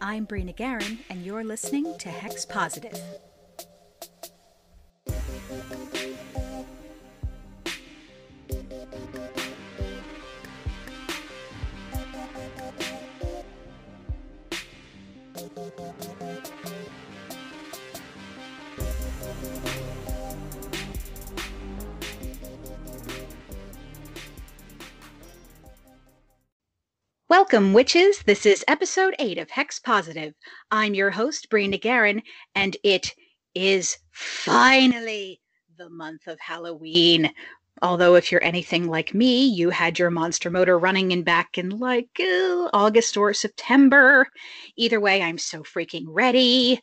[0.00, 2.98] I'm Brina Guerin, and you're listening to Hex Positive.
[27.30, 28.24] Welcome, witches.
[28.26, 30.34] This is episode 8 of Hex Positive.
[30.72, 32.22] I'm your host, Brina Guerin,
[32.56, 33.14] and it
[33.54, 35.40] is finally
[35.78, 37.30] the month of Halloween.
[37.82, 41.70] Although, if you're anything like me, you had your monster motor running in back in
[41.70, 44.26] like uh, August or September.
[44.76, 46.80] Either way, I'm so freaking ready.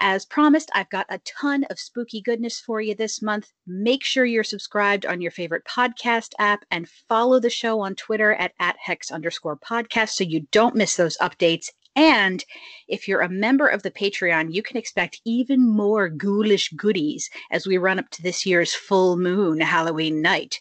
[0.00, 3.52] As promised, I've got a ton of spooky goodness for you this month.
[3.66, 8.32] Make sure you're subscribed on your favorite podcast app and follow the show on Twitter
[8.34, 11.68] at, at hex underscore podcast so you don't miss those updates.
[11.96, 12.44] And
[12.86, 17.66] if you're a member of the Patreon, you can expect even more ghoulish goodies as
[17.66, 20.60] we run up to this year's full moon Halloween night.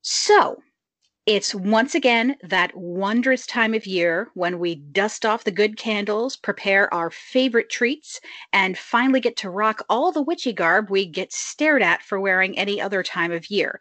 [0.00, 0.62] So,
[1.24, 6.36] it's once again that wondrous time of year when we dust off the good candles,
[6.36, 8.20] prepare our favorite treats,
[8.52, 12.58] and finally get to rock all the witchy garb we get stared at for wearing
[12.58, 13.80] any other time of year.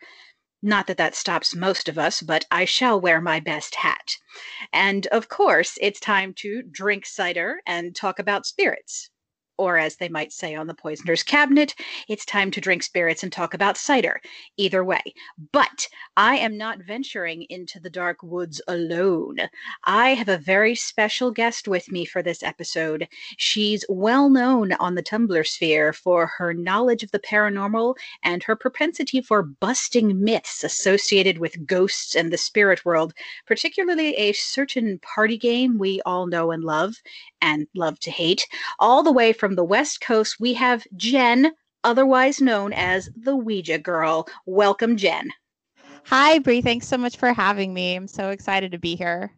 [0.62, 4.18] Not that that stops most of us, but I shall wear my best hat.
[4.72, 9.10] And of course, it's time to drink cider and talk about spirits
[9.62, 11.76] or as they might say on the poisoner's cabinet,
[12.08, 14.20] it's time to drink spirits and talk about cider.
[14.58, 15.04] Either way.
[15.52, 15.88] But
[16.18, 19.38] I am not venturing into the dark woods alone.
[19.84, 23.08] I have a very special guest with me for this episode.
[23.38, 28.56] She's well known on the Tumblr sphere for her knowledge of the paranormal and her
[28.56, 33.14] propensity for busting myths associated with ghosts and the spirit world,
[33.46, 36.96] particularly a certain party game we all know and love
[37.42, 38.48] and love to hate.
[38.80, 41.52] All the way from the West Coast, we have Jen,
[41.84, 44.28] otherwise known as the Ouija Girl.
[44.46, 45.30] Welcome, Jen.
[46.06, 46.62] Hi, Brie.
[46.62, 47.96] Thanks so much for having me.
[47.96, 49.32] I'm so excited to be here.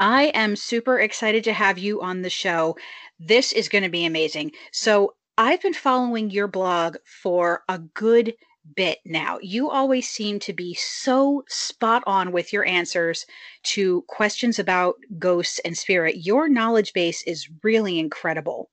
[0.00, 2.76] I am super excited to have you on the show.
[3.18, 4.52] This is going to be amazing.
[4.72, 8.34] So, I've been following your blog for a good
[8.76, 9.38] bit now.
[9.40, 13.24] You always seem to be so spot on with your answers
[13.64, 16.26] to questions about ghosts and spirit.
[16.26, 18.70] Your knowledge base is really incredible.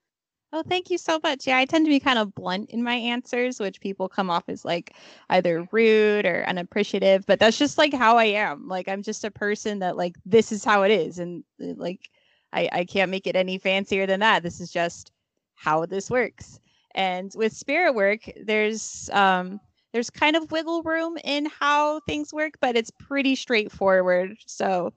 [0.58, 1.46] Oh, thank you so much.
[1.46, 4.46] Yeah, I tend to be kind of blunt in my answers, which people come off
[4.48, 4.96] as like
[5.30, 8.68] either rude or unappreciative, but that's just like how I am.
[8.68, 12.10] Like I'm just a person that like this is how it is and uh, like
[12.54, 14.42] I I can't make it any fancier than that.
[14.42, 15.12] This is just
[15.54, 16.60] how this works.
[16.96, 19.60] And with spirit work, there's um
[19.94, 24.38] there's kind of wiggle room in how things work, but it's pretty straightforward.
[24.48, 24.92] So,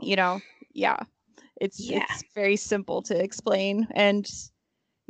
[0.00, 0.40] you know,
[0.72, 0.98] yeah,
[1.60, 2.06] it's yeah.
[2.10, 4.28] it's very simple to explain, and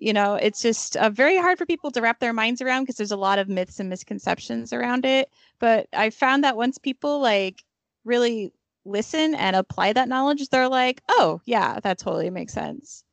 [0.05, 2.97] you know, it's just uh, very hard for people to wrap their minds around because
[2.97, 5.31] there's a lot of myths and misconceptions around it.
[5.61, 7.65] But I found that once people like
[8.05, 8.53] really
[8.85, 13.04] listen and apply that knowledge, they're like, oh yeah, that totally makes sense.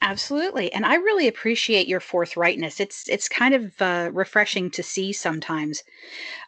[0.00, 2.78] Absolutely, and I really appreciate your forthrightness.
[2.78, 5.82] It's it's kind of uh, refreshing to see sometimes.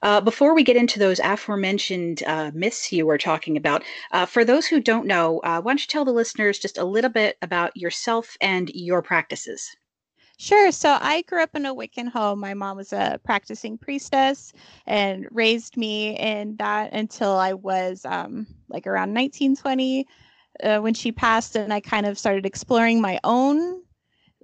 [0.03, 4.45] Uh, before we get into those aforementioned uh, myths you were talking about, uh, for
[4.45, 7.39] those who don't know, uh, why don't you tell the listeners just a little bit
[7.43, 9.77] about yourself and your practices?
[10.37, 10.73] Sure.
[10.73, 12.41] So I grew up in a Wiccan home.
[12.41, 14.53] My mom was a practicing priestess
[14.87, 20.07] and raised me in that until I was um, like around 1920
[20.63, 23.83] uh, when she passed, and I kind of started exploring my own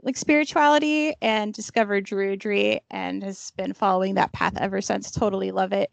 [0.03, 5.11] like spirituality and discovered druidry, and has been following that path ever since.
[5.11, 5.91] Totally love it.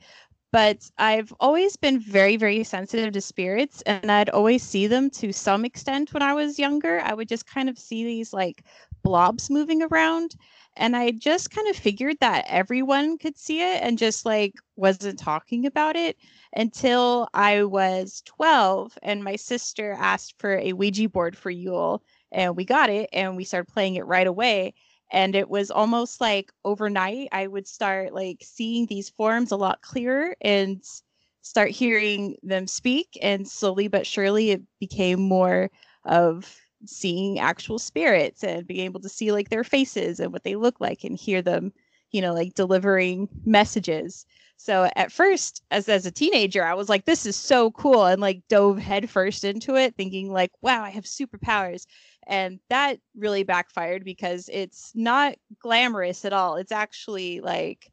[0.53, 5.33] But I've always been very, very sensitive to spirits, and I'd always see them to
[5.33, 7.01] some extent when I was younger.
[7.01, 8.63] I would just kind of see these like
[9.03, 10.35] blobs moving around
[10.75, 15.17] and I just kind of figured that everyone could see it and just like wasn't
[15.17, 16.17] talking about it
[16.55, 22.55] until I was 12 and my sister asked for a Ouija board for Yule and
[22.55, 24.73] we got it and we started playing it right away
[25.11, 29.81] and it was almost like overnight I would start like seeing these forms a lot
[29.81, 30.83] clearer and
[31.47, 33.17] start hearing them speak.
[33.21, 35.71] And slowly but surely, it became more
[36.05, 36.55] of
[36.85, 40.79] seeing actual spirits and being able to see like their faces and what they look
[40.79, 41.71] like and hear them,
[42.11, 44.25] you know, like delivering messages.
[44.57, 48.21] So at first, as as a teenager, I was like, this is so cool and
[48.21, 51.85] like dove headfirst into it, thinking like, wow, I have superpowers.
[52.25, 56.55] And that really backfired because it's not glamorous at all.
[56.55, 57.91] It's actually like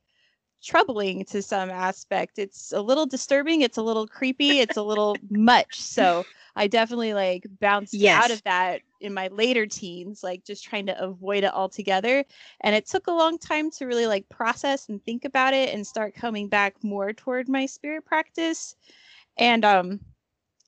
[0.65, 2.39] troubling to some aspect.
[2.39, 5.81] It's a little disturbing, it's a little creepy, it's a little much.
[5.81, 6.27] So
[6.57, 8.15] I definitely like bounced Yes.
[8.15, 12.25] out of that in my later teens, like just trying to avoid it altogether.
[12.61, 15.87] And it took a long time to really like process and think about it and
[15.87, 18.75] start coming back more toward my spirit practice.
[19.37, 20.01] And um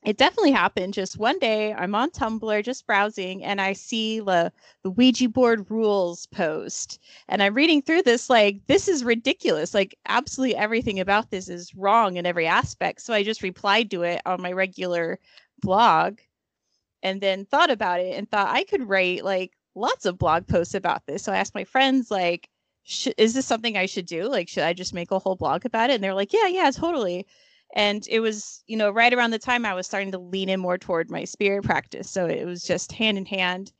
[0.06, 0.94] it definitely happened.
[0.94, 4.52] Just one day, I'm on Tumblr just browsing, and I see the
[4.84, 9.74] the Ouija board rules post, and I'm reading through this like this is ridiculous.
[9.74, 13.02] Like absolutely everything about this is wrong in every aspect.
[13.02, 15.18] So I just replied to it on my regular
[15.60, 16.20] blog,
[17.02, 20.74] and then thought about it and thought I could write like lots of blog posts
[20.74, 21.24] about this.
[21.24, 22.48] So I asked my friends like.
[23.18, 24.28] Is this something I should do?
[24.28, 25.94] Like, should I just make a whole blog about it?
[25.94, 27.26] And they're like, yeah, yeah, totally
[27.76, 30.58] and it was you know right around the time i was starting to lean in
[30.58, 32.10] more toward my spirit practice.
[32.10, 33.72] So it was just hand in hand.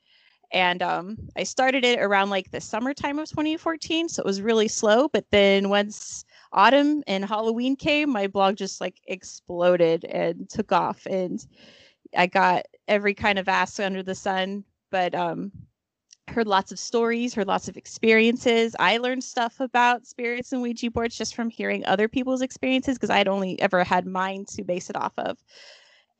[0.53, 4.69] And um, i started it around like the summertime of 2014 so it was really
[4.69, 10.71] slow but then once autumn and halloween came my blog just like exploded and took
[10.73, 11.07] off.
[11.07, 11.45] And
[12.17, 14.65] i got every kind of ask under the sun.
[14.93, 15.51] But um
[16.29, 18.75] heard lots of stories, heard lots of experiences.
[18.79, 23.11] I learned stuff about spirits and Ouija boards just from hearing other people's experiences because
[23.11, 25.39] I'd only ever had mine to base it off of.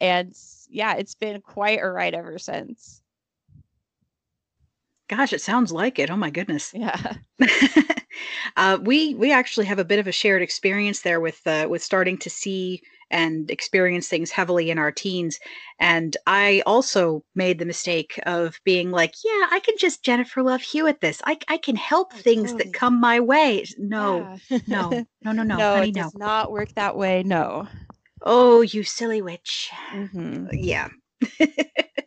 [0.01, 0.35] And
[0.69, 3.03] yeah, it's been quite a ride ever since.
[5.09, 6.11] Gosh, it sounds like it.
[6.11, 6.73] Oh my goodness.
[6.75, 7.15] Yeah.
[8.57, 11.83] uh, we we actually have a bit of a shared experience there with uh, with
[11.83, 15.39] starting to see and experience things heavily in our teens.
[15.79, 20.63] And I also made the mistake of being like, yeah, I can just Jennifer Love
[20.63, 21.21] Hewitt this.
[21.25, 22.65] I I can help Oh, things totally.
[22.65, 23.65] that come my way.
[23.79, 24.59] No, Yeah.
[24.67, 26.03] no, no, no, no, no, honey, it no.
[26.03, 27.23] does not work that way.
[27.23, 27.69] No.
[28.23, 29.71] Oh, you silly witch.
[29.93, 30.49] Mhm.
[30.53, 30.89] Yeah.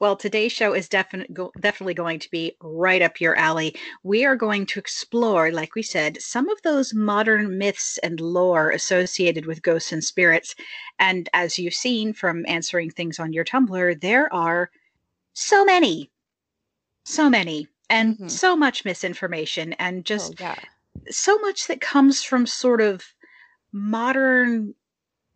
[0.00, 3.74] well, today's show is definite, go, definitely going to be right up your alley.
[4.02, 8.70] We are going to explore, like we said, some of those modern myths and lore
[8.70, 10.54] associated with ghosts and spirits.
[10.98, 14.70] And as you've seen from answering things on your Tumblr, there are
[15.34, 16.10] so many,
[17.04, 18.30] so many, and Mhm.
[18.30, 20.54] so much misinformation, and just oh, yeah.
[21.10, 23.04] so much that comes from sort of
[23.72, 24.74] modern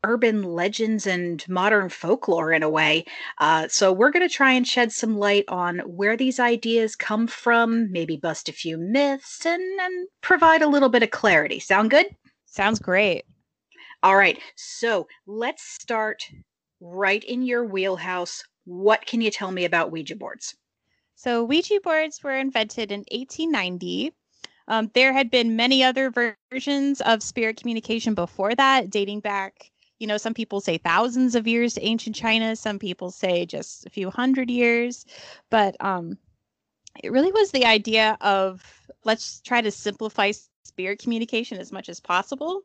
[0.04, 3.04] urban legends and modern folklore in a way.
[3.38, 7.26] Uh, so we're going to try and shed some light on where these ideas come
[7.26, 11.58] from, maybe bust a few myths, and, and provide a little bit of clarity.
[11.58, 12.06] Sound good?
[12.46, 13.24] Sounds great.
[14.02, 14.38] All right.
[14.56, 16.22] So let's start
[16.80, 18.42] right in your wheelhouse.
[18.64, 20.54] What can you tell me about Ouija boards?
[21.16, 24.12] So Ouija boards were invented in 1890.
[24.68, 26.12] Um, there had been many other
[26.52, 31.46] versions of spirit communication before that, dating back, you know, some people say thousands of
[31.46, 35.04] years to ancient China, some people say just a few hundred years.
[35.50, 36.18] But um,
[37.02, 38.62] it really was the idea of
[39.04, 40.32] let's try to simplify
[40.64, 42.62] spirit communication as much as possible.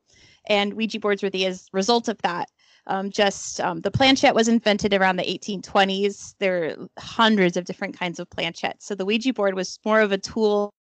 [0.48, 2.50] And Ouija boards were the as result of that.
[2.86, 6.36] Um, just um, the planchette was invented around the 1820s.
[6.40, 8.82] There are hundreds of different kinds of planchettes.
[8.82, 10.74] So the Ouija board was more of a tool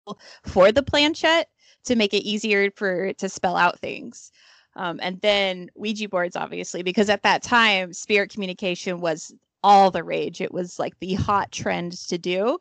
[0.46, 1.48] for the planchette
[1.84, 4.32] to make it easier for to spell out things.
[4.76, 10.04] Um, and then Ouija boards, obviously, because at that time, spirit communication was all the
[10.04, 10.40] rage.
[10.40, 12.58] It was like the hot trend to do.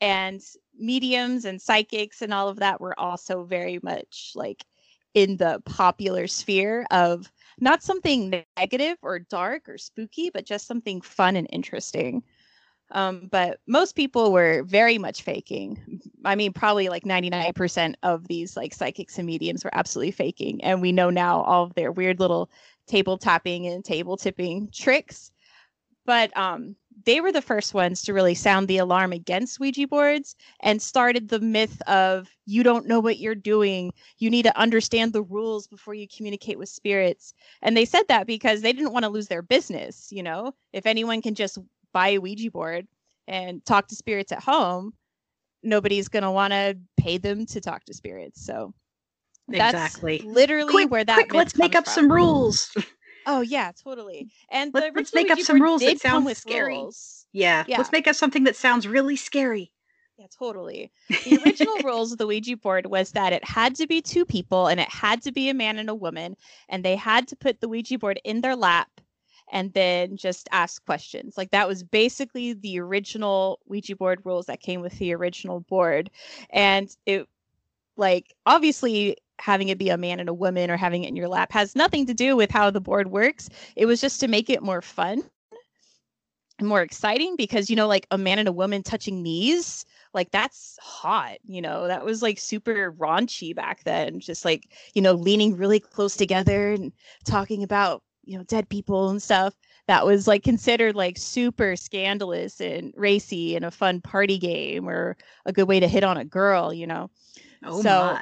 [0.00, 0.40] And
[0.78, 4.64] mediums and psychics and all of that were also very much like
[5.14, 11.00] in the popular sphere of not something negative or dark or spooky, but just something
[11.00, 12.22] fun and interesting.
[12.92, 16.00] Um, but most people were very much faking.
[16.24, 20.62] I mean, probably like 99% of these like psychics and mediums were absolutely faking.
[20.64, 22.50] And we know now all of their weird little
[22.86, 25.30] table tapping and table tipping tricks.
[26.04, 30.34] But um, they were the first ones to really sound the alarm against Ouija boards
[30.60, 33.92] and started the myth of you don't know what you're doing.
[34.18, 37.34] You need to understand the rules before you communicate with spirits.
[37.62, 40.08] And they said that because they didn't want to lose their business.
[40.10, 41.58] You know, if anyone can just
[41.92, 42.86] buy a Ouija board
[43.28, 44.92] and talk to spirits at home,
[45.62, 48.44] nobody's going to want to pay them to talk to spirits.
[48.44, 48.72] So
[49.48, 50.22] that's Exactly.
[50.24, 51.92] literally Quick, where that quick, let's make up from.
[51.94, 52.70] some rules.
[53.26, 54.30] Oh yeah, totally.
[54.50, 56.78] And Let- the let's make up some rules that sound scary.
[56.78, 57.26] rules.
[57.34, 57.76] yeah, Yeah.
[57.76, 59.70] let's make up something that sounds really scary.
[60.16, 60.90] Yeah, totally.
[61.08, 64.68] The original rules of the Ouija board was that it had to be two people
[64.68, 66.34] and it had to be a man and a woman,
[66.70, 68.88] and they had to put the Ouija board in their lap
[69.50, 71.36] and then just ask questions.
[71.36, 76.10] Like that was basically the original Ouija board rules that came with the original board.
[76.50, 77.28] And it
[77.96, 81.28] like obviously having it be a man and a woman or having it in your
[81.28, 83.48] lap has nothing to do with how the board works.
[83.76, 85.22] It was just to make it more fun
[86.60, 90.30] and more exciting because you know like a man and a woman touching knees like
[90.30, 95.12] that's hot you know that was like super raunchy back then just like you know
[95.12, 96.92] leaning really close together and
[97.24, 99.54] talking about you know dead people and stuff
[99.86, 105.16] that was like considered like super scandalous and racy and a fun party game or
[105.46, 107.10] a good way to hit on a girl you know?
[107.64, 108.18] Oh so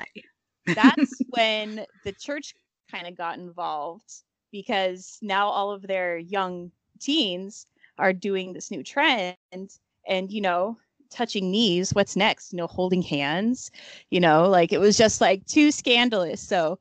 [0.74, 2.54] that's when the church
[2.90, 7.66] kind of got involved because now all of their young teens
[7.98, 10.76] are doing this new trend and you know
[11.10, 12.52] touching knees what's next?
[12.52, 13.70] You know holding hands
[14.10, 14.48] you know?
[14.48, 16.40] Like it was just like too scandalous.
[16.40, 16.78] So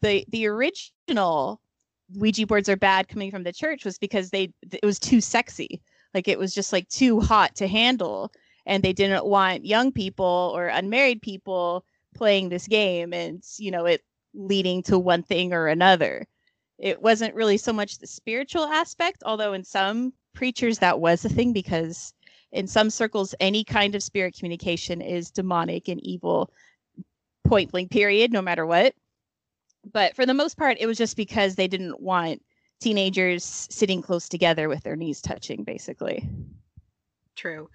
[0.00, 1.60] the the original
[2.16, 5.80] ouija boards are bad coming from the church was because they it was too sexy.
[6.14, 8.32] Like it was just like too hot to handle.
[8.66, 11.84] And they didn't want young people or unmarried people
[12.14, 14.02] playing this game and you know it
[14.34, 16.26] leading to one thing or another.
[16.78, 21.28] It wasn't really so much the spiritual aspect although in some preachers that was a
[21.28, 22.12] thing because
[22.52, 26.50] in some circles any kind of spirit communication is demonic and evil
[27.44, 28.94] point blank period no matter what
[29.92, 32.42] but for the most part it was just because they didn't want
[32.80, 36.28] teenagers sitting close together with their knees touching basically
[37.38, 37.70] True.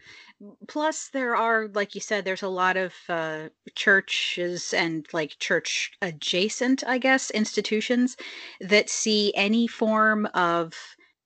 [0.67, 5.93] Plus, there are, like you said, there's a lot of uh, churches and like church
[6.01, 8.17] adjacent, I guess, institutions
[8.59, 10.73] that see any form of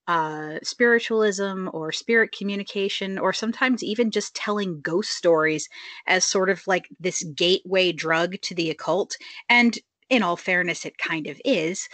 [0.07, 5.67] uh, spiritualism or spirit communication, or sometimes even just telling ghost stories
[6.05, 9.17] as sort of like this gateway drug to the occult.
[9.50, 11.87] And in all fairness, it kind of is.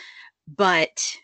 [0.48, 1.18] But,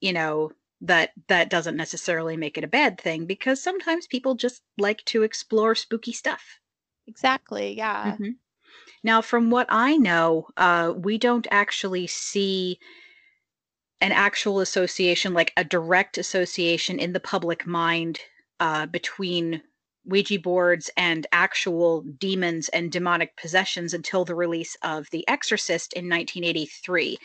[0.00, 0.52] you know,
[0.82, 5.22] that that doesn't necessarily make it a bad thing because sometimes people just like to
[5.22, 6.60] explore spooky stuff.
[7.06, 8.36] exactly yeah Mhm.
[9.04, 12.80] Now, from what I know, uh, we don't actually see
[14.00, 18.20] an actual association, like a direct association in the public mind
[18.60, 19.62] uh, between
[20.06, 26.08] Ouija boards and actual demons and demonic possessions until the release of The Exorcist in
[26.08, 27.18] 1983.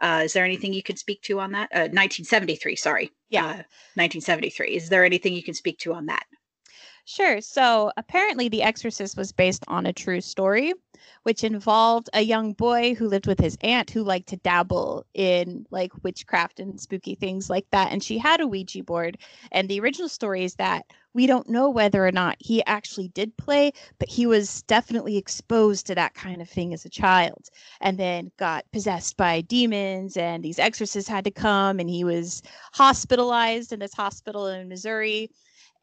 [0.00, 1.70] Uh, is there anything you could speak to on that?
[1.72, 3.12] Uh, 1973, sorry.
[3.30, 3.44] Yeah.
[3.44, 3.62] Uh,
[3.94, 4.76] 1973.
[4.76, 6.24] Is there anything you can speak to on that?
[7.08, 7.40] Sure.
[7.40, 10.74] So apparently, The Exorcist was based on a true story,
[11.22, 15.66] which involved a young boy who lived with his aunt who liked to dabble in
[15.70, 17.92] like witchcraft and spooky things like that.
[17.92, 19.18] And she had a Ouija board.
[19.52, 20.84] And the original story is that
[21.14, 23.70] we don't know whether or not he actually did play,
[24.00, 27.48] but he was definitely exposed to that kind of thing as a child
[27.80, 30.16] and then got possessed by demons.
[30.16, 32.42] And these exorcists had to come, and he was
[32.74, 35.30] hospitalized in this hospital in Missouri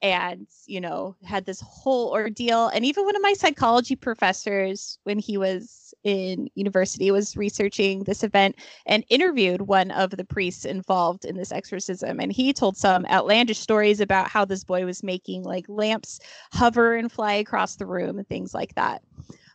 [0.03, 2.67] and you know had this whole ordeal.
[2.67, 8.24] And even one of my psychology professors when he was in university was researching this
[8.24, 12.19] event and interviewed one of the priests involved in this exorcism.
[12.19, 16.19] And he told some outlandish stories about how this boy was making like lamps
[16.51, 19.01] hover and fly across the room and things like that.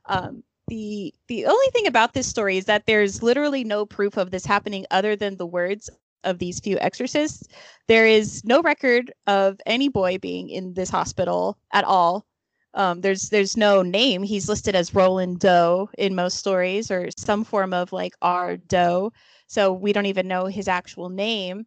[0.07, 4.31] Um, the the only thing about this story is that there's literally no proof of
[4.31, 5.91] this happening other than the words
[6.25, 7.49] of these few exorcists
[7.89, 12.27] there is no record of any boy being in this hospital at all.
[12.75, 14.23] Um, there's there's no name.
[14.23, 19.13] He's listed as Roland Doe in most stories, or some form of like R Doe.
[19.47, 21.67] So we don't even know his actual name.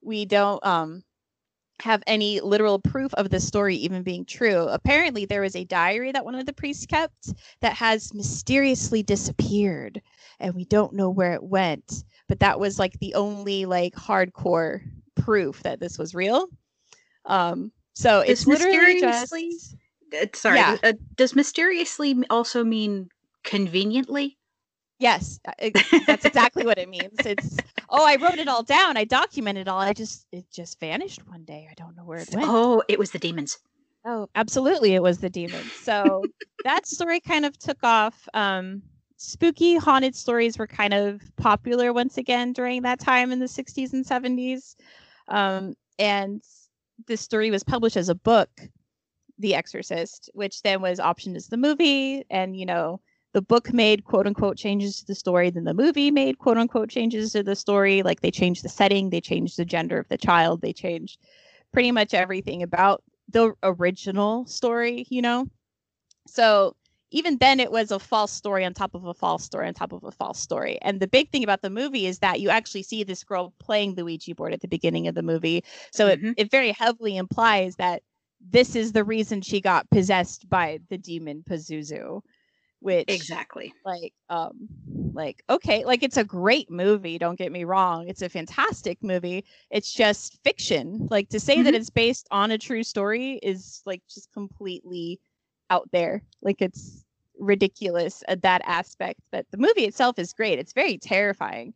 [0.00, 1.02] We don't um,
[1.80, 4.68] have any literal proof of the story even being true.
[4.68, 10.00] Apparently, there was a diary that one of the priests kept that has mysteriously disappeared,
[10.40, 12.04] and we don't know where it went.
[12.28, 14.80] But that was like the only like hardcore
[15.14, 16.48] proof that this was real.
[17.24, 19.74] Um, so Does it's literally mysteriously- just
[20.14, 20.76] Uh, sorry, Yeah.
[20.84, 23.08] uh, does mysteriously also mean
[23.42, 24.38] conveniently?
[24.98, 25.76] yes, uh, it-
[26.06, 27.18] that's exactly what it means.
[27.24, 27.56] It's
[27.90, 28.96] oh, I wrote it all down.
[28.96, 29.80] I documented it all.
[29.80, 31.68] I just it just vanished one day.
[31.70, 32.46] I don't know where it went.
[32.48, 33.58] Oh, it was the demons.
[34.04, 35.70] Oh, absolutely, it was the demons.
[35.72, 36.24] So
[36.64, 38.28] that story kind of took off.
[38.32, 38.82] Um,
[39.16, 43.92] spooky haunted stories were kind of popular once again during that time in the 60s
[43.92, 44.76] and 70s.
[45.28, 46.42] Um, and
[47.06, 48.50] this story was published as a book,
[49.38, 52.24] The Exorcist, which then was optioned as the movie.
[52.30, 53.00] And, you know,
[53.32, 56.88] the book made quote unquote changes to the story, then the movie made quote unquote
[56.88, 58.02] changes to the story.
[58.02, 61.20] Like they changed the setting, they changed the gender of the child, they changed
[61.72, 65.48] pretty much everything about the original story, you know.
[66.26, 66.76] So
[67.16, 69.92] even then it was a false story on top of a false story on top
[69.92, 70.78] of a false story.
[70.82, 73.94] And the big thing about the movie is that you actually see this girl playing
[73.94, 75.64] the Ouija board at the beginning of the movie.
[75.92, 76.28] So mm-hmm.
[76.28, 78.02] it, it very heavily implies that
[78.50, 82.20] this is the reason she got possessed by the demon Pazuzu
[82.80, 84.68] which exactly like um
[85.14, 89.42] like okay like it's a great movie don't get me wrong it's a fantastic movie
[89.70, 91.64] it's just fiction like to say mm-hmm.
[91.64, 95.18] that it's based on a true story is like just completely
[95.70, 97.05] out there like it's
[97.38, 101.74] ridiculous at that aspect but the movie itself is great it's very terrifying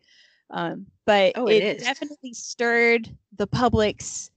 [0.50, 4.30] um but oh, it, it definitely stirred the public's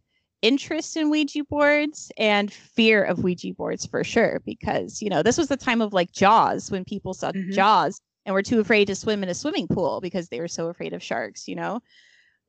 [0.43, 5.37] interest in Ouija boards and fear of Ouija boards for sure, because, you know, this
[5.37, 7.51] was the time of like Jaws when people saw mm-hmm.
[7.51, 10.67] Jaws and were too afraid to swim in a swimming pool because they were so
[10.67, 11.81] afraid of sharks, you know?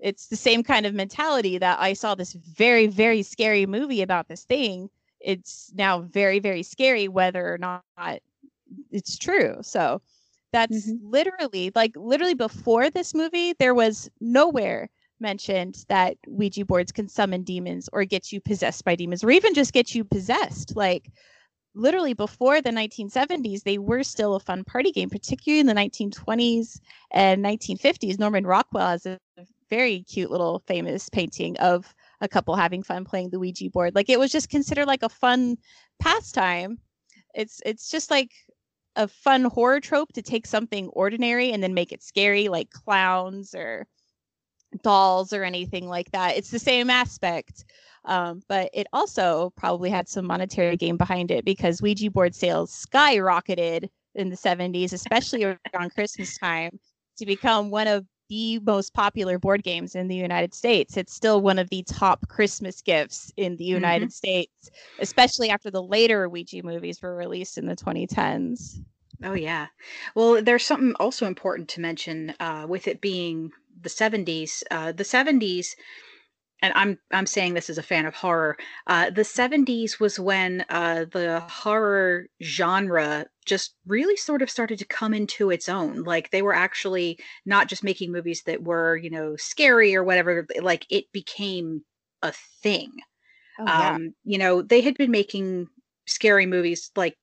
[0.00, 4.28] It's the same kind of mentality that I saw this very, very scary movie about
[4.28, 4.90] this thing.
[5.21, 7.85] It's now very, very scary whether or not
[8.90, 9.57] it's true.
[9.62, 10.00] So
[10.52, 11.11] that's mm-hmm.
[11.11, 14.88] literally like literally before this movie, there was nowhere
[15.21, 19.54] mentioned that Ouija boards can summon demons or get you possessed by demons or even
[19.54, 20.76] just get you possessed.
[20.76, 21.11] Like
[21.75, 26.81] literally before the 1970s, they were still a fun party game, particularly in the 1920s
[27.11, 28.19] and 1950s.
[28.19, 29.19] Norman Rockwell has a
[29.71, 33.95] very cute little famous painting of a couple having fun playing the Ouija board.
[33.95, 35.57] Like it was just considered like a fun
[35.99, 36.78] pastime.
[37.35, 38.31] It's it's just like
[38.96, 43.54] a fun horror trope to take something ordinary and then make it scary, like clowns
[43.54, 43.86] or
[44.82, 46.36] dolls or anything like that.
[46.36, 47.64] It's the same aspect.
[48.06, 52.86] Um, but it also probably had some monetary gain behind it because Ouija board sales
[52.86, 56.78] skyrocketed in the 70s, especially around Christmas time,
[57.16, 60.97] to become one of the most popular board games in the United States.
[60.97, 64.11] It's still one of the top Christmas gifts in the United mm-hmm.
[64.11, 68.81] States, especially after the later Ouija movies were released in the 2010s.
[69.23, 69.69] Oh, yeah.
[70.14, 74.62] Well, there's something also important to mention uh, with it being the 70s.
[74.71, 75.69] Uh, the 70s,
[76.62, 78.56] and I'm I'm saying this as a fan of horror.
[78.87, 84.86] Uh, the 70s was when uh, the horror genre just really sort of started to
[84.86, 86.02] come into its own.
[86.04, 90.47] Like they were actually not just making movies that were you know scary or whatever.
[90.60, 91.82] Like it became
[92.23, 92.93] a thing.
[93.58, 93.95] Oh, yeah.
[93.95, 95.69] um, you know, they had been making
[96.06, 97.17] scary movies like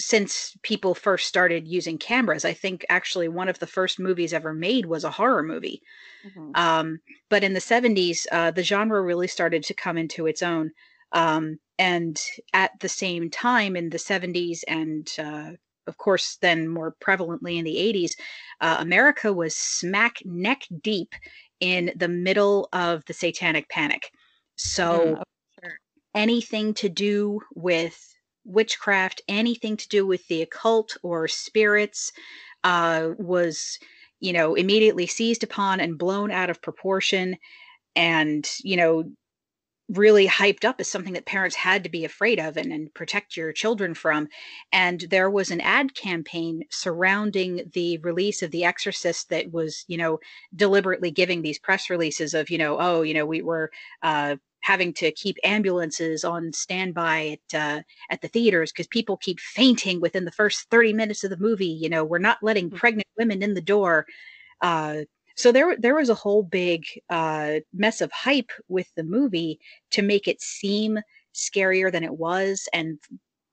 [0.00, 2.44] since people first started using cameras.
[2.44, 5.82] I think actually one of the first movies ever made was a horror movie.
[6.26, 6.50] Mm-hmm.
[6.54, 10.70] Um, but in the 70s, uh, the genre really started to come into its own.
[11.12, 12.20] Um, and
[12.52, 15.52] at the same time, in the 70s, and uh,
[15.86, 18.12] of course, then more prevalently in the 80s,
[18.60, 21.14] uh, America was smack neck deep
[21.60, 24.10] in the middle of the satanic panic.
[24.56, 25.22] So mm,
[25.60, 25.78] sure.
[26.14, 28.14] anything to do with
[28.48, 32.12] witchcraft, anything to do with the occult or spirits,
[32.64, 33.78] uh, was,
[34.20, 37.36] you know, immediately seized upon and blown out of proportion.
[37.94, 39.04] And, you know,
[39.88, 43.36] really hyped up as something that parents had to be afraid of and, and protect
[43.36, 44.28] your children from.
[44.72, 49.96] And there was an ad campaign surrounding the release of The Exorcist that was, you
[49.96, 50.18] know,
[50.54, 53.70] deliberately giving these press releases of, you know, oh, you know, we were
[54.02, 59.40] uh, having to keep ambulances on standby at uh, at the theaters because people keep
[59.40, 62.76] fainting within the first 30 minutes of the movie you know we're not letting mm.
[62.76, 64.04] pregnant women in the door
[64.60, 64.96] uh,
[65.38, 69.60] so there there was a whole big uh, mess of hype with the movie
[69.92, 70.98] to make it seem
[71.32, 72.98] scarier than it was and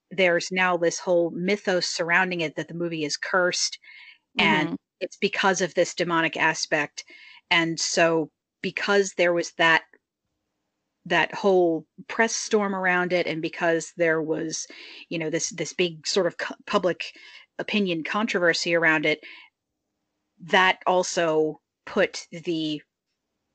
[0.09, 3.77] there's now this whole mythos surrounding it that the movie is cursed
[4.39, 4.75] and mm-hmm.
[4.99, 7.05] it's because of this demonic aspect
[7.51, 9.83] and so because there was that
[11.05, 14.65] that whole press storm around it and because there was
[15.09, 17.13] you know this this big sort of public
[17.59, 19.19] opinion controversy around it
[20.41, 22.81] that also put the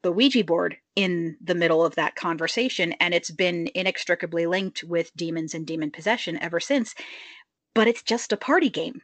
[0.02, 5.14] the Ouija board in the middle of that conversation and it's been inextricably linked with
[5.16, 6.94] demons and demon possession ever since
[7.74, 9.02] but it's just a party game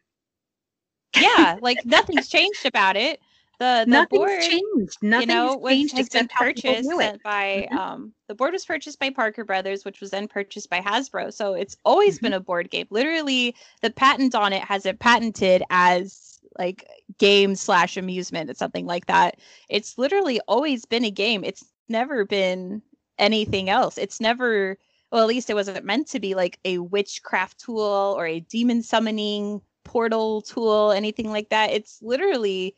[1.21, 3.21] yeah like nothing's changed about it
[3.59, 4.99] the the Nothing's board changed.
[5.03, 6.89] Nothing's you know was, changed has been purchased
[7.23, 7.77] by Mhm.
[7.77, 11.55] um the board was purchased by Parker Brothers which was then purchased by Hasbro so
[11.55, 12.23] it's always Mhm.
[12.23, 16.89] been a board game literally the patent on it has it patented as like
[17.19, 19.39] game slash amusement it's something like that
[19.69, 22.83] it's literally always been a game it's never been
[23.19, 24.77] anything else it's never
[25.11, 28.83] well at least it wasn't meant to be like a witchcraft tool or a demon
[28.83, 32.75] summoning portal tool anything like that it's literally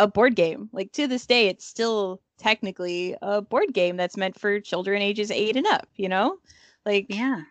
[0.00, 0.68] a board game.
[0.72, 5.30] Like to this day, it's still technically a board game that's meant for children ages
[5.30, 6.38] eight and up, you know?
[6.86, 7.42] Like, Yeah.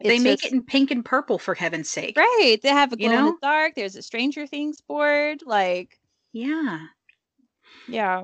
[0.00, 2.16] They make just, it in pink and purple for heaven's sake.
[2.16, 2.58] Right.
[2.62, 3.18] They have a glow you know?
[3.20, 3.74] in the dark.
[3.74, 5.42] There's a Stranger Things board.
[5.44, 5.98] Like
[6.32, 6.80] Yeah.
[7.88, 8.22] Yeah.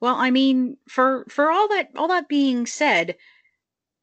[0.00, 3.16] Well, I mean, for for all that all that being said,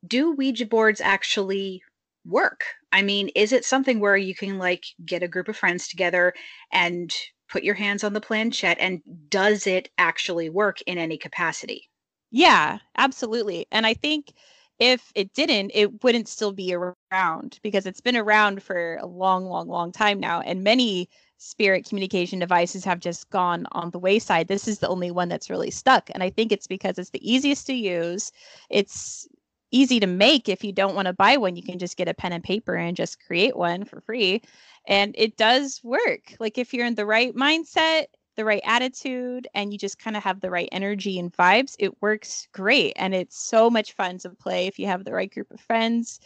[0.05, 1.81] do Ouija boards actually
[2.25, 2.63] work?
[2.91, 6.34] I mean, is it something where you can like get a group of friends together
[6.71, 7.13] and
[7.49, 11.89] put your hands on the planchette and does it actually work in any capacity?
[12.31, 13.67] Yeah, absolutely.
[13.71, 14.34] And I think
[14.79, 19.45] if it didn't, it wouldn't still be around because it's been around for a long,
[19.45, 20.41] long, long time now.
[20.41, 24.47] And many spirit communication devices have just gone on the wayside.
[24.47, 26.09] This is the only one that's really stuck.
[26.13, 28.31] And I think it's because it's the easiest to use.
[28.69, 29.27] It's
[29.71, 31.55] easy to make if you don't want to buy one.
[31.55, 34.41] You can just get a pen and paper and just create one for free.
[34.88, 36.35] And it does work.
[36.39, 38.05] Like if you're in the right mindset,
[38.36, 42.02] the right attitude and you just kind of have the right energy and vibes, it
[42.02, 42.93] works great.
[42.95, 46.19] And it's so much fun to play if you have the right group of friends,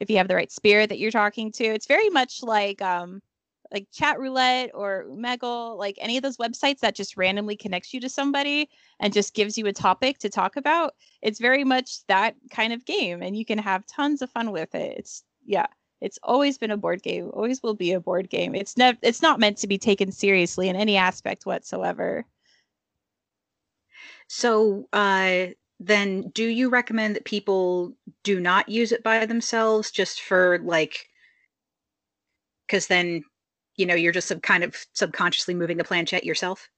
[0.00, 1.64] if you have the right spirit that you're talking to.
[1.64, 3.20] It's very much like um
[3.72, 8.00] like chat roulette or Omegle, like any of those websites that just randomly connects you
[8.00, 8.68] to somebody
[9.00, 10.94] and just gives you a topic to talk about.
[11.22, 14.74] It's very much that kind of game and you can have tons of fun with
[14.74, 14.98] it.
[14.98, 15.66] It's yeah.
[16.04, 18.54] It's always been a board game, always will be a board game.
[18.54, 22.26] It's never it's not meant to be taken seriously in any aspect whatsoever.
[24.28, 25.46] So, uh
[25.80, 31.08] then do you recommend that people do not use it by themselves just for like
[32.68, 33.24] cuz then
[33.76, 36.68] you know you're just sub- kind of subconsciously moving the planchette yourself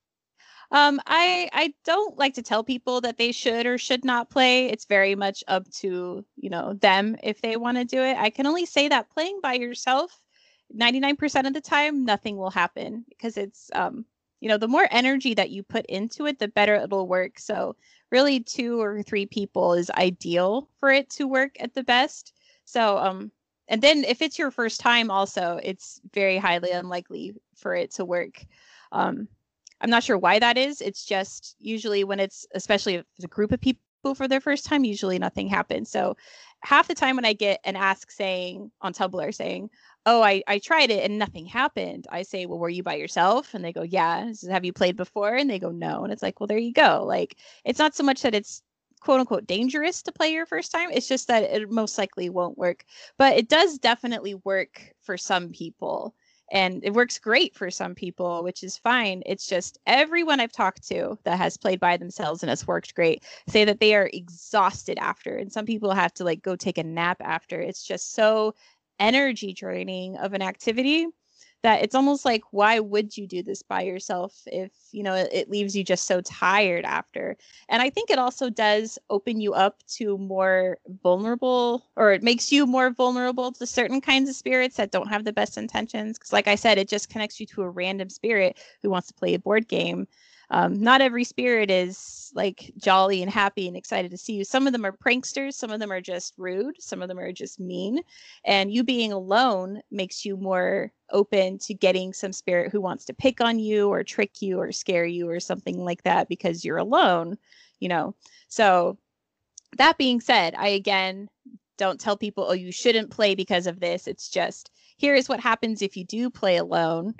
[0.70, 4.66] um, I I don't like to tell people that they should or should not play.
[4.66, 8.16] It's very much up to you know them if they want to do it.
[8.16, 10.20] I can only say that playing by yourself,
[10.76, 14.04] 99% of the time, nothing will happen because it's um
[14.40, 17.38] you know the more energy that you put into it, the better it'll work.
[17.38, 17.76] So
[18.10, 22.32] really, two or three people is ideal for it to work at the best.
[22.64, 23.30] So um
[23.68, 28.04] and then if it's your first time also it's very highly unlikely for it to
[28.04, 28.44] work
[28.92, 29.28] um,
[29.80, 30.80] I'm not sure why that is.
[30.80, 34.64] It's just usually when it's, especially if it's a group of people for their first
[34.64, 35.90] time, usually nothing happens.
[35.90, 36.16] So
[36.60, 39.70] half the time when I get an ask saying on Tumblr saying,
[40.08, 42.06] Oh, I, I tried it and nothing happened.
[42.10, 43.54] I say, Well, were you by yourself?
[43.54, 44.32] And they go, Yeah.
[44.48, 45.34] Have you played before?
[45.34, 46.04] And they go, No.
[46.04, 47.04] And it's like, Well, there you go.
[47.04, 48.62] Like, it's not so much that it's
[49.00, 50.90] quote unquote dangerous to play your first time.
[50.92, 52.84] It's just that it most likely won't work.
[53.18, 56.14] But it does definitely work for some people
[56.50, 59.22] and it works great for some people which is fine.
[59.26, 63.24] It's just everyone i've talked to that has played by themselves and has worked great
[63.48, 66.84] say that they are exhausted after and some people have to like go take a
[66.84, 67.60] nap after.
[67.60, 68.54] It's just so
[68.98, 71.06] energy draining of an activity
[71.62, 75.28] that it's almost like why would you do this by yourself if you know it,
[75.32, 77.36] it, leaves you just so tired after?
[77.68, 82.52] And i think it also does open you up to more vulnerable or it makes
[82.52, 86.32] you more vulnerable to certain kinds of spirits that don't have the best intentions because
[86.32, 89.34] like i said it just connects you to a random spirit who wants to play
[89.34, 90.06] a board game
[90.50, 94.44] um, not every spirit is like jolly and happy and excited to see you.
[94.44, 97.32] Some of them are pranksters, some of them are just rude, some of them are
[97.32, 98.00] just mean.
[98.44, 103.14] And you being alone makes you more open to getting some spirit who wants to
[103.14, 106.76] pick on you or trick you or scare you or something like that because you're
[106.78, 107.36] alone,
[107.80, 108.14] you know.
[108.48, 108.98] So,
[109.78, 111.28] that being said, I again
[111.76, 114.06] don't tell people, oh, you shouldn't play because of this.
[114.06, 117.14] It's just here is what happens if you do play alone.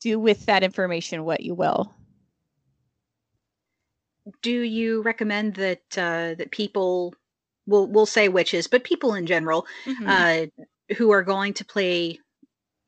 [0.00, 1.94] Do with that information what you will
[4.42, 7.14] do you recommend that uh, that people
[7.66, 10.06] will will say witches, but people in general mm-hmm.
[10.06, 12.18] uh, who are going to play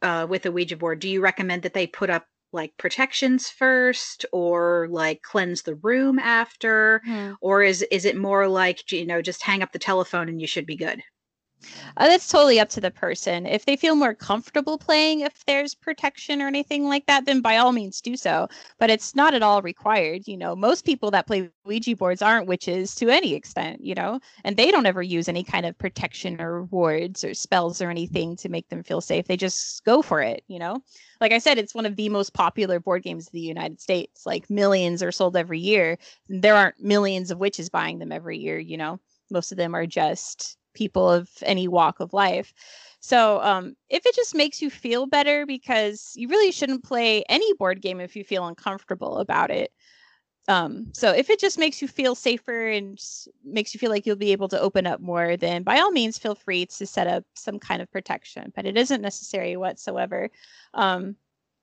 [0.03, 4.27] uh, with a Ouija board, do you recommend that they put up like protections first,
[4.33, 7.35] or like cleanse the room after, mm-hmm.
[7.41, 10.47] or is is it more like you know just hang up the telephone and you
[10.47, 11.03] should be good?
[11.96, 13.46] Uh, that's totally up to the person.
[13.46, 17.57] If they feel more comfortable playing, if there's protection or anything like that, then by
[17.57, 18.48] all means do so.
[18.79, 20.27] But it's not at all required.
[20.27, 24.20] You know, most people that play Ouija boards aren't witches to any extent, you know,
[24.44, 28.37] and they don't ever use any kind of protection or wards or spells or anything
[28.37, 29.27] to make them feel safe.
[29.27, 30.83] They just go for it, you know.
[31.20, 34.27] Like I said, it's one of the most popular board games in the United States.
[34.27, 35.98] Like millions are sold every year.
[36.29, 38.98] There aren't millions of witches buying them every year, you know.
[39.31, 42.53] Most of them are just people of any walk of life.
[43.01, 47.53] So, um, if it just makes you feel better, because you really shouldn't play any
[47.55, 49.73] board game if you feel uncomfortable about it.
[50.49, 53.01] Um, so, if it just makes you feel safer and
[53.45, 56.17] makes you feel like you'll be able to open up more, then by all means,
[56.17, 60.31] feel free to set up some kind of protection, but it isn't necessary whatsoever.
[60.75, 61.17] Um,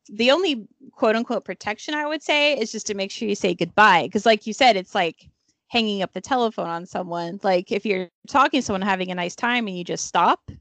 [0.09, 3.53] the only quote unquote protection I would say is just to make sure you say
[3.53, 4.03] goodbye.
[4.03, 5.29] Because, like you said, it's like
[5.69, 7.39] hanging up the telephone on someone.
[7.43, 10.51] Like if you're talking to someone having a nice time and you just stop,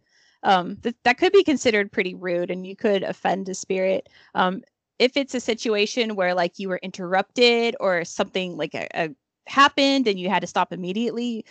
[0.44, 4.08] um, th- that could be considered pretty rude and you could offend a spirit.
[4.34, 4.62] Um,
[4.98, 9.10] if it's a situation where like you were interrupted or something like a, a
[9.46, 11.44] happened and you had to stop immediately,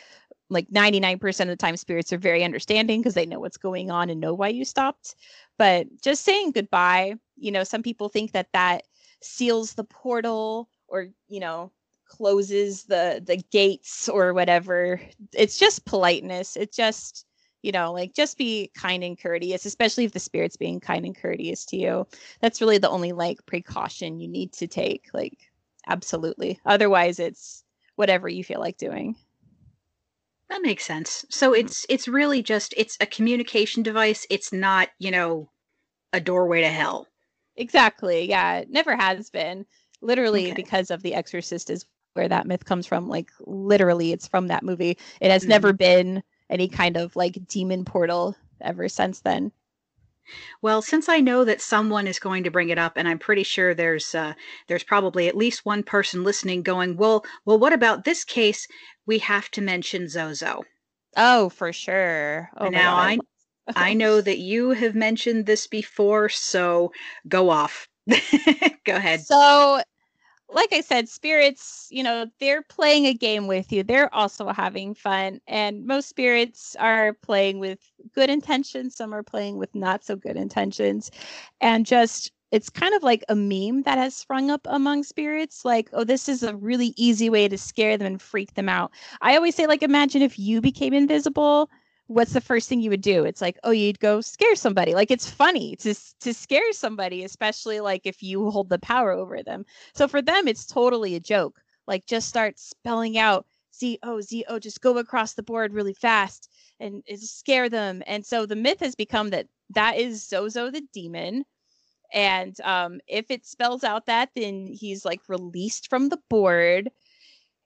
[0.50, 4.10] like 99% of the time spirits are very understanding because they know what's going on
[4.10, 5.16] and know why you stopped
[5.58, 8.84] but just saying goodbye you know some people think that that
[9.22, 11.72] seals the portal or you know
[12.08, 15.00] closes the the gates or whatever
[15.34, 17.26] it's just politeness it's just
[17.62, 21.18] you know like just be kind and courteous especially if the spirit's being kind and
[21.18, 22.08] courteous to you
[22.42, 25.38] that's really the only like precaution you need to take like
[25.88, 27.64] absolutely otherwise it's
[27.96, 29.16] whatever you feel like doing
[30.50, 31.26] that makes sense.
[31.30, 34.26] So it's it's really just it's a communication device.
[34.30, 35.50] It's not, you know,
[36.14, 37.08] a doorway to hell.
[37.58, 38.30] Exactly.
[38.30, 39.66] Yeah, it never has been.
[40.02, 40.54] Literally okay.
[40.54, 41.86] because of The Exorcist is
[42.18, 43.08] where that myth comes from.
[43.08, 44.98] Like literally it's from that movie.
[45.22, 45.50] It has mm-hmm.
[45.50, 49.52] never been any kind of like demon portal ever since then.
[50.62, 53.44] Well, since I know that someone is going to bring it up, and I'm pretty
[53.44, 54.34] sure there's uh,
[54.68, 58.68] there's probably at least one person listening going, well, well, what about this case?
[59.06, 60.64] We have to mention Zozo.
[61.16, 62.50] Oh, for sure.
[62.58, 63.20] Oh now I
[63.76, 66.92] I know that you have mentioned this before, so
[67.28, 67.88] go off.
[68.86, 69.22] go ahead.
[69.22, 69.82] So
[70.50, 73.84] like I said, spirits, you know, they're playing a game with you.
[73.84, 75.42] They're also having fun.
[75.48, 77.80] And most spirits are playing with
[78.14, 81.12] good intentions, some are playing with not so good intentions.
[81.60, 85.90] And just, it's kind of like a meme that has sprung up among spirits like,
[85.92, 88.92] oh, this is a really easy way to scare them and freak them out.
[89.22, 91.70] I always say, like, imagine if you became invisible
[92.08, 93.26] what's the first thing you would do?
[93.26, 94.94] It's like, oh, you'd go scare somebody.
[94.94, 99.44] Like it's funny to to scare somebody, especially like if you hold the power over
[99.44, 99.66] them.
[99.94, 101.62] So for them, it's totally a joke.
[101.88, 105.94] Like just start spelling out Z O Z O, just go across the board really
[105.94, 108.04] fast and scare them.
[108.08, 111.46] And so the myth has become that that is Zozo the demon.
[112.14, 116.90] And um, if it spells out that, then he's like released from the board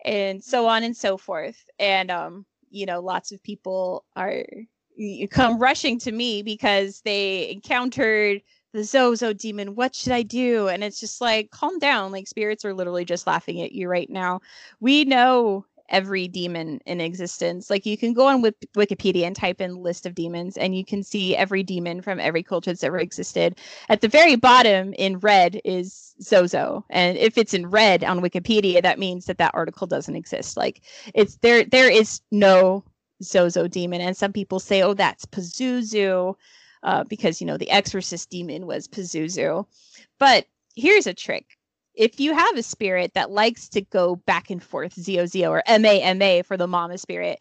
[0.03, 1.63] and so on and so forth.
[1.77, 4.43] And um, you know lots of people are
[4.95, 8.41] you come rushing to me because they encountered
[8.73, 9.75] the Zozo demon.
[9.75, 10.67] What should I do?
[10.69, 12.11] And it's just like, calm down.
[12.11, 14.41] Like, spirits are literally just laughing at you right now.
[14.79, 17.69] We know every demon in existence.
[17.69, 20.83] Like, you can go on with Wikipedia and type in list of demons, and you
[20.83, 23.59] can see every demon from every culture that's ever existed.
[23.89, 26.85] At the very bottom in red is Zozo.
[26.89, 30.57] And if it's in red on Wikipedia, that means that that article doesn't exist.
[30.57, 30.81] Like
[31.13, 32.83] it's there there is no
[33.23, 34.01] Zozo demon.
[34.01, 36.35] And some people say, oh, that's Pazuzu,
[36.83, 39.65] uh, because you know the exorcist demon was Pazuzu.
[40.19, 41.57] But here's a trick.
[41.93, 46.43] If you have a spirit that likes to go back and forth, ZOZO or MAMA
[46.43, 47.39] for the mama spirit,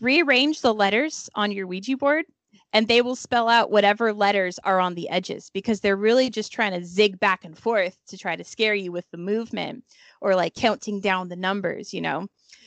[0.00, 2.24] rearrange the letters on your Ouija board
[2.72, 6.52] and they will spell out whatever letters are on the edges because they're really just
[6.52, 9.84] trying to zig back and forth to try to scare you with the movement
[10.20, 12.26] or like counting down the numbers, you know.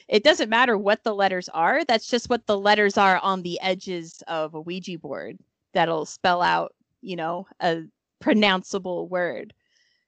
[0.09, 3.59] It doesn't matter what the letters are, that's just what the letters are on the
[3.61, 5.37] edges of a Ouija board
[5.73, 7.83] that'll spell out, you know, a
[8.21, 9.53] pronounceable word.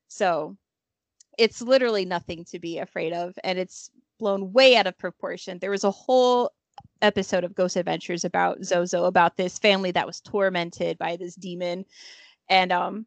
[0.07, 0.57] So
[1.37, 5.59] it's literally nothing to be afraid of and it's blown way out of proportion.
[5.59, 6.51] There was a whole
[7.01, 11.85] episode of Ghost Adventures about Zozo, about this family that was tormented by this demon.
[12.49, 13.05] And um,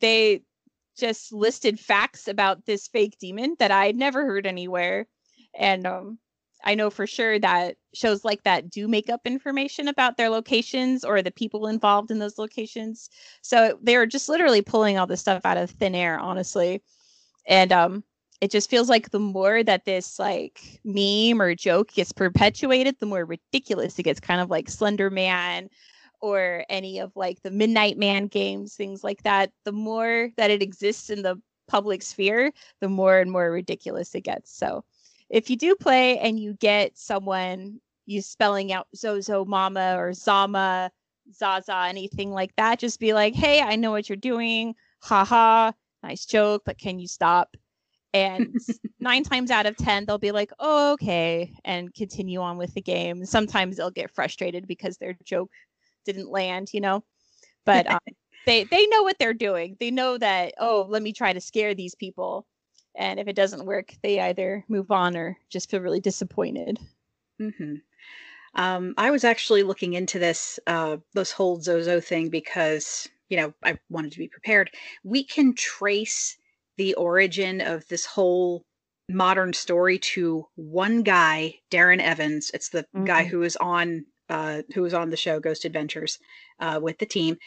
[0.00, 0.42] they
[0.96, 5.06] just listed facts about this fake demon that I'd never heard anywhere.
[5.54, 6.18] And um,
[6.64, 11.04] I know for sure that shows like that do make up information about their locations
[11.04, 13.10] or the people involved in those locations.
[13.42, 16.82] So they are just literally pulling all this stuff out of thin air, honestly.
[17.48, 18.04] And um,
[18.40, 23.06] it just feels like the more that this like meme or joke gets perpetuated, the
[23.06, 24.20] more ridiculous it gets.
[24.20, 25.68] Kind of like Slender Man
[26.20, 29.50] or any of like the Midnight Man games, things like that.
[29.64, 34.22] The more that it exists in the public sphere, the more and more ridiculous it
[34.22, 34.56] gets.
[34.56, 34.84] So
[35.30, 40.90] if you do play and you get someone you spelling out Zozo Mama or Zama,
[41.34, 44.74] Zaza, anything like that, just be like, hey, I know what you're doing.
[45.00, 45.72] Ha ha.
[46.02, 47.56] Nice joke, but can you stop?
[48.14, 48.54] and
[49.00, 52.80] nine times out of ten they'll be like oh, okay and continue on with the
[52.80, 53.24] game.
[53.24, 55.50] Sometimes they'll get frustrated because their joke
[56.04, 57.04] didn't land you know?
[57.64, 57.98] But um,
[58.46, 59.76] they they know what they're doing.
[59.78, 62.46] They know that oh let me try to scare these people.
[62.94, 66.78] And if it doesn't work they either move on or just feel really disappointed.
[67.40, 67.74] Mm-hmm.
[68.56, 73.52] um, i was actually looking into this uh, this whole zozo thing because you know
[73.64, 74.70] i wanted to be prepared
[75.04, 76.36] we can trace
[76.76, 78.64] the origin of this whole
[79.08, 82.50] modern story to one guy, Darren Evans.
[82.52, 83.30] It's the guy Mhm.
[83.30, 86.18] who was on uh, who was on the show Ghost Adventures
[86.60, 87.38] uh, with the team,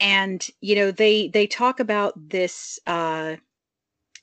[0.00, 3.36] and you know they they talk about this uh,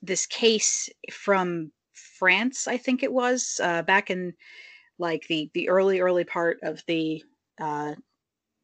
[0.02, 4.34] this case from France, I think it was uh, back in
[4.98, 7.24] like the the early early part of the
[7.60, 7.96] uh,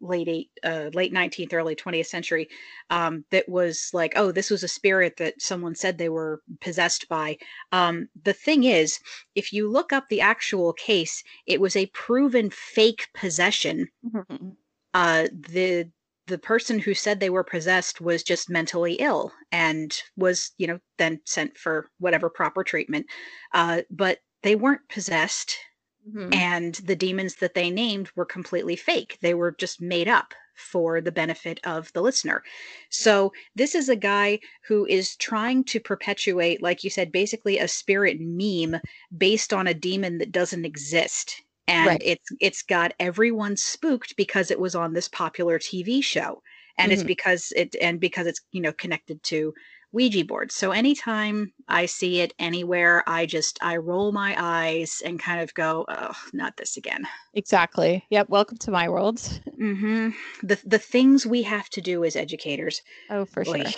[0.01, 2.47] late eight uh, late 19th early 20th century
[2.89, 7.07] um, that was like oh this was a spirit that someone said they were possessed
[7.09, 7.37] by.
[7.71, 8.99] Um, the thing is
[9.35, 13.87] if you look up the actual case it was a proven fake possession.
[14.05, 14.55] Mhm.
[14.93, 15.89] uh, the
[16.27, 20.79] the person who said they were possessed was just mentally ill and was you know
[20.97, 23.05] then sent for whatever proper treatment.
[23.53, 25.57] Uh, but they weren't possessed
[26.05, 26.41] Mhm.
[26.41, 29.17] and the demons that they named were completely fake.
[29.21, 32.43] They were just made up for the benefit of the listener.
[32.89, 37.67] So, this is a guy who is trying to perpetuate, like you said, basically a
[37.67, 38.79] spirit meme
[39.17, 41.41] based on a demon that doesn't exist.
[41.67, 42.05] And Right.
[42.05, 46.41] it's it's got everyone spooked because it was on this popular TV show.
[46.77, 47.11] And it's Mhm.
[47.13, 49.53] because it and because it's, you know, connected to
[49.93, 50.56] Ouija boards.
[50.56, 55.54] So anytime I see it anywhere, I just I roll my eyes and kind of
[55.54, 58.06] go, "Oh, not this again." Exactly.
[58.10, 58.30] Yep.
[58.30, 59.21] Welcome to my world.
[59.62, 60.47] Mm-hmm.
[60.47, 62.82] The the things we have to do as educators.
[63.12, 63.58] Oh, for sure.
[63.58, 63.73] Oy.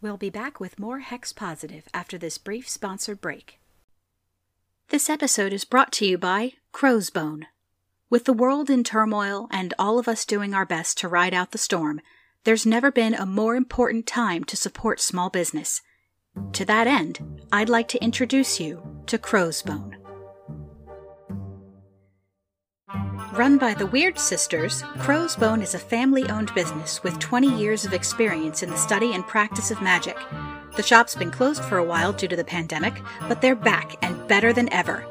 [0.00, 3.58] We'll be back with more Hex Positive after this brief sponsored break.
[4.88, 7.46] This episode is brought to you by Crow's Bone.
[8.08, 11.50] With the world in turmoil and all of us doing our best to ride out
[11.50, 12.00] the storm,
[12.46, 15.82] there's never been a more important time to support small business.
[16.52, 17.18] To that end,
[17.50, 19.96] I'd like to introduce you to Crow's Bone.
[23.32, 27.84] Run by the Weird Sisters, Crow's Bone is a family owned business with 20 years
[27.84, 30.16] of experience in the study and practice of magic.
[30.76, 34.28] The shop's been closed for a while due to the pandemic, but they're back and
[34.28, 35.04] better than ever.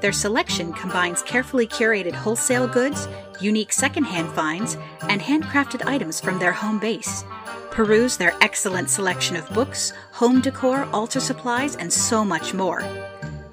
[0.00, 3.08] Their selection combines carefully curated wholesale goods,
[3.40, 4.76] unique secondhand finds,
[5.08, 7.24] and handcrafted items from their home base.
[7.70, 12.82] Peruse their excellent selection of books, home decor, altar supplies, and so much more.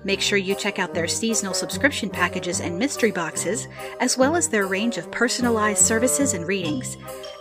[0.05, 3.69] Make sure you check out their seasonal subscription packages and mystery boxes,
[4.01, 6.97] as well as their range of personalized services and readings.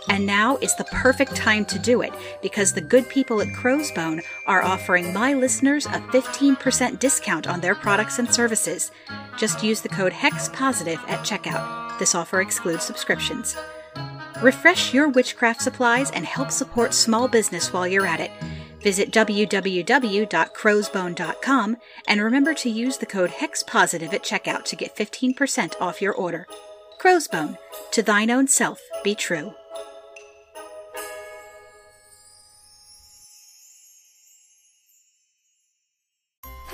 [0.09, 2.11] And now is the perfect time to do it
[2.41, 7.75] because the good people at Crowsbone are offering my listeners a 15% discount on their
[7.75, 8.91] products and services.
[9.37, 11.99] Just use the code HEXPOSITIVE at checkout.
[11.99, 13.55] This offer excludes subscriptions.
[14.41, 18.31] Refresh your witchcraft supplies and help support small business while you're at it.
[18.81, 26.01] Visit www.crowsbone.com and remember to use the code HEXPOSITIVE at checkout to get 15% off
[26.01, 26.45] your order.
[26.99, 27.57] Crowsbone,
[27.91, 29.53] to thine own self be true.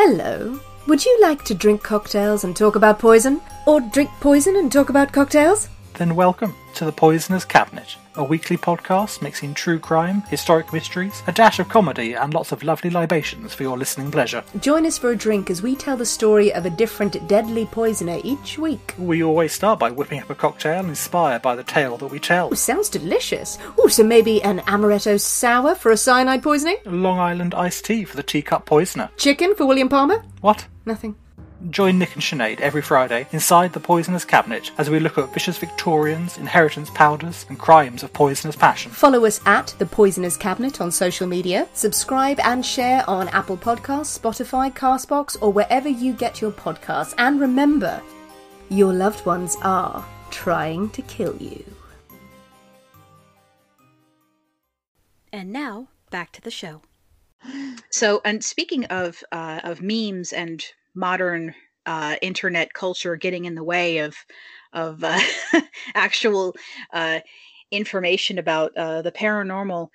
[0.02, 0.58] Hello.
[0.88, 3.42] Would you like to drink cocktails and talk about poison?
[3.68, 5.68] Or drink poison and talk about cocktails?
[6.00, 11.34] Then welcome to the Poisoner's Cabinet, a weekly podcast mixing true crime, historic mysteries, a
[11.34, 14.42] dash of comedy, and lots of lovely libations for your listening pleasure.
[14.62, 18.22] Join us for a drink as we tell the story of a different deadly poisoner
[18.24, 18.96] each week.
[18.98, 22.48] We always start by whipping up a cocktail inspired by the tale that we tell.
[22.50, 23.58] Oh, sounds delicious.
[23.78, 26.78] Oh, so maybe an amaretto sour for a cyanide poisoning?
[26.86, 29.10] Long Island iced tea for the teacup poisoner.
[29.18, 30.24] Chicken for William Palmer?
[30.40, 30.66] What?
[30.86, 31.18] Nothing.
[31.70, 35.58] Join Nick and Sinead every Friday inside the Poisoner's Cabinet as we look at vicious
[35.58, 38.92] Victorians, inheritance powders, and crimes of poisonous passion.
[38.92, 41.68] Follow us at The Poisoner's Cabinet on social media.
[41.74, 47.14] Subscribe and share on Apple Podcasts, Spotify, Castbox, or wherever you get your podcasts.
[47.18, 48.02] And remember,
[48.70, 51.66] your loved ones are trying to kill you.
[55.34, 56.84] And now back to the show.
[57.90, 60.64] So, and speaking of uh, of memes and
[60.96, 61.54] modern
[61.86, 64.16] uh, internet culture getting in the way of
[64.74, 65.20] of uh,
[65.96, 66.56] actual
[66.94, 67.20] uh,
[67.72, 69.90] information about uh, the paranormal,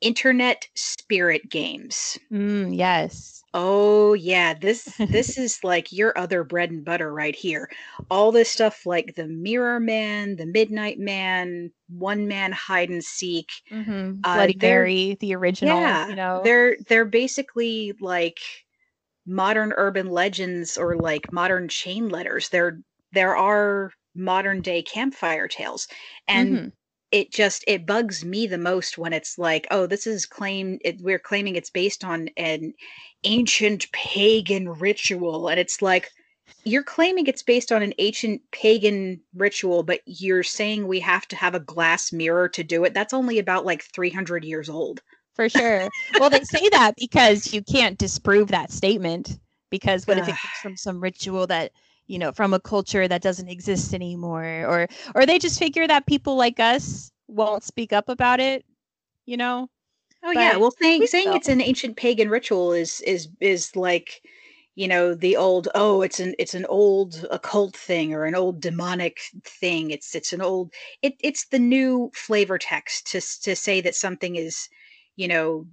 [0.00, 2.18] internet spirit games.
[2.32, 3.42] Mm, yes.
[3.52, 7.68] Oh yeah, this this is like your other bread and butter right here.
[8.08, 13.48] All this stuff like the Mirror Man, the Midnight Man, One Man Hide and Seek.
[13.68, 15.80] hmm Uh, Bloody Mary, the original.
[15.80, 16.40] yeah, You know.
[16.44, 18.38] they're they're basically like
[19.30, 22.50] modern urban legends or like modern chain letters.
[22.50, 22.80] There
[23.12, 25.88] there are modern day campfire tales,
[26.28, 26.72] and Mhm.
[27.12, 31.00] it just it bugs me the most when it's like, oh, this is claim it,
[31.02, 32.74] we're claiming it's based on an
[33.24, 36.10] ancient pagan ritual, and it's like.
[36.64, 41.36] You're claiming it's based on an ancient pagan ritual, but you're saying we have to
[41.36, 42.92] have a glass mirror to do it.
[42.94, 45.00] That's only about like 300 years old.
[45.34, 45.88] For sure.
[46.18, 49.38] well, they say that because you can't disprove that statement.
[49.70, 51.72] Because what if it comes from some ritual that
[52.06, 56.06] you know from a culture that doesn't exist anymore, or or they just figure that
[56.06, 58.64] people like us won't speak up about it,
[59.26, 59.68] you know?
[60.22, 64.22] Oh yeah, well, saying we saying it's an ancient pagan ritual is is is like,
[64.74, 68.60] you know, the old oh, it's an it's an old occult thing or an old
[68.60, 69.90] demonic thing.
[69.90, 74.36] It's it's an old it it's the new flavor text to to say that something
[74.36, 74.68] is,
[75.20, 75.66] you know,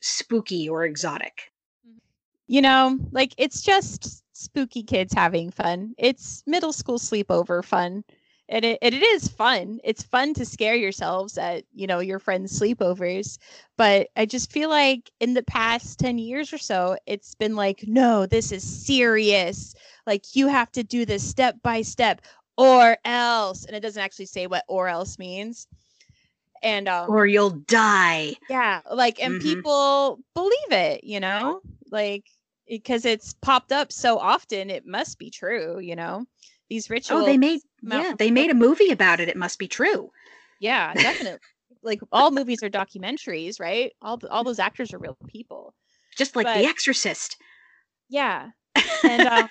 [0.00, 1.52] spooky or exotic.
[1.86, 1.98] Mm-hmm.
[2.46, 5.94] you know, like it's just spooky kids having fun.
[5.98, 8.04] It's middle school sleepover fun.
[8.48, 9.80] And it, and it is fun.
[9.84, 13.38] It's fun to scare yourselves at, you know, your friends' sleepovers.
[13.78, 17.84] But I just feel like in the past 10 years or so, it's been like,
[17.86, 19.74] no, this is serious.
[20.06, 22.20] Like you have to do this step by step
[22.58, 23.64] or else.
[23.64, 25.66] And it doesn't actually say what or else means.
[26.64, 28.34] And um Or you'll die.
[28.48, 29.42] yeah like and Mhm.
[29.42, 31.60] people believe it you know
[31.90, 32.24] like
[32.66, 36.24] because it's popped up so often it must be true you know
[36.70, 39.28] these rituals Oh, they made yeah, they made a movie about it.
[39.28, 40.10] It must be true.
[40.60, 41.38] yeah definitely
[41.82, 45.74] like all movies are documentaries right all all those actors are real people
[46.16, 47.36] Just like But- The Exorcist.
[48.08, 48.48] yeah
[49.04, 49.48] and uh,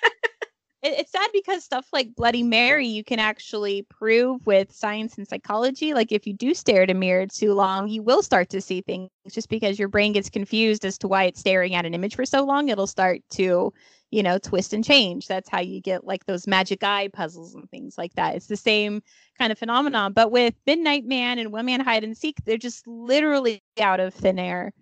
[0.84, 5.28] it, it's sad because stuff like bloody mary you can actually prove with science and
[5.28, 5.94] psychology.
[5.94, 8.82] Like if you do stare at a mirror too long you will start to see
[8.82, 9.10] things.
[9.32, 12.26] Just because your brain gets confused as to why it's staring at an image for
[12.26, 13.74] so long it'll start to
[14.12, 15.28] you know twist and change.
[15.28, 18.36] That's how you get like those magic eye puzzles and things like that.
[18.36, 19.02] It's the same
[19.40, 22.86] kind of phenomenon but with midnight man and one man hide and seek they're just
[22.86, 24.74] literally out of thin air.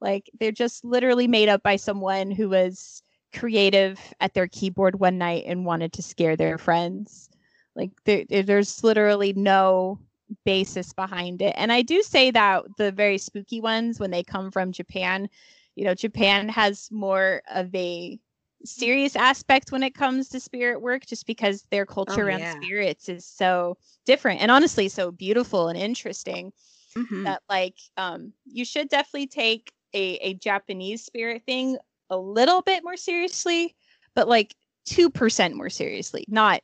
[0.00, 3.02] Like they're just literally made up by someone who was
[3.36, 7.30] creative at their keyboard one night and wanted to scare their friends.
[7.74, 9.98] Like there, there- there's literally no
[10.44, 11.54] basis behind it.
[11.56, 15.28] And I do say that the very spooky ones, when they come from Japan,
[15.76, 18.18] you know, Japan has more of a
[18.64, 22.52] serious aspect when it comes to spirit work, just because their culture around yeah.
[22.52, 23.76] spirits is so
[24.06, 26.52] different and honestly so beautiful and interesting
[26.96, 27.24] Mhm.
[27.24, 31.76] that like um you should definitely take a, a Japanese spirit thing
[32.10, 33.74] a little bit more seriously,
[34.14, 34.54] but like
[34.84, 36.62] two percent more seriously, not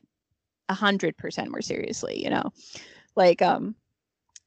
[0.68, 2.51] a hundred percent more seriously, you know.
[3.16, 3.74] Like um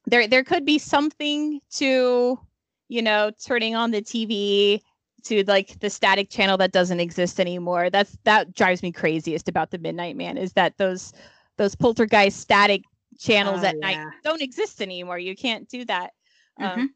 [0.06, 2.39] there there could be something to,
[2.88, 4.82] you know, turning on the TV
[5.24, 7.89] to like the static channel that doesn't exist anymore.
[7.89, 11.14] That's that drives me craziest about the Midnight Man is that those
[11.58, 12.84] those poltergeist static
[13.20, 15.18] channels Oh, at night don't exist anymore.
[15.18, 16.12] You can't do that.
[16.60, 16.66] Mhm.
[16.66, 16.96] Um,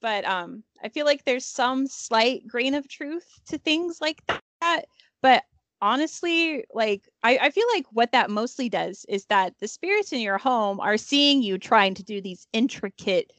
[0.00, 4.22] but um, I feel like there's some slight grain of truth to things like
[4.60, 4.82] that.
[5.20, 5.42] But
[5.82, 10.20] honestly, like I, I feel like what that mostly does is that the spirits in
[10.20, 13.32] your home are seeing you trying to do these intricate,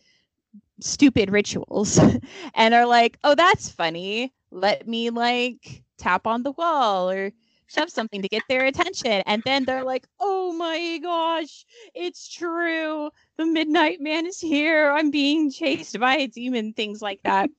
[0.82, 1.98] stupid rituals
[2.54, 4.34] and are like, oh, that's funny.
[4.52, 7.32] Let me like tap on the wall or
[7.68, 9.24] shove something to get their attention.
[9.26, 13.10] And then they're like, oh my gosh, it's true.
[13.38, 14.92] The Midnight Man is here.
[14.92, 17.50] I'm being chased by a demon, things like that.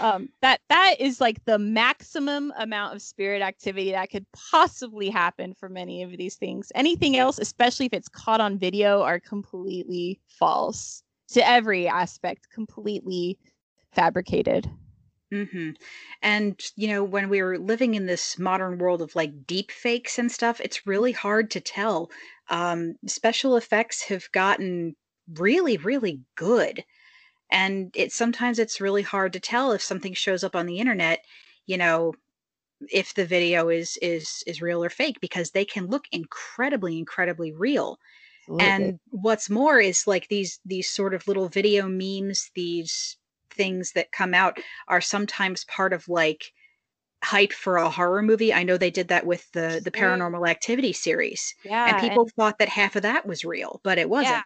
[0.00, 5.54] um, that that is like the maximum amount of spirit activity that could possibly happen
[5.54, 6.72] for many of these things.
[6.74, 13.38] Anything else, especially if it's caught on video, are completely false to every aspect, completely
[13.92, 14.70] fabricated.
[15.34, 15.70] Hmm
[16.22, 20.18] And you know, when we were living in this modern world of like deep fakes
[20.18, 22.10] and stuff, it's really hard to tell.
[22.50, 24.96] Um, special effects have gotten
[25.34, 26.84] really, really good,
[27.50, 31.24] and it sometimes it's really hard to tell if something shows up on the internet.
[31.66, 32.14] You know,
[32.90, 37.52] if the video is is is real or fake because they can look incredibly, incredibly
[37.52, 37.98] real
[38.58, 43.18] and what's more is like these these sort of little video memes these
[43.54, 46.52] things that come out are sometimes part of like
[47.22, 50.92] hype for a horror movie i know they did that with the the paranormal activity
[50.92, 54.42] series yeah, and people thought that half of that was real but it wasn't Yeah.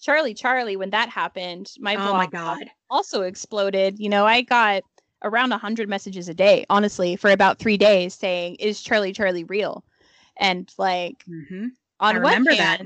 [0.00, 3.98] Charlie Charlie, when that happened, my oh my god also exploded.
[3.98, 4.82] You know, I got
[5.22, 9.84] around 100 messages a day, honestly, for about three days saying, Is Charlie Charlie real?
[10.38, 11.68] And like, hmm
[12.00, 12.80] on I one remember that.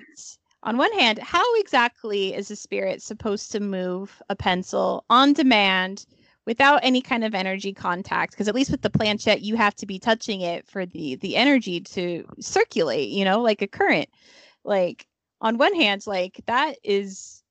[0.65, 6.07] On one hand, how exactly is a spirit supposed to move a pencil on demand
[6.47, 8.33] without any kind of energy contact?
[8.33, 11.37] Because at least with the planchette, you have to be touching it for the the
[11.37, 13.11] energy to circulate.
[13.11, 14.09] You know, like a current.
[14.65, 15.07] Like
[15.43, 17.43] on one hand, like that is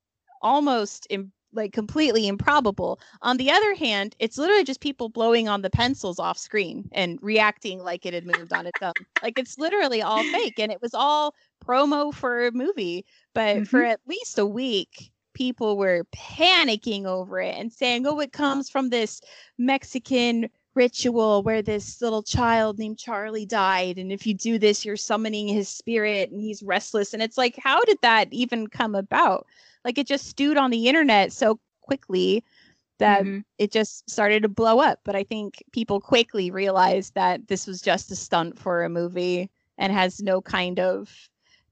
[0.42, 1.08] almost
[1.54, 3.00] like completely improbable.
[3.22, 7.20] On the other hand, it's literally just people blowing on the pencils off screen and
[7.22, 8.94] reacting like it had moved on its own.
[9.22, 11.36] Like it's literally all fake, and it was all
[11.66, 13.06] promo for a movie.
[13.34, 13.92] But for mm-hmm.
[13.92, 18.90] at least a week, people were panicking over it and saying, "Oh, it comes from
[18.90, 19.22] this
[19.58, 24.98] Mexican ritual where this little child named Charlie died and if you do this you're
[24.98, 29.46] summoning his spirit and he's restless." And it's like, how did that even come about?
[29.86, 32.44] Like it just stewed on the internet so quickly
[33.00, 33.40] that mm-hmm.
[33.58, 35.00] it just started to blow up.
[35.04, 39.50] But I think people quickly realized that this was just a stunt for a movie
[39.78, 41.12] and has no kind of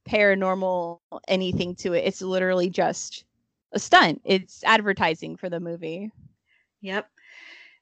[0.09, 2.05] paranormal anything to it.
[2.05, 3.23] It's literally just
[3.71, 4.21] a stunt.
[4.25, 6.11] It's advertising for the movie.
[6.81, 7.07] Yep.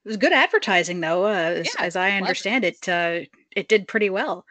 [0.05, 2.87] It was good advertising though, uh, as, yeah, as, I understand it.
[2.87, 3.21] Uh,
[3.55, 4.45] it did pretty well.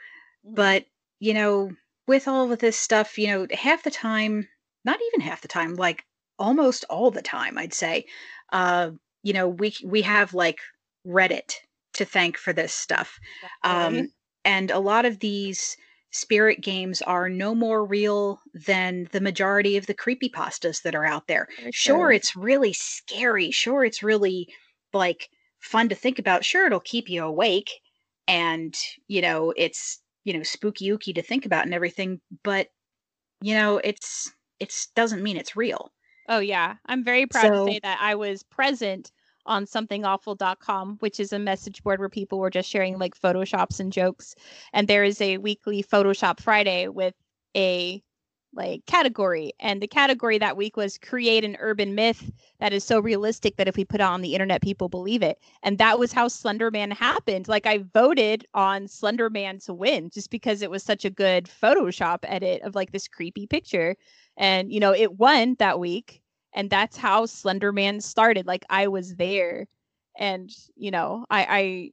[0.47, 0.55] Mm-hmm.
[0.55, 0.87] But,
[1.21, 1.73] you know,
[2.07, 4.49] with all of this stuff, you know, half the time,
[4.85, 6.05] not even half the time, like
[6.39, 8.07] almost all the time, I'd say,
[8.53, 8.91] uh,
[9.23, 10.59] you know, we we have like
[11.07, 11.53] Reddit
[11.95, 13.19] to thank for this stuff.
[13.65, 14.09] Um,
[14.45, 15.77] and a lot of these
[16.11, 21.05] spirit games are no more real than the majority of the creepy pastas that are
[21.05, 21.49] out there.
[21.59, 21.73] Sure.
[21.73, 23.51] sure, it's really scary.
[23.51, 24.49] Sure, it's really
[24.93, 25.29] like
[25.61, 26.45] fun to think about.
[26.45, 27.71] Sure, it'll keep you awake
[28.27, 28.75] and,
[29.09, 32.69] you know, it's, you know, spooky ooky to think about and everything, but
[33.41, 35.93] you know, it's it's doesn't mean it's real.
[36.29, 39.13] Oh yeah, I'm very proud so, to say that I was present
[39.47, 43.93] on somethingawful.com, which is a message board where people were just sharing like photoshops and
[43.93, 44.35] jokes.
[44.73, 47.15] And there is a weekly Photoshop Friday with
[47.57, 48.03] a
[48.55, 49.53] like category.
[49.61, 52.31] And the category that week was create an urban myth
[52.61, 55.39] that is so realistic that if we put it on the internet, people believe it.
[55.63, 57.49] And that was how Slenderman happened.
[57.49, 62.19] Like I voted on Slenderman to win just because it was such a good Photoshop
[62.23, 63.97] edit of like this creepy picture
[64.39, 66.23] and you know it won that week
[66.55, 69.67] and that's how slenderman started like i was there
[70.19, 71.91] and you know i i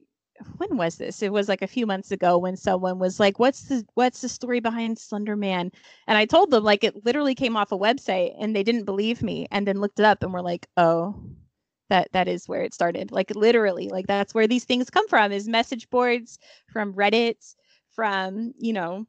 [0.58, 3.62] when was this it was like a few months ago when someone was like what's
[3.62, 5.70] the what's the story behind Slender Man?"
[6.06, 9.22] and i told them like it literally came off a website and they didn't believe
[9.22, 11.14] me and then looked it up and were like oh
[11.88, 15.32] that that is where it started like literally like that's where these things come from
[15.32, 16.38] is message boards
[16.72, 17.54] from reddit
[17.90, 19.06] from you know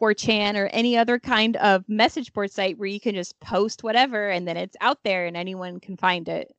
[0.00, 4.28] 4chan or any other kind of message board site where you can just post whatever
[4.28, 6.54] and then it's out there and anyone can find it.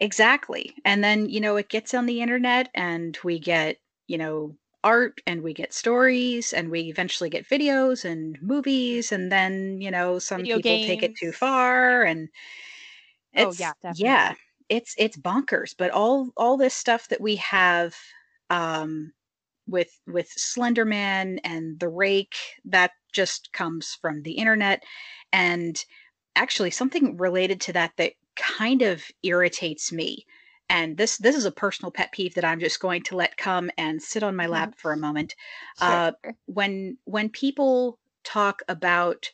[0.00, 0.74] Exactly.
[0.84, 5.20] And then, you know, it gets on the internet and we get, you know, art
[5.26, 10.18] and we get stories and we eventually get videos and movies and then, you know,
[10.18, 12.30] some Video people take it too far and
[13.36, 14.14] oh yeah, definitely.
[14.14, 14.34] yeah,
[14.68, 17.96] it's it's bonkers, but all all this stuff that we have
[18.50, 19.12] um
[19.68, 24.82] with with Slenderman and the Rake that just comes from the internet
[25.32, 25.84] and
[26.36, 30.26] actually something related to that that kind of irritates me
[30.70, 33.70] and this this is a personal pet peeve that I'm just going to let come
[33.76, 34.52] and sit on my mm-hmm.
[34.52, 35.34] lap for a moment.
[35.78, 35.88] Sure.
[35.88, 36.12] Uh,
[36.46, 39.30] when when people talk about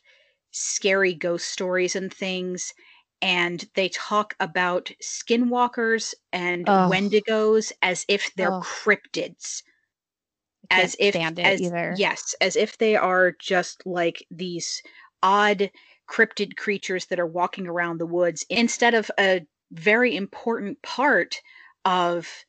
[0.51, 2.73] scary ghost stories and things,
[3.21, 6.89] and they talk about skinwalkers and oh.
[6.91, 8.61] wendigos as if they're oh.
[8.61, 9.61] cryptids
[10.69, 11.93] as if as, either.
[11.97, 14.81] yes as if they are just like these
[15.23, 15.71] odd
[16.09, 21.41] cryptid creatures that are walking around the woods instead of a very important part
[21.85, 22.45] of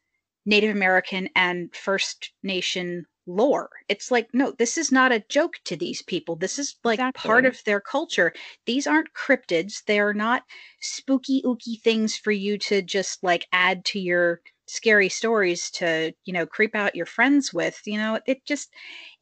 [0.47, 3.69] native american and first nation lore.
[3.89, 6.35] It's like no this is not a joke to these people.
[6.35, 7.29] This is like exactly.
[7.29, 8.33] part of their culture.
[8.65, 9.85] These aren't cryptids.
[9.85, 10.45] They are not
[10.81, 16.33] spooky ooky things for you to just like add to your scary stories to you
[16.33, 18.19] know creep out your friends with you know?
[18.27, 18.73] It just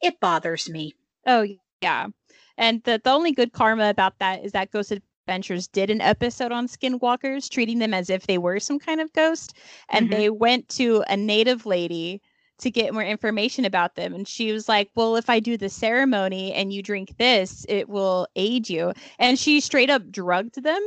[0.01, 0.95] it bothers me.
[1.25, 1.45] Oh
[1.81, 2.07] yeah
[2.57, 6.51] and the, the only good karma about that is that ghost adventures did an episode
[6.51, 9.53] on skinwalkers treating them as if they were some kind of ghost
[9.89, 10.19] and mm-hmm.
[10.19, 12.21] they went to a native lady
[12.59, 15.69] to get more information about them and she was like well if i do the
[15.69, 20.81] ceremony and you drink this it will aid you and she straight up drugged them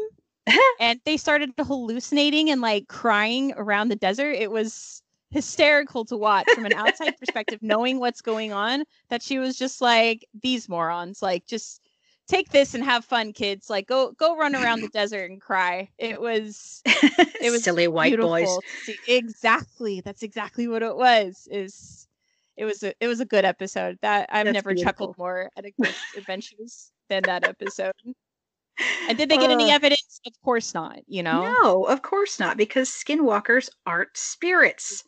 [0.80, 4.32] and they started hallucinating and like crying around the desert.
[4.32, 8.84] It was hysterical to watch from an outside perspective, knowing what's going on.
[9.08, 11.80] That she was just like, these morons, like just
[12.30, 13.68] take this and have fun, kids.
[13.68, 15.88] Like go go run around the desert and cry.
[15.98, 18.48] It was it was silly white boys.
[19.08, 20.00] Exactly.
[20.00, 21.48] That's exactly what it was.
[21.50, 22.06] Is
[22.56, 23.98] it was a it was a good episode.
[24.02, 24.92] That I've That's never beautiful.
[24.92, 27.92] chuckled more at a Ghost Adventures than that episode.
[29.08, 30.20] And did they get uh, any evidence?
[30.26, 31.54] Of course not, you know?
[31.62, 35.04] No, of course not, because skinwalkers aren't spirits.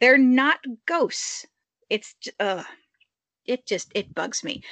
[0.00, 1.46] They're not ghosts.
[1.88, 2.64] It's uh
[3.44, 4.62] it just it bugs me.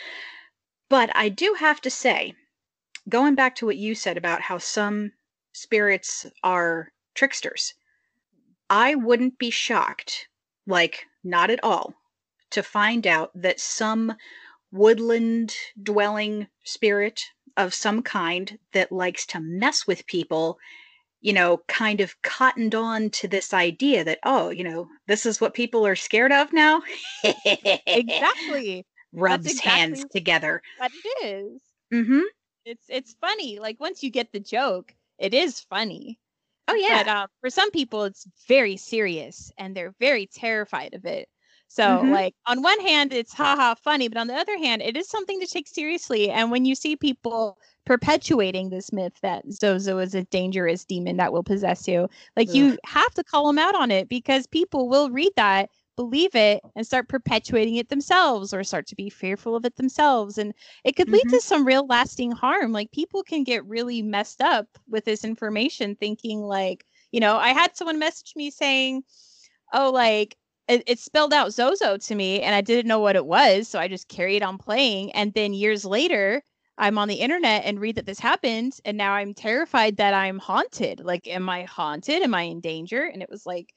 [0.88, 2.34] But I do have to say,
[3.08, 5.12] going back to what you said about how some
[5.52, 7.74] spirits are tricksters,
[8.68, 10.28] I wouldn't be shocked,
[10.66, 11.94] like not at all,
[12.50, 14.14] to find out that some
[14.70, 17.22] woodland dwelling spirit
[17.56, 20.58] of some kind that likes to mess with people,
[21.24, 25.40] you know, kind of cottoned on to this idea that, oh, you know, this is
[25.40, 26.82] what people are scared of now.
[27.86, 28.84] exactly.
[29.14, 30.60] Rubs exactly hands together.
[30.76, 31.62] What it is.
[31.94, 32.20] Mm-hmm.
[32.66, 33.58] It's it's funny.
[33.58, 36.18] Like once you get the joke, it is funny.
[36.68, 37.04] Oh yeah.
[37.04, 41.26] But um, for some people, it's very serious, and they're very terrified of it.
[41.68, 42.12] So, mm-hmm.
[42.12, 45.40] like, on one hand, it's haha funny, but on the other hand, it is something
[45.40, 46.30] to take seriously.
[46.30, 51.32] And when you see people perpetuating this myth that Zozo is a dangerous demon that
[51.32, 52.54] will possess you, like, Ugh.
[52.54, 56.62] you have to call them out on it because people will read that, believe it,
[56.76, 60.38] and start perpetuating it themselves or start to be fearful of it themselves.
[60.38, 60.54] And
[60.84, 61.36] it could lead mm-hmm.
[61.36, 62.72] to some real lasting harm.
[62.72, 67.48] Like, people can get really messed up with this information, thinking, like, you know, I
[67.48, 69.02] had someone message me saying,
[69.72, 70.36] oh, like,
[70.68, 73.68] it, it spelled out Zozo to me and I didn't know what it was.
[73.68, 75.12] So I just carried on playing.
[75.12, 76.42] And then years later,
[76.78, 78.78] I'm on the internet and read that this happened.
[78.84, 81.00] And now I'm terrified that I'm haunted.
[81.00, 82.22] Like, am I haunted?
[82.22, 83.02] Am I in danger?
[83.04, 83.74] And it was like,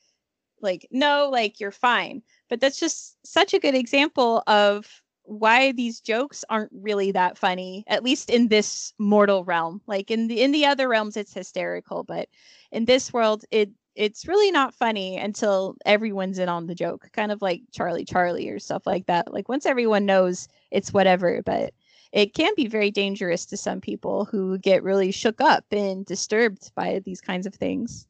[0.61, 2.23] like, no, like you're fine.
[2.49, 7.83] But that's just such a good example of why these jokes aren't really that funny,
[7.87, 9.81] at least in this mortal realm.
[9.85, 12.29] Like in the in the other realms, it's hysterical, but
[12.71, 17.31] in this world, it it's really not funny until everyone's in on the joke, kind
[17.31, 19.33] of like Charlie Charlie or stuff like that.
[19.33, 21.73] Like once everyone knows, it's whatever, but
[22.13, 26.71] it can be very dangerous to some people who get really shook up and disturbed
[26.75, 28.07] by these kinds of things.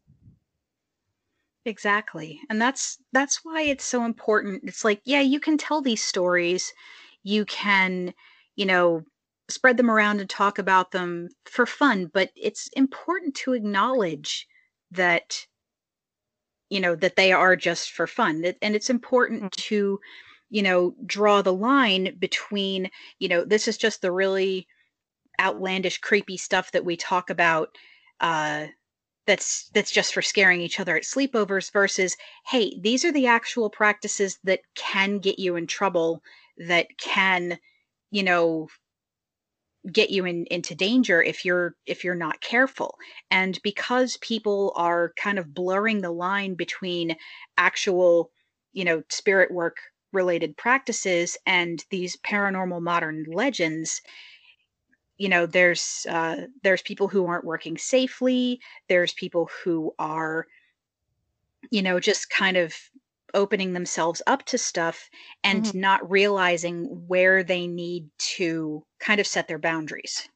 [1.65, 2.39] Exactly.
[2.49, 4.63] And that's that's why it's so important.
[4.65, 6.73] It's like, yeah, you can tell these stories.
[7.23, 8.13] You can,
[8.55, 9.03] you know,
[9.49, 14.47] spread them around and talk about them for fun, but it's important to acknowledge
[14.91, 15.45] that
[16.69, 19.61] you know that they are just for fun and it's important mm-hmm.
[19.61, 19.99] to
[20.49, 22.89] you know draw the line between
[23.19, 24.67] you know this is just the really
[25.39, 27.69] outlandish creepy stuff that we talk about
[28.21, 28.65] uh
[29.25, 32.15] that's that's just for scaring each other at sleepovers versus
[32.47, 36.21] hey these are the actual practices that can get you in trouble
[36.57, 37.59] that can
[38.09, 38.67] you know
[39.91, 42.97] get you in, into danger if you're if you're not careful.
[43.31, 47.15] And because people are kind of blurring the line between
[47.57, 48.31] actual
[48.73, 49.77] you know spirit work
[50.13, 54.01] related practices and these paranormal modern legends
[55.17, 58.59] you know there's uh, there's people who aren't working safely.
[58.87, 60.45] There's people who are
[61.71, 62.73] you know just kind of
[63.37, 65.09] opening themselves up to stuff
[65.43, 65.79] and mm-hmm.
[65.79, 70.27] not realizing where they need to kind of set their boundaries.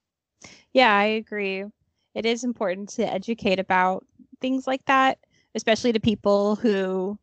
[0.71, 1.65] Yeah, I agree.
[2.13, 4.05] It is important to educate about
[4.39, 5.17] things like that,
[5.55, 7.17] especially to people who,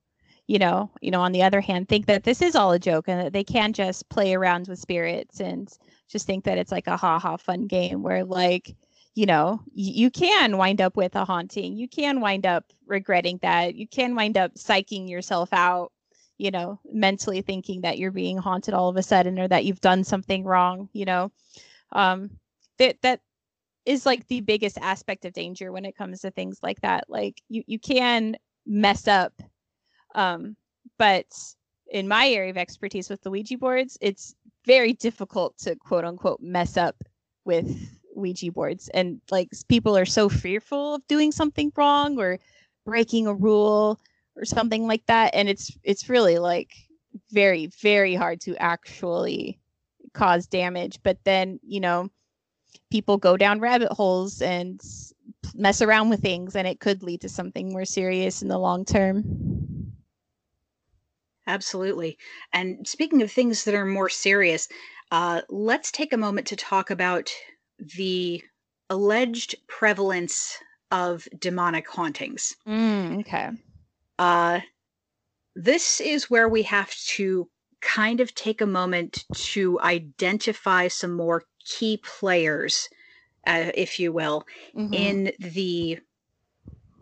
[0.48, 3.04] you know, you know, on the other hand, think that this is all a joke
[3.08, 5.72] and that they can just play around with spirits and
[6.08, 8.74] just think that it's like a ha ha fun game where like
[9.18, 11.76] you know, you can wind up with a haunting.
[11.76, 13.74] You can wind up regretting that.
[13.74, 15.90] You can wind up psyching yourself out,
[16.36, 19.80] you know, mentally thinking that you're being haunted all of a sudden or that you've
[19.80, 21.32] done something wrong, you know.
[21.90, 22.30] Um
[22.78, 23.18] that that
[23.84, 27.06] is like the biggest aspect of danger when it comes to things like that.
[27.08, 29.32] Like you you can mess up
[30.14, 30.54] um
[30.96, 31.26] but
[31.90, 36.40] in my area of expertise with the Ouija boards, it's very difficult to quote unquote
[36.40, 37.02] mess up
[37.44, 42.38] with Ouija boards, and like people are so fearful of doing something wrong or
[42.84, 43.98] breaking a rule
[44.36, 46.72] or something like that, and it's it's really like
[47.32, 49.58] very very hard to actually
[50.14, 50.98] cause damage.
[51.02, 52.10] But then you know
[52.90, 54.80] people go down rabbit holes and
[55.54, 58.84] mess around with things, and it could lead to something more serious in the long
[58.84, 59.24] term.
[61.46, 62.18] Absolutely.
[62.52, 64.68] And speaking of things that are more serious,
[65.10, 67.30] uh, let's take a moment to talk about
[67.96, 68.42] the
[68.90, 70.58] alleged prevalence
[70.90, 72.56] of demonic hauntings.
[72.66, 73.50] Mm, okay.
[74.18, 74.60] Uh,
[75.54, 77.48] this is where we have to
[77.80, 82.88] kind of take a moment to identify some more key players,
[83.46, 84.44] uh, if you will,
[84.76, 84.92] mm-hmm.
[84.94, 85.98] in the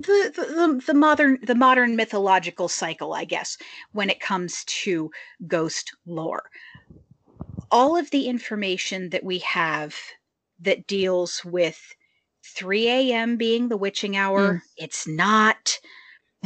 [0.01, 3.57] the, the the modern the modern mythological cycle, I guess,
[3.93, 5.11] when it comes to
[5.47, 6.51] ghost lore.
[7.71, 9.97] All of the information that we have
[10.61, 11.81] that deals with
[12.45, 13.37] 3 a.m.
[13.37, 14.55] being the witching hour.
[14.55, 14.61] Mm.
[14.77, 15.79] It's not.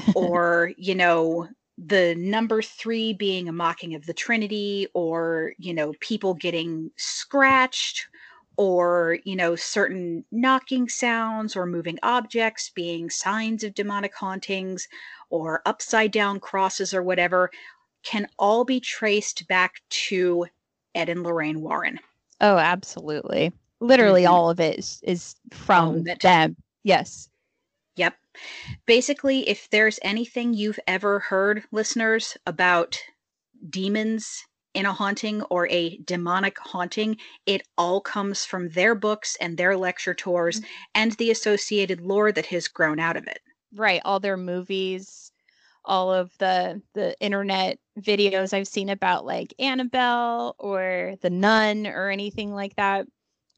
[0.14, 5.92] or, you know, the number three being a mocking of the Trinity, or, you know,
[6.00, 8.06] people getting scratched,
[8.56, 14.86] or, you know, certain knocking sounds or moving objects being signs of demonic hauntings,
[15.30, 17.50] or upside down crosses or whatever,
[18.02, 20.46] can all be traced back to
[20.94, 21.98] Ed and Lorraine Warren.
[22.40, 23.52] Oh, absolutely.
[23.80, 24.28] Literally Mhm.
[24.30, 26.56] all of it is, is from of them.
[26.84, 27.30] Yes.
[27.96, 28.16] Yep.
[28.86, 32.98] Basically, if there's anything you've ever heard, listeners, about
[33.70, 39.56] demons in a haunting or a demonic haunting, it all comes from their books and
[39.58, 40.66] their lecture tours Mhm.
[40.94, 43.40] and the associated lore that has grown out of it.
[43.74, 44.00] Right.
[44.04, 45.32] All their movies,
[45.84, 52.10] all of the the internet videos I've seen about like Annabelle or the nun or
[52.10, 53.06] anything like that.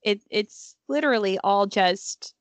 [0.02, 2.34] It it's literally all just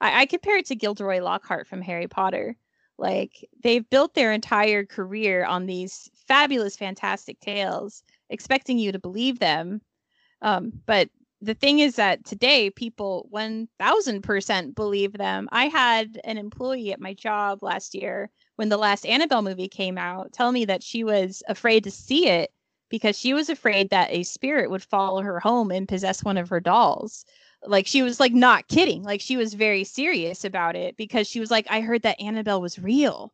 [0.00, 2.56] I, I compare it to Gilderoy Lockhart from Harry Potter.
[2.98, 9.38] Like they've built their entire career on these fabulous, fantastic tales, expecting you to believe
[9.38, 9.80] them.
[10.42, 11.08] Um, but
[11.40, 15.48] the thing is that today people 1000% believe them.
[15.50, 19.98] I had an employee at my job last year when the last Annabelle movie came
[19.98, 22.52] out tell me that she was afraid to see it
[22.92, 26.50] because she was afraid that a spirit would follow her home and possess one of
[26.50, 27.24] her dolls.
[27.64, 29.02] Like she was like not kidding.
[29.02, 32.60] Like she was very serious about it because she was like I heard that Annabelle
[32.60, 33.32] was real.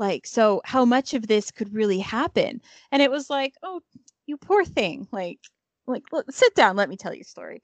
[0.00, 2.60] Like so how much of this could really happen?
[2.90, 3.82] And it was like, "Oh,
[4.26, 5.38] you poor thing." Like
[5.86, 7.62] like look, sit down, let me tell you a story.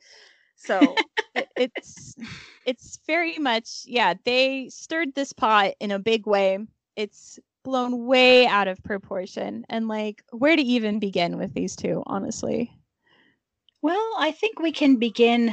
[0.55, 0.95] So
[1.35, 2.14] it, it's
[2.64, 6.59] it's very much yeah, they stirred this pot in a big way.
[6.95, 12.02] It's blown way out of proportion and like where to even begin with these two,
[12.06, 12.70] honestly.
[13.82, 15.52] Well, I think we can begin.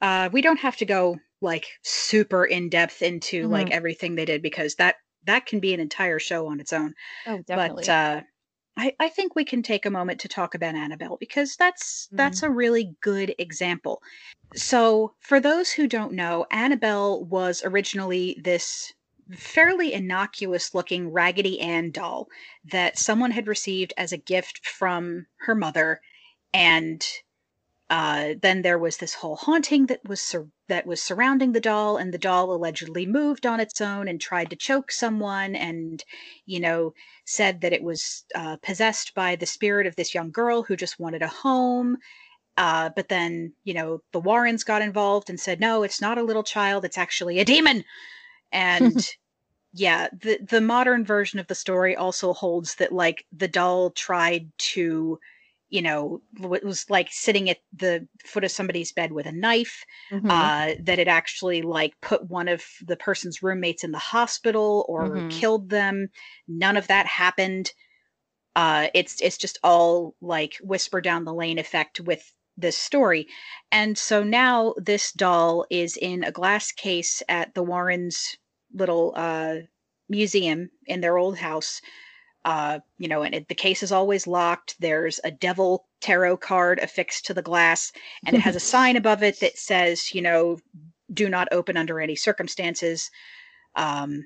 [0.00, 4.42] Uh, we don't have to go like super in depth into like everything they did
[4.42, 6.94] because that that can be an entire show on its own.
[7.26, 7.84] Oh, definitely.
[7.86, 8.20] But uh,
[8.76, 12.42] I, I think we can take a moment to talk about Annabelle because that's that's
[12.42, 14.00] a really good example.
[14.54, 18.92] So, for those who don't know, Annabelle was originally this
[19.36, 22.28] fairly innocuous looking Raggedy Ann doll
[22.64, 26.00] that someone had received as a gift from her mother
[26.52, 27.04] and
[27.90, 31.96] uh, then there was this whole haunting that was sur- that was surrounding the doll,
[31.96, 36.04] and the doll allegedly moved on its own and tried to choke someone, and
[36.44, 36.92] you know
[37.24, 41.00] said that it was uh, possessed by the spirit of this young girl who just
[41.00, 41.96] wanted a home.
[42.58, 46.22] Uh, but then you know the Warrens got involved and said, no, it's not a
[46.22, 47.84] little child; it's actually a demon.
[48.52, 49.00] And
[49.72, 54.50] yeah, the the modern version of the story also holds that like the doll tried
[54.58, 55.18] to
[55.70, 59.84] you know, w- was like sitting at the foot of somebody's bed with a knife.
[60.10, 60.30] Mhm.
[60.30, 65.24] Uh, that it actually like put one of the person's roommates in the hospital or
[65.24, 65.28] Mhm.
[65.30, 66.08] killed them.
[66.48, 67.72] None of that happened.
[68.56, 73.26] Uh, it's it's just all like whisper down the lane effect with this story.
[73.72, 78.36] And so now this doll is in a glass case at the Warrens'
[78.74, 79.56] little uh,
[80.08, 81.80] museum in their old house
[82.44, 84.76] uh, you know, and it, the case is always locked.
[84.80, 87.92] There's a devil tarot card affixed to the glass,
[88.26, 90.58] and it has a sign above it that says, you know,
[91.12, 93.10] do not open under any circumstances.
[93.74, 94.24] Um,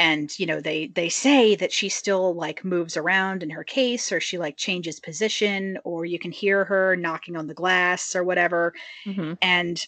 [0.00, 4.10] and you know, they they say that she still like moves around in her case,
[4.10, 8.24] or she like changes position, or you can hear her knocking on the glass or
[8.24, 8.72] whatever.
[9.06, 9.36] Mhm.
[9.42, 9.86] And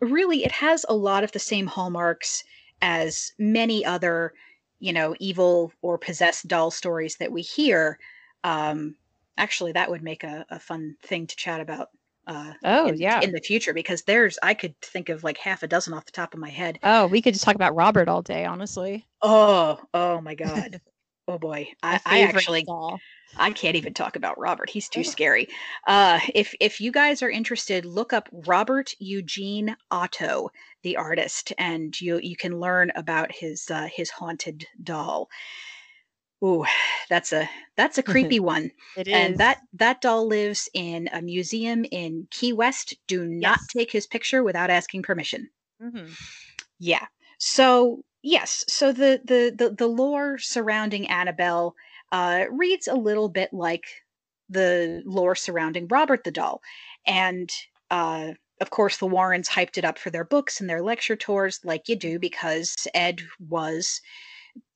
[0.00, 2.44] really, it has a lot of the same hallmarks
[2.80, 4.32] as many other
[4.78, 8.00] you know, evil or possessed doll stories that we hear.
[8.42, 8.96] Um,
[9.38, 11.90] actually, that would make a, a fun thing to chat about.
[12.26, 13.20] Uh, Oh, in, yeah.
[13.20, 16.12] in the future because there's I could think of like half a dozen off the
[16.12, 16.78] top of my head.
[16.82, 19.06] Oh, we could just talk about Robert all day, honestly.
[19.20, 20.80] Oh, oh my god.
[21.28, 21.68] Oh boy.
[21.84, 22.98] I, I actually doll.
[23.36, 24.68] I can't even talk about Robert.
[24.68, 25.46] He's too scary.
[25.86, 30.50] Uh, if if you guys are interested, look up Robert Eugene Otto,
[30.82, 35.28] the artist, and you you can learn about his uh, his haunted doll.
[36.44, 36.64] Ooh,
[37.08, 38.72] that's a that's a creepy one.
[38.96, 39.12] It is.
[39.12, 42.94] And that that doll lives in a museum in Key West.
[43.06, 43.66] Do not Yes.
[43.68, 45.50] take his picture without asking permission.
[45.80, 46.16] Mhm.
[46.78, 47.06] Yeah.
[47.38, 48.64] So yes.
[48.68, 51.74] So the the the, the lore surrounding Annabelle
[52.10, 53.84] uh, reads a little bit like
[54.48, 56.60] the lore surrounding Robert the doll,
[57.06, 57.50] and
[57.90, 61.60] uh, of course the Warrens hyped it up for their books and their lecture tours,
[61.64, 64.00] like you do, because Ed was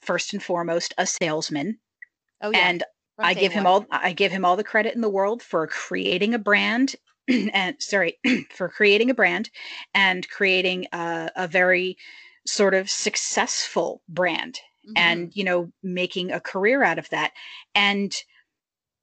[0.00, 1.78] first and foremost a salesman,
[2.40, 2.68] Oh yeah.
[2.68, 2.84] and
[3.18, 3.72] I give him one.
[3.72, 6.94] all I give him all the credit in the world for creating a brand
[7.28, 8.18] and sorry
[8.50, 9.50] for creating a brand
[9.94, 11.96] and creating a, a very
[12.46, 14.92] sort of successful brand Mhm.
[14.96, 17.32] and you know making a career out of that
[17.74, 18.14] and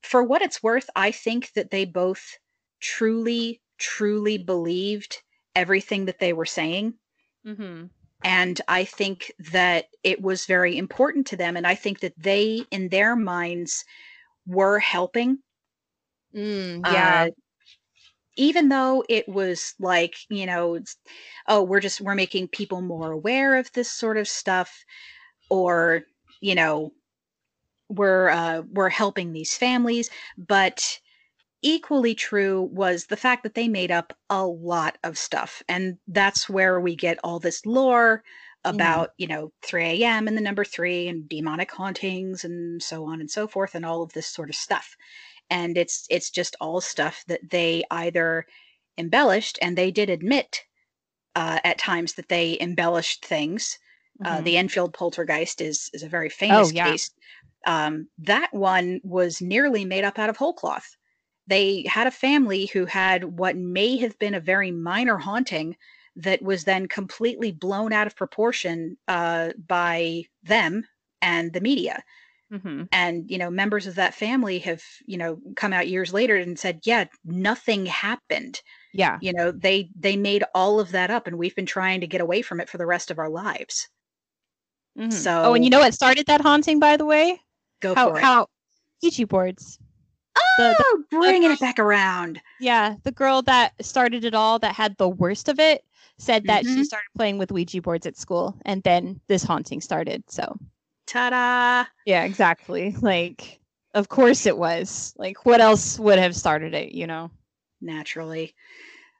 [0.01, 2.37] for what it's worth I think that they both
[2.79, 5.17] truly truly believed
[5.55, 6.93] everything that they were saying
[7.45, 7.89] Mhm.
[8.23, 11.57] And I think that it was very important to them.
[11.57, 13.85] And I think that they, in their minds,
[14.45, 15.39] were helping
[16.33, 17.25] Mm, yeah.
[17.27, 17.31] Uh,
[18.35, 20.79] even though it was like, you know,
[21.47, 24.83] oh, we're just we're making people more aware of this sort of stuff,
[25.49, 26.03] or
[26.41, 26.91] you know,
[27.89, 30.99] we're uh, we're helping these families, but
[31.63, 36.49] equally true was the fact that they made up a lot of stuff, and that's
[36.49, 38.23] where we get all this lore
[38.71, 39.03] Mhm.
[39.03, 40.27] about you know 3 a.m.
[40.27, 44.03] and the number three and demonic hauntings and so on and so forth and all
[44.03, 44.95] of this sort of stuff
[45.49, 48.45] and it's it's just all stuff that they either
[48.97, 50.61] embellished and they did admit
[51.35, 53.77] uh, at times that they embellished things
[54.25, 54.43] uh, Mhm.
[54.43, 56.83] the enfield poltergeist is is a very famous yeah.
[56.83, 57.11] case
[57.65, 60.95] um, that one was nearly made up out of whole cloth
[61.47, 65.75] they had a family who had what may have been a very minor haunting
[66.15, 70.85] that was then completely blown out of proportion uh, by them
[71.21, 72.03] and the media
[72.51, 72.87] Mhm.
[72.91, 76.59] and you know members of that family have you know come out years later and
[76.59, 78.61] said yeah nothing happened
[78.93, 79.17] Yeah.
[79.21, 82.21] you know they they made all of that up and we've been trying to get
[82.21, 83.87] away from it for the rest of our lives
[84.99, 85.11] Mhm.
[85.11, 87.41] So- oh, and you know what started that haunting, by the way?
[87.81, 88.47] go how for it how
[89.01, 89.79] Ouija boards.
[90.57, 94.75] The- the- oh bringing it back around Yeah, the girl that started it all, that
[94.75, 95.83] had the worst of it,
[96.17, 96.85] said that she Mhm.
[96.85, 100.23] started playing with Ouija boards at school, and then this haunting started.
[100.29, 100.57] So
[101.07, 102.95] ta-da yeah, exactly.
[103.01, 103.59] Like,
[103.93, 105.13] of course it was.
[105.17, 106.91] Like, what else would have started it?
[106.93, 107.31] You know?
[107.81, 108.55] naturally.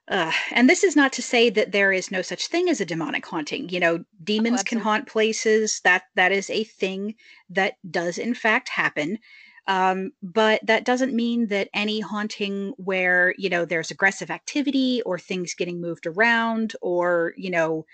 [0.08, 2.84] Uh, and this is not to say that there is no such thing as a
[2.86, 3.68] demonic haunting.
[3.68, 5.80] You know, demons can haunt places.
[5.84, 7.14] That that is a thing
[7.50, 9.18] that does in fact happen.
[9.66, 15.18] Um, but that doesn't mean that any haunting where you know there's aggressive activity or
[15.18, 17.86] things getting moved around or you know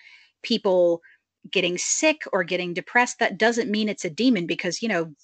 [0.42, 1.00] people
[1.50, 5.14] getting sick or getting depressed that doesn't mean it's a demon because you know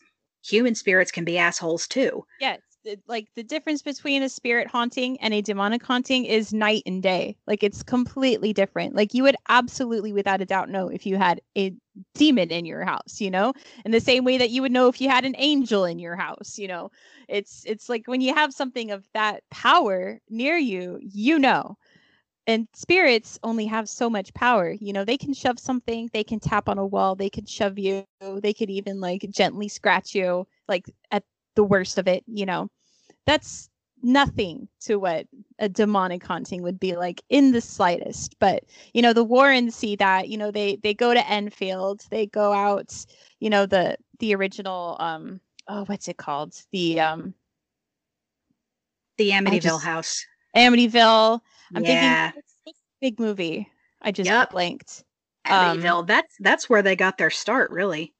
[0.44, 2.24] human spirits can be assholes too.
[2.40, 2.60] Yes.
[3.06, 7.36] Like the difference between a spirit haunting and a demonic haunting is night and day.
[7.46, 8.94] Like it's completely different.
[8.94, 11.72] Like you would absolutely, without a doubt, know if you had a
[12.14, 13.20] demon in your house.
[13.20, 13.52] You know,
[13.84, 16.16] in the same way that you would know if you had an angel in your
[16.16, 16.58] house.
[16.58, 16.90] You know,
[17.28, 21.76] it's it's like when you have something of that power near you, you know.
[22.48, 24.70] And spirits only have so much power.
[24.70, 27.78] You know, they can shove something, they can tap on a wall, they can shove
[27.78, 31.24] you, they could even like gently scratch you, like at
[31.56, 32.68] the worst of it, you know.
[33.26, 33.68] That's
[34.02, 35.26] nothing to what
[35.58, 38.36] a demonic haunting would be like in the slightest.
[38.38, 38.64] But,
[38.94, 42.52] you know, the Warrens see that, you know, they they go to Enfield, they go
[42.52, 42.94] out,
[43.40, 46.54] you know, the the original um oh, what's it called?
[46.72, 47.34] The um
[49.18, 50.24] The Amityville just- house.
[50.56, 51.40] Amityville.
[51.74, 52.30] I'm yeah.
[52.30, 52.42] thinking
[53.00, 53.68] big movie.
[54.00, 54.52] I just Yup.
[54.52, 55.04] blanked.
[55.46, 56.06] um, Amityville.
[56.06, 58.14] that's that's where they got their start, really.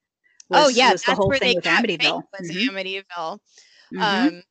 [0.51, 2.23] oh was- yeah, was that's the whole where thing they with got Amityville.
[2.33, 3.39] famous, Was Mhm, Amityville.
[3.95, 4.27] mhm.
[4.29, 4.43] Um,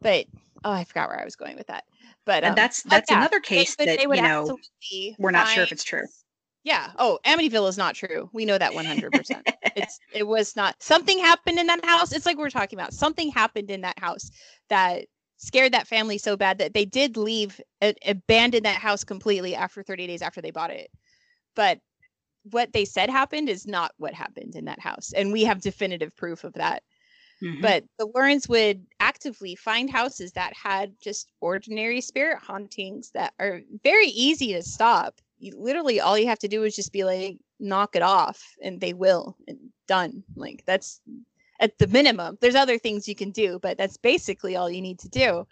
[0.00, 0.26] but
[0.64, 1.84] oh, I forgot where I was going with that.
[2.24, 5.16] But And um, that's- that's yeah, another case would- that, they would you know, absolutely
[5.18, 6.02] we're not sure if it's true.
[6.64, 6.90] Yeah.
[6.98, 8.28] Oh, Amityville is not true.
[8.32, 9.12] We know that 100.
[9.12, 10.82] percent It's it was not.
[10.82, 12.10] Something happened in that house.
[12.12, 12.92] It's like we're talking about.
[12.92, 14.30] Something happened in that house
[14.68, 15.04] that
[15.36, 19.82] scared that family so bad that they did leave, a- abandon that house completely after
[19.84, 20.90] 30 days after they bought it.
[21.54, 21.78] But
[22.50, 26.16] what they said happened is not what happened in that house, and we have definitive
[26.16, 26.82] proof of that.
[27.42, 27.60] Mhm.
[27.60, 33.62] But the Warrens would actively find houses that had just ordinary spirit hauntings that are
[33.84, 35.20] very easy to stop.
[35.38, 38.80] You, literally, all you have to do is just be like, knock it off, and
[38.80, 40.22] they will, and done.
[40.34, 41.00] Like, that's
[41.60, 42.38] at the minimum.
[42.40, 45.46] There's other things you can do, but that's basically all you need to do.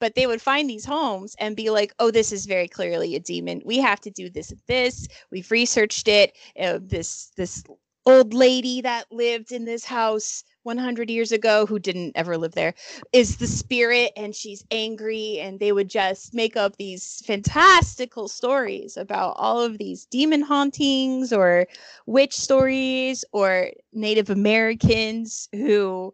[0.00, 3.20] But they would find these homes and be like, oh, this is very clearly a
[3.20, 3.62] demon.
[3.64, 5.06] We have to do this and this.
[5.30, 6.36] We've researched it.
[6.58, 7.62] Uh, this, this
[8.04, 12.74] old lady that lived in this house 100 years ago who didn't ever live there
[13.12, 18.96] is the spirit and she's angry and they would just make up these fantastical stories
[18.96, 21.66] about all of these demon hauntings or
[22.06, 26.12] witch stories or native americans who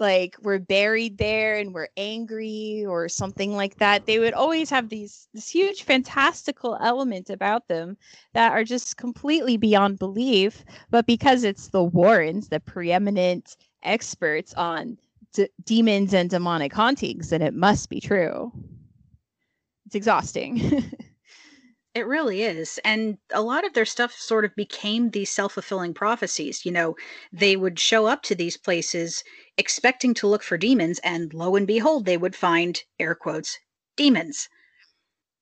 [0.00, 4.88] like we're buried there and we're angry or something like that they would always have
[4.88, 7.96] these this huge fantastical element about them
[8.32, 14.98] that are just completely beyond belief but because it's the warrens the preeminent experts on
[15.32, 18.52] d- demons and demonic hauntings then it must be true.
[19.86, 20.84] It's exhausting
[21.94, 22.78] It really is.
[22.84, 26.64] And a lot of their stuff sort of became these self fulfilling prophecies.
[26.64, 26.94] You know,
[27.32, 29.24] they would show up to these places
[29.58, 33.58] expecting to look for demons, and lo and behold, they would find, air quotes,
[33.96, 34.48] demons.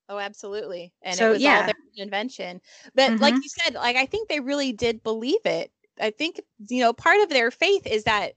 [0.08, 0.94] Oh, absolutely.
[1.02, 1.44] And So, it was yeah.
[1.44, 2.60] all their invention.
[2.94, 3.42] But like Mhm.
[3.42, 5.70] you said, like I think they really did believe it.
[6.00, 8.34] I think you know, part of their faith is that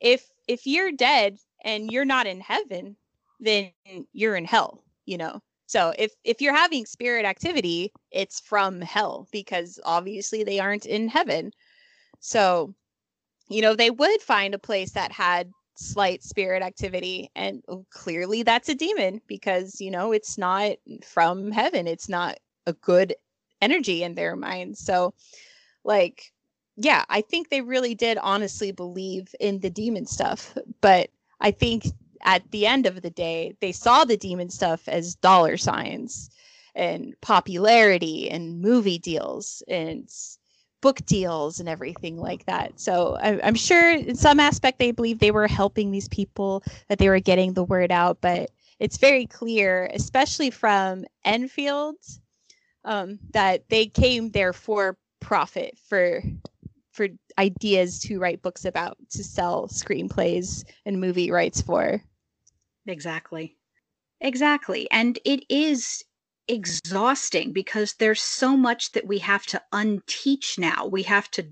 [0.00, 2.96] if if you're dead and you're not in heaven,
[3.40, 3.72] then
[4.12, 5.42] you're in hell, you know.
[5.72, 11.08] So if if you're having spirit activity, it's from hell because obviously they aren't in
[11.08, 11.50] heaven.
[12.20, 12.74] So,
[13.48, 18.42] you know, they would find a place that had slight spirit activity and oh, clearly
[18.42, 20.72] that's a demon because, you know, it's not
[21.06, 21.86] from heaven.
[21.86, 23.14] It's not a good
[23.62, 24.78] energy in their minds.
[24.78, 25.14] So,
[25.84, 26.34] like
[26.76, 31.08] yeah, I think they really did honestly believe in the demon stuff, but
[31.40, 31.86] I think
[32.24, 36.30] at the end of the day, they saw the demon stuff as dollar signs
[36.74, 40.08] and popularity and movie deals and
[40.80, 42.78] book deals and everything like that.
[42.80, 46.98] So I, am sure in some aspect they believe they were helping these people, that
[46.98, 48.18] they were getting the word out.
[48.20, 51.96] But it's very clear, especially from Enfield,
[52.84, 56.22] um, that they came there for profit, for
[56.92, 57.08] for
[57.38, 62.02] ideas to write books about, to sell screenplays and movie rights for.
[62.86, 63.56] Exactly.
[64.20, 64.90] Exactly.
[64.90, 66.04] And it is
[66.48, 70.86] exhausting because there's so much that we have to unteach now.
[70.86, 71.46] We have to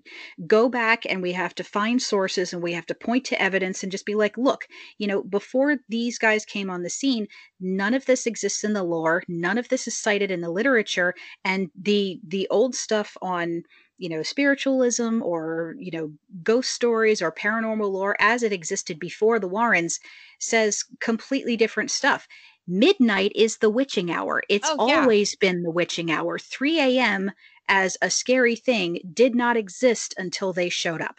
[0.47, 3.83] go back and we have to find sources and we have to point to evidence
[3.83, 4.67] and just be like, look,
[4.99, 7.29] you know, before these guys came on the scene,
[7.61, 11.15] none of this exists in the lore, none of this is cited in the literature
[11.45, 13.63] and the the old stuff on
[14.01, 16.11] you know spiritualism or you know
[16.43, 20.01] ghost stories or paranormal lore as it existed before the warrens
[20.41, 22.27] says completely different stuff
[22.67, 25.01] midnight is the witching hour it's oh, yeah.
[25.01, 27.31] always been the witching hour 3 a.m
[27.69, 31.19] as a scary thing did not exist until they showed up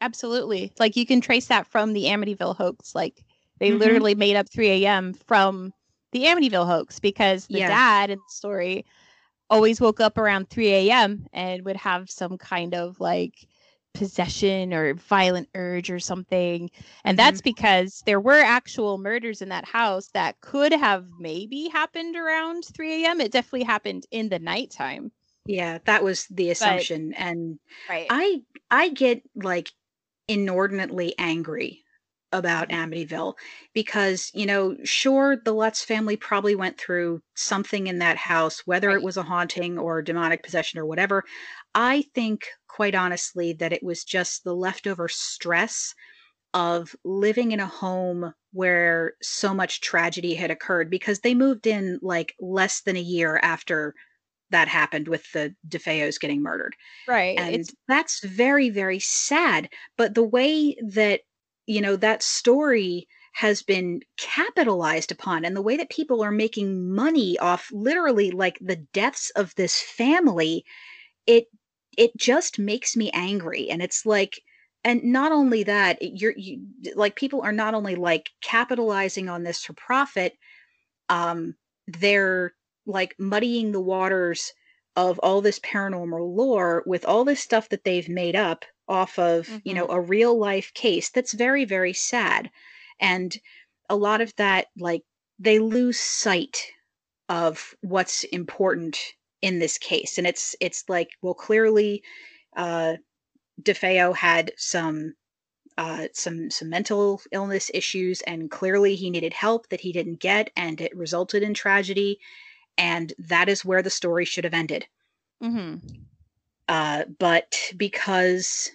[0.00, 3.22] absolutely like you can trace that from the amityville hoax like
[3.58, 3.78] they mm-hmm.
[3.78, 5.72] literally made up 3 a.m from
[6.12, 7.68] the amityville hoax because the yeah.
[7.68, 8.86] dad in the story
[9.50, 11.26] always woke up around 3 a.m.
[11.32, 13.46] and would have some kind of like
[13.94, 16.70] possession or violent urge or something.
[17.04, 17.50] And that's mm-hmm.
[17.50, 23.04] because there were actual murders in that house that could have maybe happened around 3
[23.04, 23.20] a.m.
[23.20, 25.10] It definitely happened in the nighttime.
[25.46, 27.10] Yeah, that was the assumption.
[27.10, 28.06] But, and right.
[28.10, 29.70] I I get like
[30.28, 31.84] inordinately angry
[32.32, 33.34] about Amityville
[33.72, 38.88] because, you know, sure, the Lutz family probably went through something in that house, whether
[38.88, 38.96] right.
[38.96, 41.24] it was a haunting or demonic possession or whatever.
[41.74, 45.94] I think, quite honestly, that it was just the leftover stress
[46.52, 51.98] of living in a home where so much tragedy had occurred because they moved in
[52.02, 53.94] like less than a year after
[54.50, 56.74] that happened with the DeFeos getting murdered.
[57.06, 57.38] Right.
[57.38, 57.74] And it's...
[57.88, 59.68] that's very, very sad.
[59.98, 61.20] But the way that
[61.66, 66.90] you know that story has been capitalized upon and the way that people are making
[66.94, 70.64] money off literally like the deaths of this family
[71.26, 71.46] it
[71.96, 73.70] it just makes me angry.
[73.70, 74.40] And it's like
[74.84, 76.60] and not only that you're you
[76.94, 80.34] like people are not only like capitalizing on this for profit
[81.08, 81.54] um
[81.88, 82.54] they're
[82.86, 84.52] like muddying the waters
[84.96, 89.46] of all this paranormal lore with all this stuff that they've made up off of
[89.46, 89.58] mm-hmm.
[89.64, 89.96] you know mm-hmm.
[89.96, 92.50] a real life case that's very very sad
[93.00, 93.38] and
[93.88, 95.02] a lot of that like
[95.38, 96.62] they lose sight
[97.28, 98.98] of what's important
[99.42, 102.02] in this case and it's it's like well clearly
[102.56, 102.94] uh
[103.62, 105.14] DeFeo had some
[105.78, 110.50] uh, some some mental illness issues, and clearly he needed help that he didn't get,
[110.56, 112.18] and it resulted in tragedy.
[112.78, 114.86] And that is where the story should have ended.
[115.42, 115.86] Mm-hmm.
[116.68, 118.70] Uh, but because,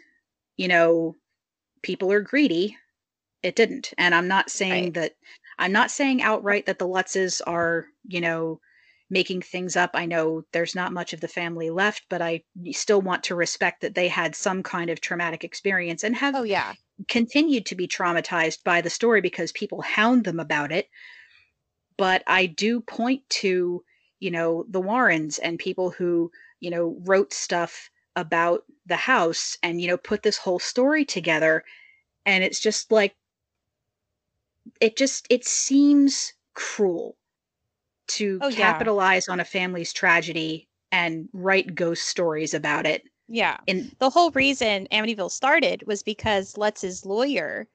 [0.58, 1.16] you know,
[1.82, 2.78] people are greedy,
[3.44, 3.94] it didn't.
[3.98, 4.94] And I'm not saying right.
[4.96, 5.16] that,
[5.60, 8.60] I'm not saying outright that the Lutzes are, you know,
[9.12, 9.92] making things up.
[9.94, 13.82] I know there's not much of the family left, but I still want to respect
[13.82, 16.74] that they had some kind of traumatic experience and have oh, yeah.
[17.10, 20.88] continued to be traumatized by the story because people hound them about it.
[21.98, 23.84] But I do point to,
[24.20, 26.32] you know, the Warrens and people who
[26.62, 31.64] you know, wrote stuff about the house and, you know, put this whole story together.
[32.26, 33.16] And it's just like,
[34.80, 37.18] it just, it seems cruel
[38.10, 39.34] to oh, capitalize yeah.
[39.34, 43.04] on a family's tragedy and write ghost stories about it.
[43.28, 43.58] Yeah.
[43.68, 47.68] And the whole reason Amityville started was because Lutz's lawyer,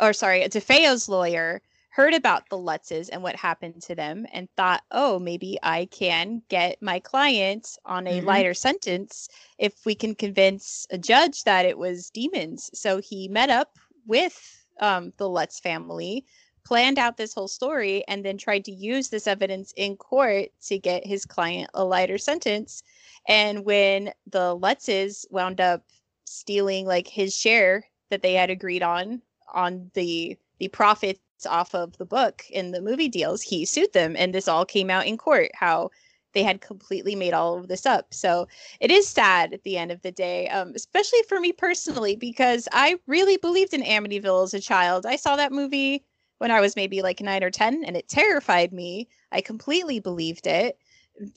[0.00, 1.60] or sorry, DeFeo's lawyer,
[1.92, 6.42] heard about the Lutzes and what happened to them and thought, oh, maybe I can
[6.48, 8.26] get my client on a mm-hmm.
[8.26, 9.28] lighter sentence
[9.58, 12.70] if we can convince a judge that it was demons.
[12.72, 16.24] So he met up with um, the Lutz family,
[16.64, 20.78] planned out this whole story, and then tried to use this evidence in court to
[20.78, 22.82] get his client a lighter sentence.
[23.28, 25.84] And when the Lutzes wound up
[26.24, 29.20] stealing like his share that they had agreed on
[29.52, 34.14] on the the profits off of the book and the movie deals, he sued them.
[34.16, 35.90] And this all came out in court how
[36.32, 38.12] they had completely made all of this up.
[38.14, 38.48] So
[38.80, 42.68] it is sad at the end of the day, um, especially for me personally, because
[42.72, 45.06] I really believed in Amityville as a child.
[45.06, 46.04] I saw that movie
[46.38, 49.08] when I was maybe like nine or 10, and it terrified me.
[49.30, 50.78] I completely believed it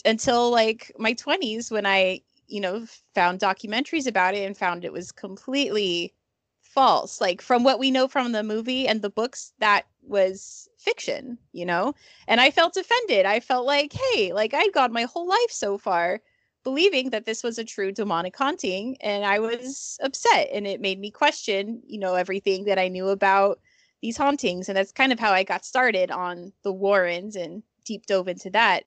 [0.06, 4.94] until like my 20s when I, you know, found documentaries about it and found it
[4.94, 6.14] was completely
[6.62, 7.22] false.
[7.22, 11.66] Like from what we know from the movie and the books, that was fiction, you
[11.66, 11.94] know?
[12.28, 13.26] And I felt offended.
[13.26, 16.22] I felt like, hey, like I'd gone my whole life so far
[16.66, 21.00] believing that this was a true demonic haunting and I was upset and it made
[21.00, 23.60] me question, you know, everything that I knew about
[24.02, 28.08] these hauntings and that's kind of how I got started on the Warrens and deep
[28.08, 28.84] dove into that.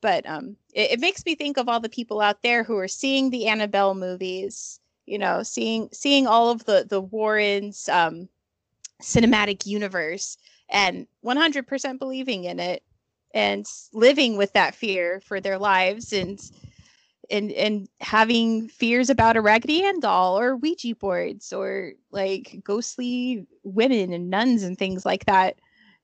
[0.00, 2.88] But um it, it makes me think of all the people out there who are
[2.88, 8.28] seeing the Annabelle movies, you know, seeing seeing all of the the Warrens um
[9.02, 10.36] cinematic universe
[10.68, 12.82] and 100% believing in it
[13.34, 16.40] and living with that fear for their lives and
[17.30, 23.46] and and having fears about a raggedy ann doll or ouija boards or like ghostly
[23.64, 25.56] women and nuns and things like that.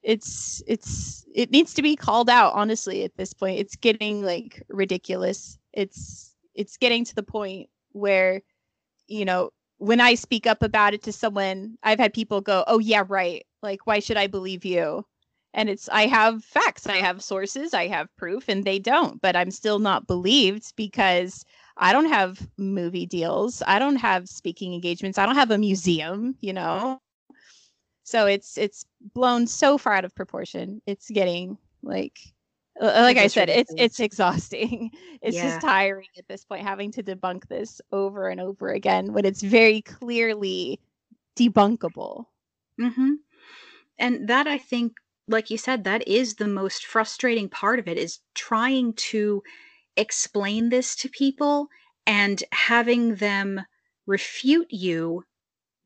[0.03, 3.59] It's it's it needs to be called out honestly at this point.
[3.59, 5.59] It's getting like ridiculous.
[5.73, 8.43] It's it's getting to the point where
[9.09, 12.79] you know when i speak up about it to someone i've had people go oh
[12.79, 15.05] yeah right like, why should I believe you?
[15.55, 19.35] And it's, I have facts, I have sources, I have proof, and they don't, but
[19.35, 21.45] I'm still not believed because
[21.77, 23.63] I don't have movie deals.
[23.67, 25.19] I don't have speaking engagements.
[25.19, 27.01] I don't have a museum, you know?
[28.05, 30.83] So it's, it's blown so far out of proportion.
[30.87, 32.19] It's getting like,
[32.81, 34.91] like I said, it's it's exhausting.
[35.23, 35.55] It's yeah.
[35.55, 39.41] just tiring at this point having to debunk this over and over again when it's
[39.41, 40.79] very clearly
[41.35, 42.27] debunkable.
[42.79, 43.15] Mm-hmm
[43.99, 44.93] and that i think
[45.29, 49.43] like you said that is the most frustrating part of it is trying to
[49.97, 51.69] explain this to people
[52.07, 53.61] and having them
[54.07, 55.25] refute you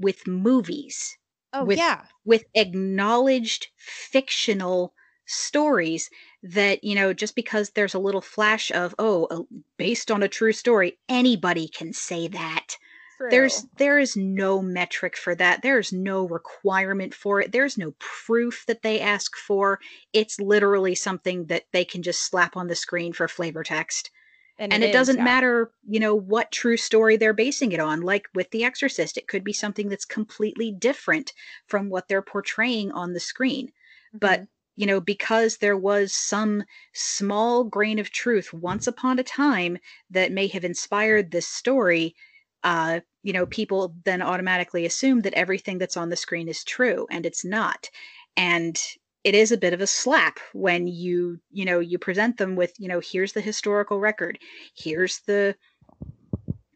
[0.00, 1.16] with movies
[1.52, 4.94] oh with, yeah with acknowledged fictional
[5.26, 6.08] stories
[6.42, 10.52] that you know just because there's a little flash of oh based on a true
[10.52, 12.76] story anybody can say that
[13.18, 13.30] True.
[13.30, 15.62] There's there is no metric for that.
[15.62, 17.50] There's no requirement for it.
[17.50, 19.80] There's no proof that they ask for.
[20.12, 24.12] It's literally something that they can just slap on the screen for flavor text.
[24.56, 25.24] And, and it, it is, doesn't yeah.
[25.24, 28.02] matter, you know, what true story they're basing it on.
[28.02, 31.32] Like with The Exorcist, it could be something that's completely different
[31.66, 33.66] from what they're portraying on the screen.
[33.66, 34.18] Mm-hmm.
[34.18, 34.46] But
[34.78, 36.62] you know, because there was some
[36.94, 39.76] small grain of truth once upon a time
[40.08, 42.14] that may have inspired this story,
[42.62, 47.08] uh, you know, people then automatically assume that everything that's on the screen is true,
[47.10, 47.90] and it's not.
[48.36, 48.78] And
[49.24, 52.72] it is a bit of a slap when you, you know, you present them with,
[52.78, 54.38] you know, here's the historical record,
[54.76, 55.56] here's the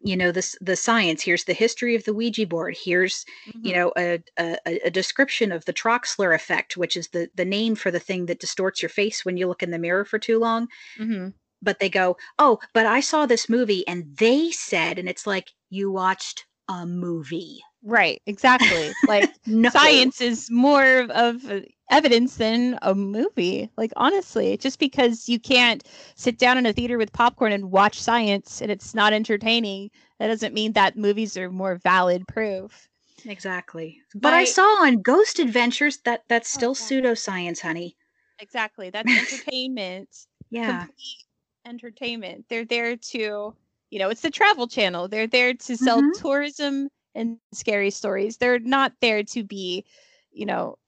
[0.05, 3.67] you know this the science here's the history of the ouija board here's mm-hmm.
[3.67, 7.75] you know a, a, a description of the troxler effect which is the the name
[7.75, 10.39] for the thing that distorts your face when you look in the mirror for too
[10.39, 11.29] long mm-hmm.
[11.61, 15.51] but they go oh but i saw this movie and they said and it's like
[15.71, 17.61] you watched a movie.
[17.85, 18.93] Right, exactly.
[19.09, 19.71] Like no.
[19.71, 21.45] science is more of
[21.93, 23.71] evidence than a movie.
[23.77, 25.87] Like honestly, just because you can't
[26.17, 30.27] sit down in a theater with popcorn and watch science and it's not entertaining, that
[30.27, 32.89] doesn't mean that movies are more valid proof.
[33.25, 34.01] Exactly.
[34.17, 37.97] But I saw on Ghost Adventures that that's oh, still oh, pseudoscience, honey.
[38.41, 38.91] Exactly.
[38.91, 40.09] That's entertainment.
[40.51, 40.87] yeah.
[40.87, 41.25] Complete
[41.65, 42.47] entertainment.
[42.49, 43.55] They're there to
[43.93, 45.07] you know, it's the travel channel.
[45.07, 46.19] They're there to sell mm-hmm.
[46.19, 48.39] tourism and scary stories.
[48.39, 49.85] They're not there to be,
[50.33, 50.79] you know,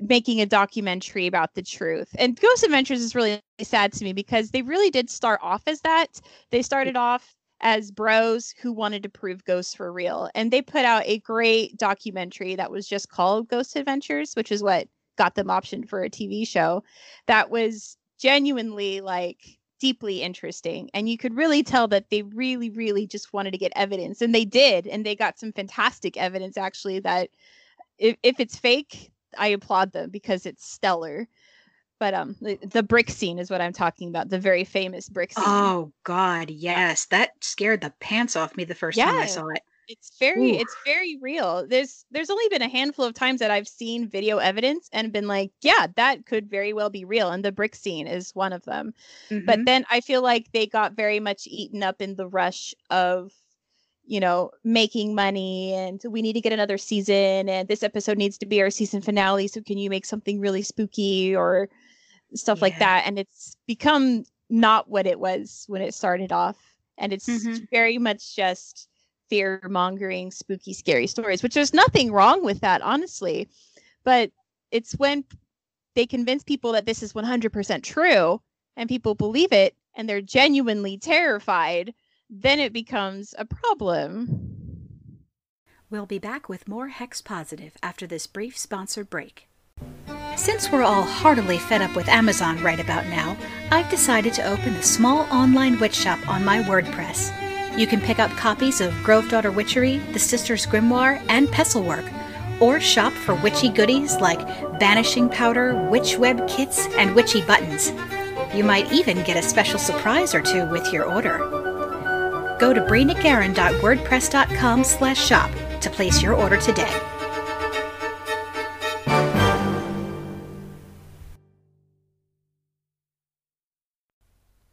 [0.00, 2.08] making a documentary about the truth.
[2.18, 5.80] And Ghost Adventures is really sad to me because they really did start off as
[5.82, 6.20] that.
[6.50, 10.28] They started off as bros who wanted to prove ghosts were real.
[10.34, 14.62] And they put out a great documentary that was just called Ghost Adventures, which is
[14.62, 16.82] what got them optioned for a TV show
[17.26, 20.90] that was genuinely like deeply interesting.
[20.94, 24.22] And you could really tell that they really, really just wanted to get evidence.
[24.22, 24.86] And they did.
[24.86, 27.30] And they got some fantastic evidence, actually, that
[27.98, 31.28] if, if it's fake, I applaud them because it's stellar.
[31.98, 34.28] But um, the, the brick scene is what I'm talking about.
[34.28, 35.44] The very famous brick scene.
[35.46, 39.06] Oh God, yes, that scared the pants off me the first yeah.
[39.06, 40.60] time I saw it it's very Ooh.
[40.60, 44.38] it's very real there's there's only been a handful of times that i've seen video
[44.38, 48.06] evidence and been like yeah that could very well be real and the brick scene
[48.06, 48.94] is one of them
[49.28, 49.44] mm-hmm.
[49.44, 53.32] but then i feel like they got very much eaten up in the rush of
[54.12, 58.36] you know, making money and we need to get another season and this episode needs
[58.36, 59.48] to be our season finale.
[59.48, 61.70] So can you make something really spooky or
[62.34, 62.62] stuff yeah.
[62.62, 63.04] like that?
[63.06, 66.58] And it's become not what it was when it started off.
[66.98, 67.64] And it's mm-hmm.
[67.70, 68.86] very much just
[69.30, 73.48] fear mongering, spooky, scary stories, which there's nothing wrong with that, honestly.
[74.04, 74.30] But
[74.70, 75.24] it's when
[75.94, 78.42] they convince people that this is 100% true
[78.76, 81.94] and people believe it and they're genuinely terrified,
[82.34, 84.48] then it becomes a problem.
[85.90, 89.48] We'll be back with more Hex Positive after this brief sponsored break.
[90.36, 93.36] Since we're all heartily fed up with Amazon right about now,
[93.70, 97.78] I've decided to open a small online witch shop on my WordPress.
[97.78, 102.10] You can pick up copies of Grove Daughter Witchery, The Sisters Grimoire, and Pesselwork,
[102.62, 104.40] or shop for witchy goodies like
[104.78, 107.92] banishing powder, witch web kits, and witchy buttons.
[108.54, 111.61] You might even get a special surprise or two with your order.
[112.58, 115.50] Go to breenicgarran.wordpress.com slash shop
[115.80, 116.92] to place your order today.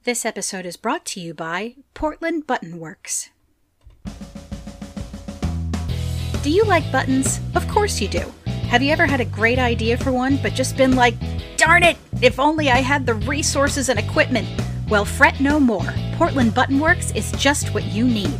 [0.04, 3.30] This episode is brought to you by Portland Button Works.
[6.42, 7.40] Do you like buttons?
[7.54, 8.34] Of course you do.
[8.70, 11.14] Have you ever had a great idea for one, but just been like,
[11.58, 14.48] darn it, if only I had the resources and equipment?
[14.90, 15.88] Well, fret no more.
[16.14, 18.34] Portland Buttonworks is just what you need.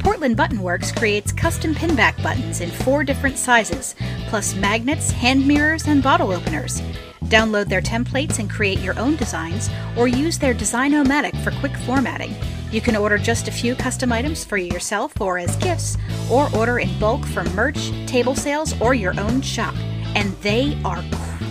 [0.00, 3.94] Portland Buttonworks creates custom pinback buttons in four different sizes,
[4.26, 6.80] plus magnets, hand mirrors, and bottle openers.
[7.26, 12.34] Download their templates and create your own designs, or use their Design-O-Matic for quick formatting.
[12.72, 15.96] You can order just a few custom items for yourself or as gifts,
[16.30, 19.74] or order in bulk for merch, table sales, or your own shop.
[20.16, 21.02] And they are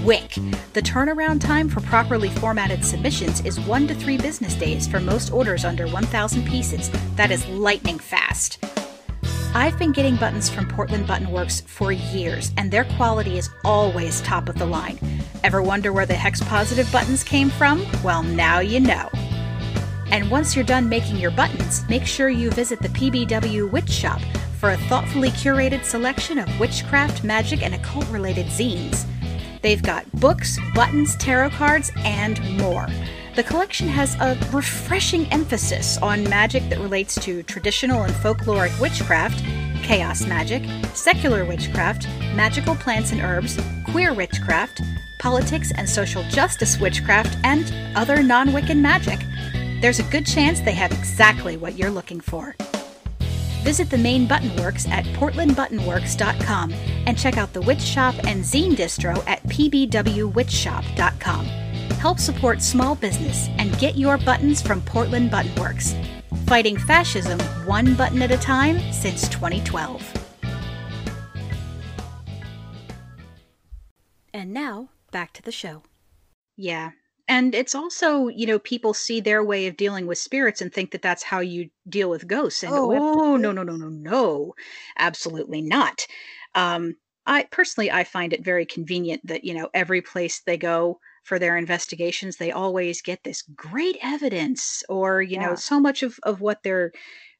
[0.03, 0.35] quick.
[0.73, 5.31] The turnaround time for properly formatted submissions is one to three business days for most
[5.31, 6.89] orders under 1,000 pieces.
[7.15, 8.63] That is lightning fast.
[9.53, 14.21] I've been getting buttons from Portland Button Works for years, and their quality is always
[14.21, 14.99] top of the line.
[15.43, 17.85] Ever wonder where the Hex Positive buttons came from?
[18.03, 19.09] Well, now you know.
[20.11, 24.21] And once you're done making your buttons, make sure you visit the PBW Witch Shop
[24.59, 29.05] for a thoughtfully curated selection of witchcraft, magic, and occult related zines.
[29.67, 32.87] They've got books, buttons, tarot cards, and more.
[33.35, 39.43] The collection has a refreshing emphasis on magic that relates to traditional and folkloric witchcraft,
[39.83, 40.63] chaos magic,
[40.93, 43.59] secular witchcraft, magical plants and herbs,
[43.91, 44.79] queer witchcraft,
[45.19, 49.19] politics and social justice witchcraft, and other non Wiccan magic.
[49.81, 52.55] There's a good chance they have exactly what you're looking for.
[53.67, 56.73] Visit the main Buttonworks at portlandbuttonworks.com
[57.05, 61.67] and check out the Witch Shop and Zine distro at pbwwitchshop.com
[61.97, 65.95] help support small business and get your buttons from Portland Buttonworks.
[66.45, 70.13] Fighting fascism one button at a time since 2012.
[74.33, 75.83] And now, back to the show.
[76.55, 76.91] Yeah.
[77.27, 80.91] And it's also, you know, people see their way of dealing with spirits and think
[80.91, 82.63] that that's how you deal with ghosts.
[82.63, 84.53] And oh, oh no, no, no, no, no,
[84.97, 86.07] absolutely not.
[86.55, 86.95] Um,
[87.25, 91.37] I personally, I find it very convenient that you know every place they go, for
[91.37, 95.47] their investigations, they always get this great evidence, or you yeah.
[95.47, 96.93] know, so much of of what they're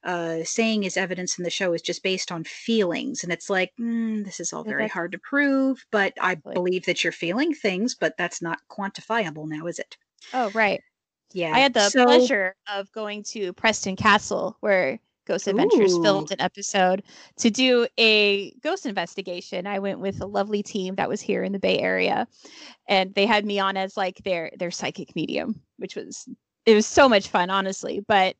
[0.07, 3.73] uh, saying is evidence in the show is just based on feelings, and it's like
[3.79, 5.85] mm, this is all very hard to prove.
[5.91, 9.97] But I believe that you're feeling things, but that's not quantifiable now, is it?
[10.33, 10.81] Oh, right.
[11.33, 11.53] Yeah.
[11.53, 16.01] I had the so, pleasure of going to Preston Castle, where Ghost Adventures Ooh.
[16.01, 17.03] filmed an episode
[17.39, 19.67] to do a ghost investigation.
[19.67, 22.27] I went with a lovely team that was here in the Bay Area,
[22.87, 26.29] and they had me on as like their their psychic medium, which was
[26.65, 27.99] it was so much fun, honestly.
[28.07, 28.37] But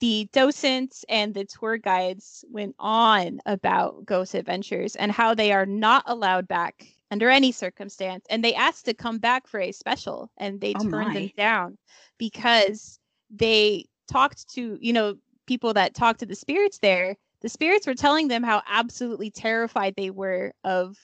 [0.00, 5.66] the docents and the tour guides went on about ghost adventures and how they are
[5.66, 8.26] not allowed back under any circumstance.
[8.28, 11.14] And they asked to come back for a special and they oh turned my.
[11.14, 11.78] them down
[12.18, 12.98] because
[13.30, 15.16] they talked to you know
[15.46, 19.94] people that talked to the spirits there, the spirits were telling them how absolutely terrified
[19.96, 20.96] they were of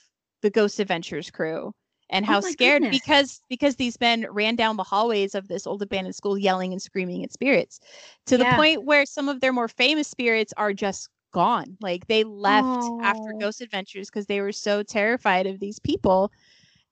[0.42, 1.72] the Ghost Adventures crew
[2.12, 3.00] and how oh scared goodness.
[3.00, 6.80] because because these men ran down the hallways of this old abandoned school yelling and
[6.80, 7.80] screaming at spirits
[8.26, 8.50] to yeah.
[8.50, 12.66] the point where some of their more famous spirits are just gone like they left
[12.66, 13.00] oh.
[13.02, 16.30] after ghost adventures because they were so terrified of these people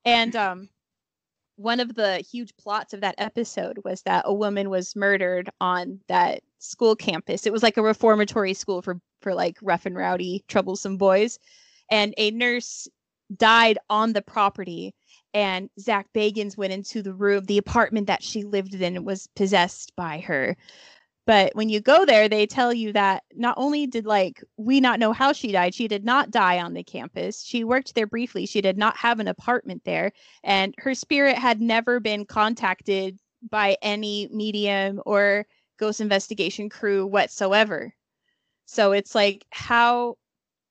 [0.04, 0.68] and um
[1.60, 6.00] one of the huge plots of that episode was that a woman was murdered on
[6.08, 7.44] that school campus.
[7.44, 11.38] It was like a reformatory school for for like rough and rowdy, troublesome boys,
[11.90, 12.88] and a nurse
[13.36, 14.94] died on the property.
[15.32, 19.94] And Zak Bagans went into the room, the apartment that she lived in was possessed
[19.96, 20.56] by her.
[21.26, 24.98] But when you go there, they tell you that not only did like we not
[24.98, 27.44] know how she died, she did not die on the campus.
[27.44, 28.46] She worked there briefly.
[28.46, 30.12] She did not have an apartment there,
[30.42, 35.46] and her spirit had never been contacted by any medium or
[35.78, 37.94] ghost investigation crew whatsoever.
[38.66, 40.16] So it's like how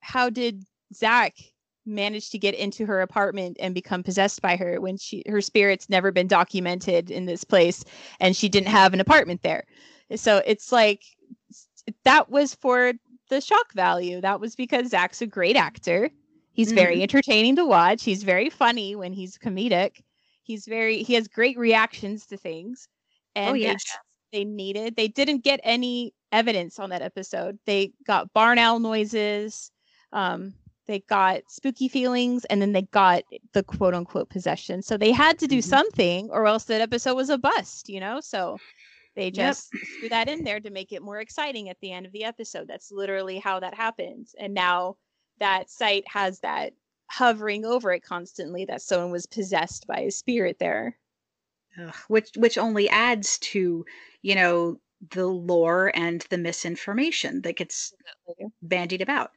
[0.01, 0.63] how did
[0.93, 1.35] Zach
[1.89, 5.89] manage to get into her apartment and become possessed by her when she her spirit's
[5.89, 7.83] never been documented in this place
[8.19, 9.65] and she didn't have an apartment there.
[10.15, 11.03] So it's like
[12.03, 12.93] that was for
[13.29, 14.21] the shock value.
[14.21, 16.09] That was because Zak's a great actor.
[16.51, 16.75] He's mm-hmm.
[16.77, 18.03] very entertaining to watch.
[18.03, 20.01] He's very funny when he's comedic.
[20.43, 22.87] He's very he has great reactions to things.
[23.35, 23.83] Oh, and oh, yes.
[24.31, 27.59] they, they needed they didn't get any evidence on that episode.
[27.65, 29.71] They got barn owl noises.
[30.11, 30.53] Um,
[30.89, 34.81] they got spooky feelings and then they got the quote unquote possession.
[34.81, 35.69] So they had to do mm-hmm.
[35.69, 38.19] something or else that episode was a bust, you know?
[38.21, 38.57] So
[39.15, 39.83] they just yep.
[39.99, 42.67] threw that in there to make it more exciting at the end of the episode.
[42.67, 44.33] That's literally how that happens.
[44.39, 44.97] And now
[45.39, 46.73] that site has that
[47.05, 50.97] hovering over it constantly that someone was possessed by a spirit there.
[51.79, 53.85] Ugh, which which only adds to,
[54.23, 54.79] you know,
[55.11, 57.93] the lore and the misinformation that gets
[58.63, 59.31] bandied about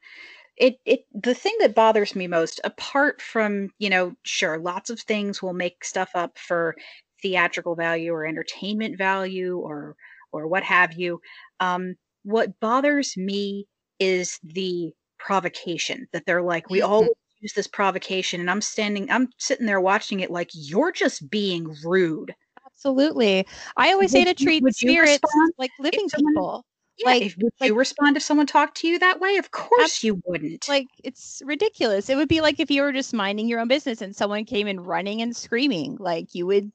[0.57, 4.99] it it the thing that bothers me most apart from you know sure lots of
[4.99, 6.75] things will make stuff up for
[7.21, 9.95] theatrical value or entertainment value or
[10.31, 11.19] or what have you
[11.59, 13.65] um what bothers me
[13.99, 17.11] is the provocation that they're like we all mm-hmm.
[17.41, 21.75] use this provocation and i'm standing i'm sitting there watching it like you're just being
[21.83, 22.33] rude.
[22.65, 23.45] Absolutely.
[23.77, 25.23] I always would say to treat spirits
[25.57, 26.65] like living people
[26.97, 29.37] yeah, like, if, would like, you respond if someone talked to you that way?
[29.37, 30.67] Of course you wouldn't.
[30.69, 32.09] Like it's ridiculous.
[32.09, 34.67] It would be like if you were just minding your own business and someone came
[34.67, 35.97] in running and screaming.
[35.99, 36.71] Like you would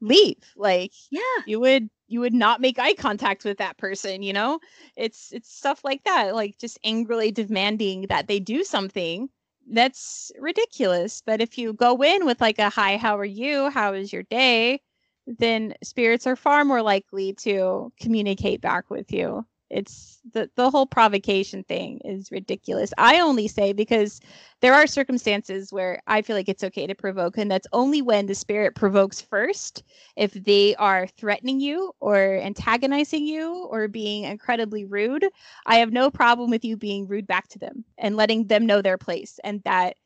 [0.00, 0.36] leave.
[0.56, 4.22] Like yeah, you would you would not make eye contact with that person.
[4.22, 4.60] You know,
[4.96, 6.34] it's it's stuff like that.
[6.34, 9.28] Like just angrily demanding that they do something.
[9.70, 11.22] That's ridiculous.
[11.26, 13.70] But if you go in with like a hi, how are you?
[13.70, 14.80] How is your day?
[15.38, 19.44] Then spirits are far more likely to communicate back with you.
[19.70, 22.90] It's the the whole provocation thing is ridiculous.
[22.96, 24.18] I only say because
[24.60, 28.26] there are circumstances where I feel like it's okay to provoke, and that's only when
[28.26, 29.82] the spirit provokes first.
[30.16, 35.26] If they are threatening you or antagonizing you or being incredibly rude,
[35.66, 38.80] I have no problem with you being rude back to them and letting them know
[38.80, 39.96] their place and that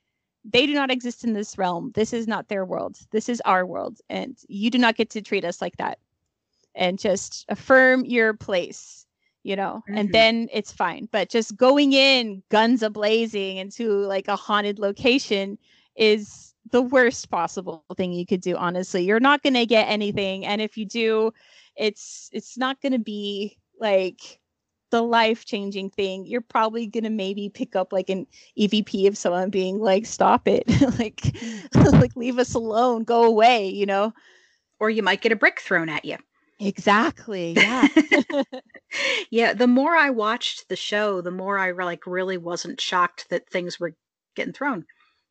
[0.44, 1.92] they do not exist in this realm.
[1.94, 2.98] This is not their world.
[3.10, 4.00] This is our world.
[4.08, 5.98] And you do not get to treat us like that.
[6.74, 9.06] And just affirm your place,
[9.42, 9.98] you know, mm-hmm.
[9.98, 11.06] and then it's fine.
[11.12, 15.58] But just going in guns a blazing into like a haunted location
[15.96, 19.04] is the worst possible thing you could do, honestly.
[19.04, 20.46] You're not going to get anything.
[20.46, 21.32] And if you do,
[21.76, 24.40] it's it's not going to be like
[24.92, 28.26] the life changing thing, you're probably gonna maybe pick up like an
[28.58, 30.64] EVP of someone being like, "Stop it!
[30.98, 31.34] like,
[31.92, 34.12] like leave us alone, go away," you know.
[34.78, 36.18] Or you might get a brick thrown at you.
[36.60, 37.54] Exactly.
[37.56, 37.88] Yeah.
[39.30, 39.52] yeah.
[39.54, 43.80] The more I watched the show, the more I like really wasn't shocked that things
[43.80, 43.94] were
[44.36, 44.84] getting thrown.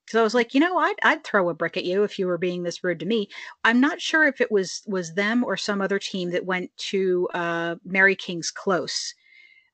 [0.06, 2.28] Because I was like, you know, I'd I'd throw a brick at you if you
[2.28, 3.30] were being this rude to me.
[3.64, 7.30] I'm not sure if it was was them or some other team that went to
[7.34, 9.14] uh, Mary King's Close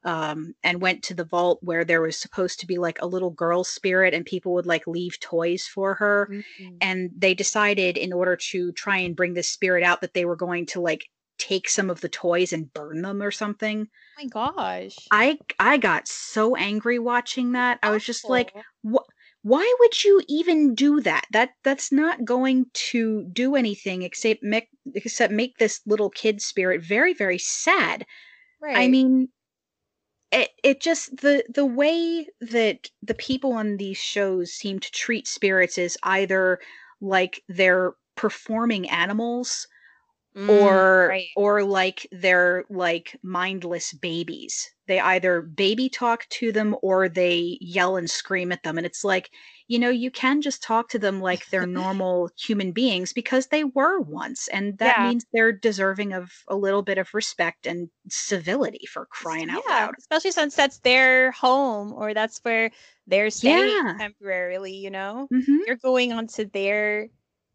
[0.07, 3.29] um, and went to the vault where there was supposed to be like a little
[3.29, 6.29] girl spirit and people would like leave toys for her.
[6.31, 6.77] Mm-hmm.
[6.79, 10.37] And they decided in order to try and bring this spirit out that they were
[10.37, 13.85] going to like take some of the toys and burn them or something.
[14.17, 14.95] Oh my gosh.
[15.11, 17.77] I I got so angry watching that.
[17.83, 19.03] I was just like what
[19.41, 21.25] why would you even do that?
[21.31, 26.81] That that's not going to do anything except make except make this little kid spirit
[26.81, 28.05] very very sad.
[28.59, 28.77] Right.
[28.77, 29.29] I mean,
[30.31, 35.27] it it just the the way that the people on these shows seem to treat
[35.27, 36.59] spirits is either
[37.01, 39.67] like they're performing animals
[40.35, 41.27] mm, or right.
[41.35, 47.97] or like they're like mindless babies they either baby talk to them or they yell
[47.97, 49.29] and scream at them and it's like
[49.67, 53.63] you know, you can just talk to them like they're normal human beings because they
[53.63, 54.47] were once.
[54.47, 55.09] And that yeah.
[55.09, 59.75] means they're deserving of a little bit of respect and civility for crying out yeah,
[59.75, 59.95] loud.
[59.97, 62.71] Especially since that's their home or that's where
[63.07, 63.95] they're staying yeah.
[63.97, 65.27] temporarily, you know?
[65.33, 65.57] Mm-hmm.
[65.65, 67.09] You're going onto their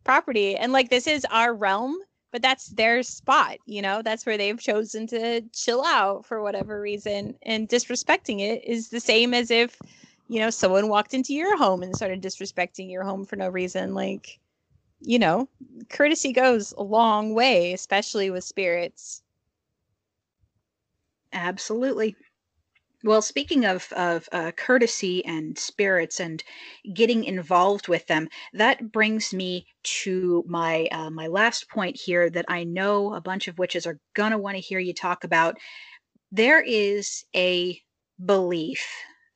[0.04, 0.56] property.
[0.56, 1.96] And like this is our realm
[2.32, 6.80] but that's their spot you know that's where they've chosen to chill out for whatever
[6.80, 9.82] reason and disrespecting it is the same as if
[10.32, 13.94] you know, someone walked into your home and started disrespecting your home for no reason.
[13.94, 14.38] Like,
[15.00, 15.48] you know,
[15.90, 19.22] courtesy goes a long way, especially with spirits.
[21.32, 22.16] Absolutely.
[23.04, 26.42] Well, speaking of of uh, courtesy and spirits and
[26.94, 32.44] getting involved with them, that brings me to my uh, my last point here that
[32.48, 35.58] I know a bunch of witches are gonna want to hear you talk about.
[36.32, 37.80] There is a
[38.24, 38.86] belief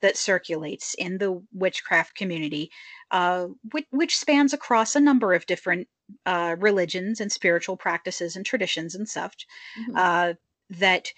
[0.02, 2.70] that circulates in the witchcraft community,
[3.10, 5.88] uh, which, which spans across a number of different
[6.26, 9.94] uh, religions and spiritual practices and traditions and such, Mhm.
[9.94, 10.34] uh,
[10.70, 11.12] that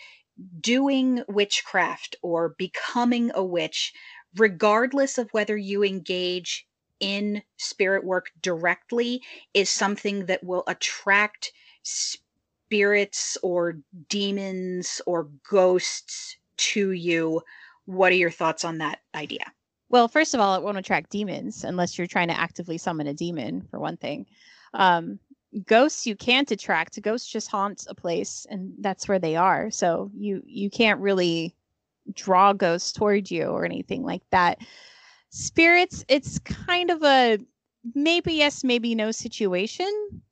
[0.61, 3.93] doing witchcraft or becoming a witch,
[4.37, 6.67] regardless of whether you engage
[7.01, 9.23] in spirit work directly,
[9.55, 11.53] is something that will attract
[11.83, 13.79] spirits or
[14.09, 17.41] demons or ghosts to you.
[17.87, 19.45] What are your thoughts on that idea?
[19.91, 23.15] Well, first of all, it won't attract demons unless you're trying to actively summon a
[23.15, 24.27] demon, for one thing.
[24.75, 25.19] Um,
[25.67, 27.01] ghosts you can't attract.
[27.03, 29.71] Ghosts just haunt a place, and that's where they are.
[29.71, 31.55] So you you can't really
[32.15, 34.59] draw ghosts toward you or anything like that.
[35.31, 37.39] Spirits, it's kind of a
[37.95, 40.23] maybe yes, maybe no situation.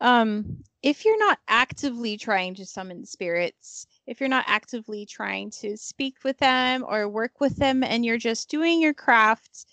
[0.00, 5.76] Um, if you're not actively trying to summon spirits, if you're not actively trying to
[5.76, 9.66] speak with them or work with them and you're just doing your craft,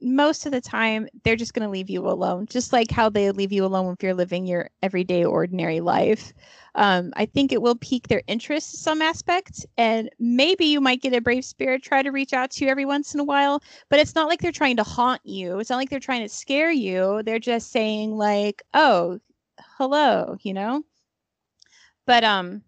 [0.00, 3.30] most of the time they're just going to leave you alone, just like how they
[3.30, 6.32] leave you alone if you're living your everyday, ordinary life.
[6.74, 11.02] Um, I think it will pique their interest to some aspect, and maybe you might
[11.02, 13.62] get a brave spirit try to reach out to you every once in a while,
[13.88, 15.58] but it's not like they're trying to haunt you.
[15.58, 17.22] It's not like they're trying to scare you.
[17.24, 19.18] They're just saying, like, oh,
[19.78, 20.82] hello, you know?
[22.06, 22.62] But um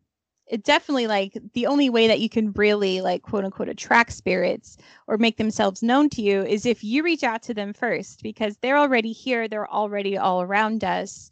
[0.49, 4.77] it definitely like the only way that you can really like quote unquote attract spirits
[5.07, 8.57] or make themselves known to you is if you reach out to them first because
[8.59, 11.31] they're already here they're already all around us.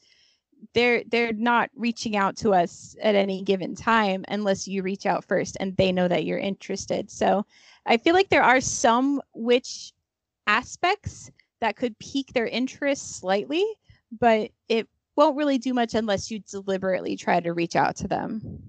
[0.74, 5.24] They're they're not reaching out to us at any given time unless you reach out
[5.24, 7.10] first and they know that you're interested.
[7.10, 7.46] So
[7.86, 9.92] i feel like there are some witch
[10.46, 11.30] aspects
[11.60, 13.64] that could pique their interest slightly
[14.20, 18.62] but it won't really do much unless you deliberately try to reach out to them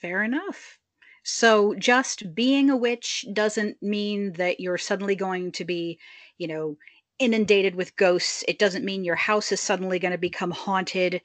[0.00, 0.78] Fair enough.
[1.24, 5.98] So just being a witch doesn't mean that you're suddenly going to be,
[6.38, 6.76] you know,
[7.18, 8.42] inundated with ghosts.
[8.48, 11.20] It doesn't mean your house is suddenly going to become haunted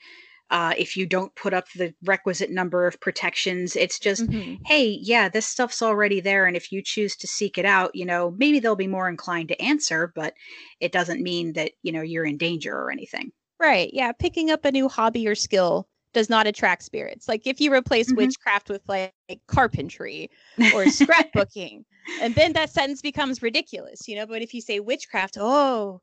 [0.50, 3.76] uh, if you don't put up the requisite number of protections.
[3.76, 4.60] It's just, Mhm.
[4.66, 6.46] hey, yeah, this stuff's already there.
[6.48, 9.50] And if you choose to seek it out, you know, maybe they'll be more inclined
[9.50, 10.36] to answer, but
[10.80, 13.32] it doesn't mean that, you know, you're in danger or anything.
[13.60, 13.90] Right.
[13.94, 14.12] Yeah.
[14.14, 17.30] Picking up a new hobby or skill does not attract spirits.
[17.30, 18.16] Like if you replace Mhm.
[18.16, 19.14] witchcraft with like,
[19.48, 20.32] carpentry
[20.70, 21.86] or scrapbooking,
[22.18, 24.26] and then that sentence becomes ridiculous, you know.
[24.28, 26.02] But if you say witchcraft, oh,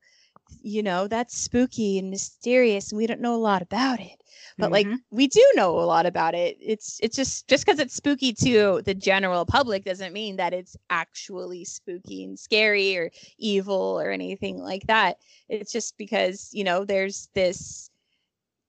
[0.62, 4.22] you know, that's spooky and mysterious, and we don't know a lot about it.
[4.58, 5.00] But like Mhm.
[5.10, 6.56] we do know a lot about it.
[6.60, 10.76] It's it's just just because it's spooky to the general public doesn't mean that it's
[10.90, 15.18] actually spooky and scary or evil or anything like that.
[15.48, 17.90] It's just because, you know, there's this,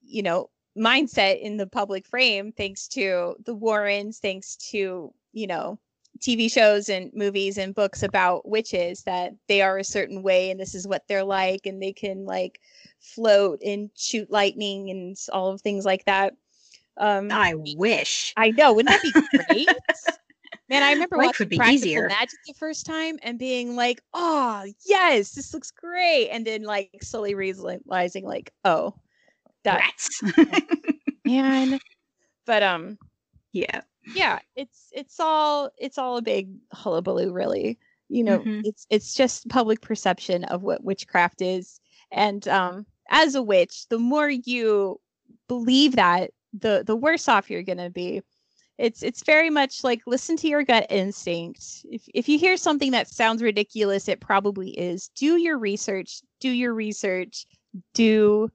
[0.02, 5.80] you know, mindset in the public frame thanks to the Warrens, thanks to, you know,
[6.20, 10.60] TV shows and movies and books about witches that they are a certain way and
[10.60, 12.60] this is what they're like and they can like
[13.00, 16.34] float and shoot lightning and all of things like that.
[16.98, 18.34] Um I wish.
[18.38, 19.68] I know, wouldn't that be great?
[20.70, 22.08] Man, I remember Life watching would be Practical easier.
[22.08, 26.90] Magic the first time and being like, "Oh, yes, this looks great," and then like
[27.02, 28.95] slowly realizing, like, "Oh,
[29.64, 30.22] that Rats.
[31.26, 31.80] man."
[32.45, 32.98] But um,
[33.53, 33.81] yeah.
[34.15, 37.80] yeah, it's it's all it's all a big hullabaloo, really.
[38.10, 38.61] You know, Mhm.
[38.65, 41.80] it's it's just public perception of what witchcraft is,
[42.11, 44.99] and um, as a witch, the more you
[45.48, 48.22] believe that, the the worse off you're gonna be.
[48.80, 51.85] It's it's very much like listen to your gut instinct.
[51.91, 55.10] If if you hear something that sounds ridiculous, it probably is.
[55.15, 56.22] Do your research.
[56.40, 57.45] Do your research.
[57.94, 58.49] Do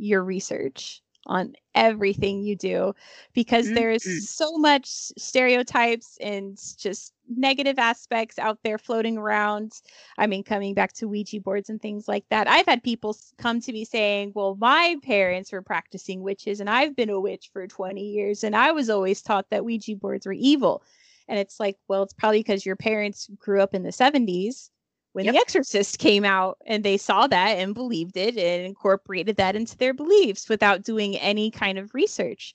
[0.00, 2.94] your research on everything you do
[3.34, 3.74] because Mhm.
[3.74, 4.86] there's so much
[5.18, 9.80] stereotypes and just negative aspects out there floating around.
[10.18, 12.48] I mean, coming back to Ouija boards and things like that.
[12.48, 16.96] I've had people come to me saying, Well, my parents were practicing witches, and I've
[16.96, 20.32] been a witch for 20 years, and I was always taught that Ouija boards were
[20.32, 20.82] evil.
[21.28, 24.70] And it's like, Well, it's probably because your parents grew up in the 70s
[25.12, 25.34] when Yep.
[25.34, 29.76] The Exorcist came out and they saw that and believed it and incorporated that into
[29.76, 32.54] their beliefs without doing any kind of research.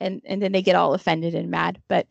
[0.00, 1.80] And and then they get all offended and mad.
[1.88, 2.08] But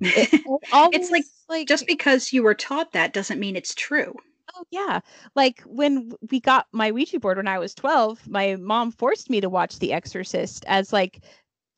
[0.00, 0.28] it,
[0.72, 4.14] It's like, like Just because you were taught that doesn't mean it's true.
[4.54, 5.00] Oh yeah.
[5.34, 9.40] Like when we got my Ouija board when I was 12, my mom forced me
[9.40, 11.24] to watch The Exorcist as like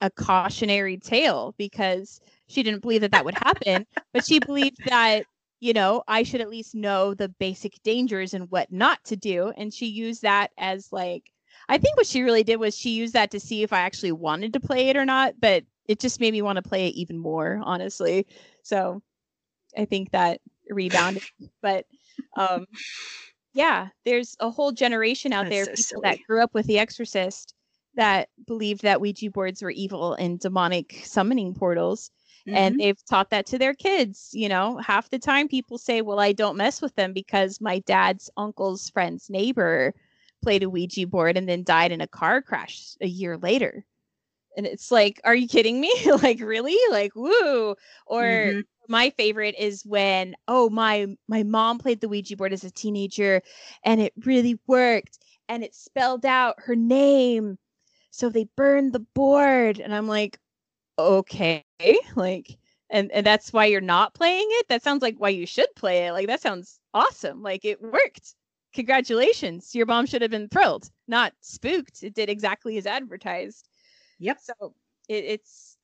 [0.01, 5.25] a cautionary tale because she didn't believe that that would happen, but she believed that
[5.65, 9.51] you know, I should at least know the basic dangers and what not to do.
[9.57, 11.33] And she used that as like,
[11.71, 14.13] I think what she really did was she used that to see if I actually
[14.13, 15.41] wanted to play it or not.
[15.41, 18.27] But it just made me want to play it even more, honestly.
[18.63, 19.01] So
[19.75, 21.23] I think that rebounded.
[21.63, 21.87] but
[22.37, 22.67] um,
[23.55, 26.79] yeah, there's a whole generation out That's there so people that grew up with The
[26.79, 27.55] Exorcist
[27.95, 32.11] that believed that Ouija boards were evil and demonic summoning portals
[32.53, 32.79] and Mhm.
[32.79, 34.79] they've taught that to their kids you know?
[34.79, 38.91] Half the time people say well i don't mess with them because my dad's uncle's
[38.91, 39.95] friend's neighbor
[40.43, 43.85] played a ouija board and then died in a car crash a year later.
[44.57, 45.93] And it's like are you kidding me?
[46.23, 46.77] Like really?
[46.91, 47.75] Like woo.
[48.07, 48.65] Or Mhm.
[48.89, 53.43] my favorite is when oh my my mom played the ouija board as a teenager
[53.85, 55.19] and it really worked
[55.49, 57.59] and it spelled out her name
[58.11, 59.81] so they burned the board.
[59.81, 60.39] And i'm like
[60.99, 61.65] okay
[62.15, 62.57] like
[62.91, 64.69] and and that's why you're not playing it?
[64.69, 68.35] That sounds like why you should play it like that sounds awesome like it worked.
[68.75, 73.69] Congratulations your mom should have been thrilled not spooked it did exactly as advertised.
[74.19, 74.39] Yep.
[74.41, 74.75] so
[75.09, 75.77] it, it's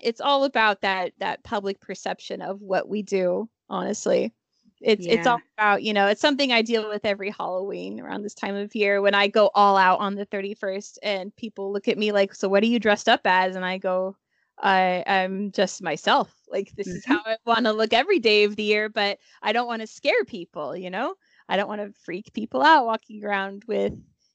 [0.00, 4.32] it's all about that that public perception of what we do honestly.
[4.80, 8.34] It's it's all about you know it's something i deal with every halloween around this
[8.34, 11.96] time of year when i go all out on the 31st and people look at
[11.96, 13.56] me like so what are you dressed up as?
[13.56, 14.14] And i go
[14.58, 18.56] i i'm just myself like this is how i want to look every day of
[18.56, 21.14] the year but i don't want to scare people you know
[21.48, 23.92] i don't want to freak people out walking around with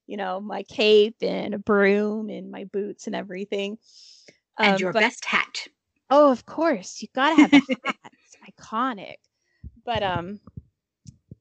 [0.07, 3.77] you know my cape and a broom and my boots and everything
[4.57, 5.67] and Um, your but- best hat.
[6.11, 7.01] Oh, of course.
[7.03, 7.67] You gotta have a hat.
[8.25, 9.17] it's iconic.
[9.85, 10.39] But um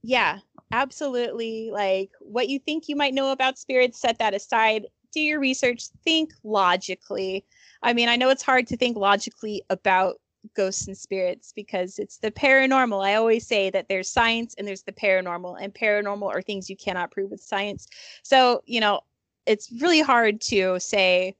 [0.03, 0.39] yeah,
[0.73, 1.71] absolutely.
[1.73, 4.87] Like what you think you might know about spirits, set that aside.
[5.13, 7.45] Do your research, think logically.
[7.83, 10.17] I mean, I know it's hard to think logically about
[10.55, 13.05] ghosts and spirits because it's the paranormal.
[13.05, 16.77] I always say that there's science and there's the paranormal, and paranormal are things you
[16.77, 17.89] cannot prove with science.
[18.23, 19.01] So, you know,
[19.47, 21.37] it's really hard to say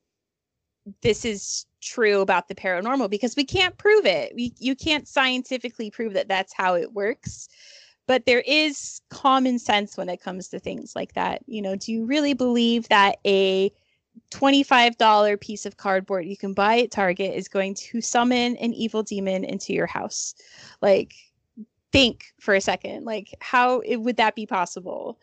[1.03, 4.33] this is true about the paranormal because we can't prove it.
[4.35, 7.49] We you can't scientifically prove that that's how it works.
[8.09, 11.43] But there is common sense when it comes to things like that.
[11.47, 13.71] You know, do you really believe that a
[14.33, 19.03] $25 piece of cardboard you can buy at Target is going to summon an evil
[19.03, 20.35] demon into your house?
[20.81, 21.15] Like
[21.93, 23.05] think for a second.
[23.05, 25.21] Like how it, would that be possible?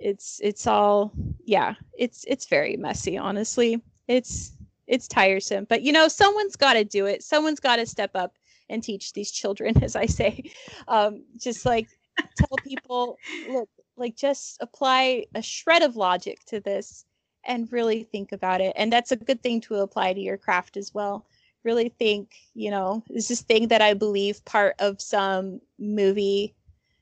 [0.00, 1.12] It's it's all
[1.44, 3.80] yeah, it's it's very messy honestly.
[4.08, 4.52] It's
[4.86, 8.36] it's tiresome but you know someone's got to do it someone's got to step up
[8.68, 10.44] and teach these children as i say
[10.88, 11.88] um, just like
[12.36, 13.18] tell people
[13.48, 17.04] look like just apply a shred of logic to this
[17.46, 18.72] and really think about it.
[18.76, 21.26] And that's a good thing to apply to your craft as well.
[21.62, 26.54] Really think you know is this thing that i believe part of some movie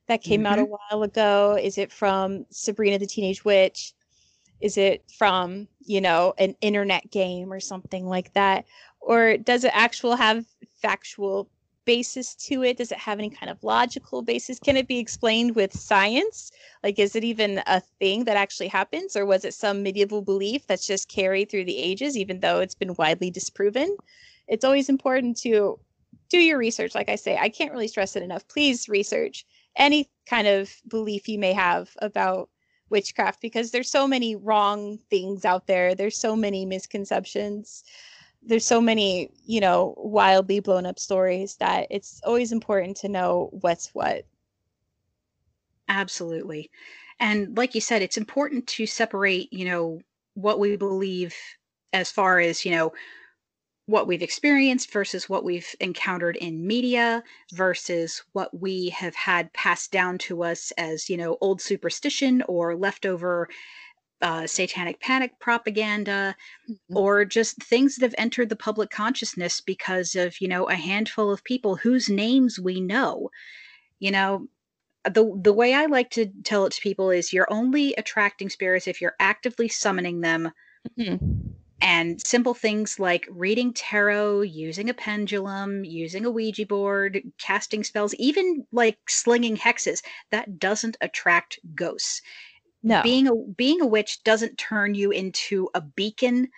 [0.07, 0.75] that came out a mm-hmm.
[0.91, 1.59] while ago?
[1.61, 3.93] Is it from sabrina the teenage witch?
[4.61, 8.65] Is it from you know an internet game or something like that?
[9.01, 10.45] Or does it actual have
[10.81, 11.49] factual
[11.85, 12.77] basis to it?
[12.77, 14.59] Does it have any kind of logical basis?
[14.59, 16.51] Can it be explained with science?
[16.83, 20.67] Like is it even a thing that actually happens or was it some medieval belief
[20.67, 23.97] that's just carried through the ages even though it's been widely disproven?
[24.49, 25.79] It's always important to
[26.29, 27.37] do your research like i say.
[27.39, 28.47] I can't really stress it enough.
[28.49, 29.45] Please research
[29.77, 32.49] any kind of belief you may have about
[32.91, 35.95] witchcraft because there's so many wrong things out there.
[35.95, 37.85] There's so many misconceptions
[38.45, 43.51] there's so many you know wildly blown up stories that it's always important to know
[43.61, 44.25] what's what
[45.89, 46.71] Absolutely.
[47.21, 50.01] And like you said, it's important to separate, you know,
[50.35, 51.35] what we believe
[51.93, 52.93] as far as, you know,
[53.87, 59.91] what we've experienced versus what we've encountered in media versus what we have had passed
[59.93, 63.49] down to us as, you know, old superstition or leftover
[64.23, 66.35] uh, satanic panic propaganda
[66.95, 71.31] or just things that have entered the public consciousness because of, you know, a handful
[71.31, 73.29] of people whose names we know.
[73.99, 74.49] You know,
[75.05, 78.87] the the way I like to tell it to people is you're only attracting spirits
[78.87, 80.53] if you're actively summoning them
[81.81, 88.15] and simple things like reading tarot, using a pendulum, using a Ouija board, casting spells,
[88.15, 90.01] even like slinging hexes,
[90.31, 92.23] that doesn't attract ghosts.
[92.83, 93.03] No.
[93.03, 96.49] Being a being a witch doesn't turn you into a beacon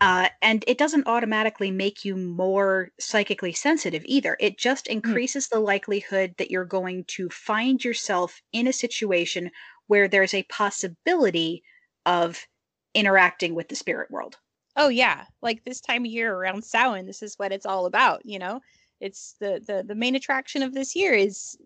[0.00, 4.36] uh, and it doesn't automatically make you more psychically sensitive either.
[4.40, 9.50] It just increases the likelihood that you're going to find yourself in a situation
[9.86, 11.62] where there's a possibility
[12.06, 12.46] of
[12.94, 14.38] interacting with the spirit world.
[14.76, 15.24] oh yeah.
[15.40, 18.60] Like this time of year around Samhain, this is what it's all about you know?
[19.00, 21.56] It's the the the main attraction of this year is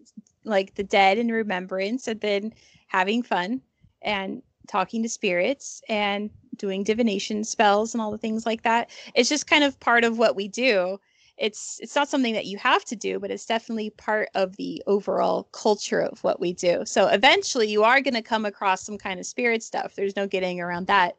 [0.44, 2.52] like the dead in remembrance, and then
[2.89, 3.62] having fun
[4.06, 8.88] and talking to spirits and doing divination spells and all the things like that.
[9.14, 10.98] It's just kind of part of what we do.
[11.36, 14.82] It's it's not something that you have to do, but it's definitely part of the
[14.86, 16.82] overall culture of what we do.
[16.86, 19.94] So eventually you are going to come across some kind of spirit stuff.
[19.94, 21.16] There's no getting around that.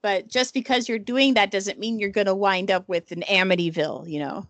[0.00, 3.22] But just because you're doing that doesn't mean you're going to wind up with an
[3.22, 4.46] Amityville, you know.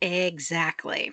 [0.00, 1.12] Exactly.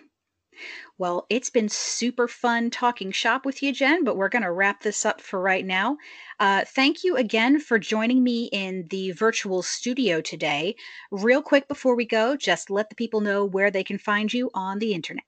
[0.97, 4.81] Well, it's been super fun talking shop with you, Jen, but we're going to wrap
[4.81, 5.97] this up for right now.
[6.39, 10.75] Uh, thank you again for joining me in the virtual studio today.
[11.11, 14.49] Real quick before we go, just let the people know where they can find you
[14.53, 15.23] on the internet.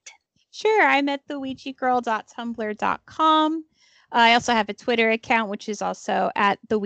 [0.52, 3.66] Sure, I'm at theouijagirl.tumblr.com.
[4.12, 6.80] I also have a Twitter account, which is also at the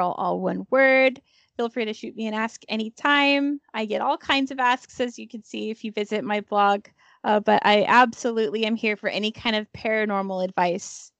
[0.00, 1.20] all one word.
[1.56, 3.60] Feel free to shoot me an ask anytime.
[3.74, 6.86] I get all kinds of asks, as you can see if you visit my blog.
[7.22, 11.12] Uh, but I absolutely am here for any kind of paranormal advice.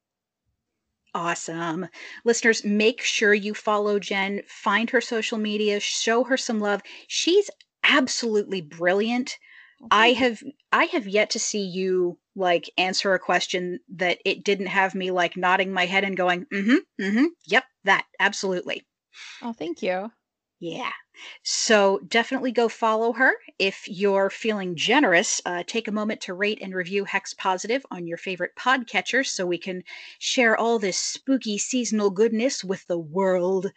[1.14, 1.89] Awesome.
[2.24, 6.82] Listeners, make sure you follow Jen, find her social media, show her some love.
[7.09, 7.51] She's
[7.82, 9.36] absolutely brilliant.
[9.90, 14.66] I have I have yet to see you like answer a question that it didn't
[14.66, 18.86] have me like nodding my head and going, "Mm-hmm, mm-hmm, yep, that, absolutely."
[19.43, 20.12] Oh, thank you.
[20.61, 20.93] Yeah.
[21.43, 23.32] So definitely go follow her.
[23.59, 28.07] If you're feeling generous, uh, take a moment to rate and review Hex Positive on
[28.07, 29.82] your favorite podcatcher so we can
[30.19, 33.73] share all this spooky seasonal goodness with the world.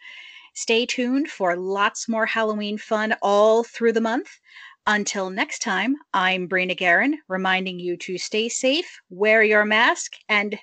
[0.52, 4.38] Stay tuned for lots more Halloween fun all through the month.
[4.86, 10.58] Until next time, I'm Bree NicGarran, reminding you to stay safe, wear your mask, and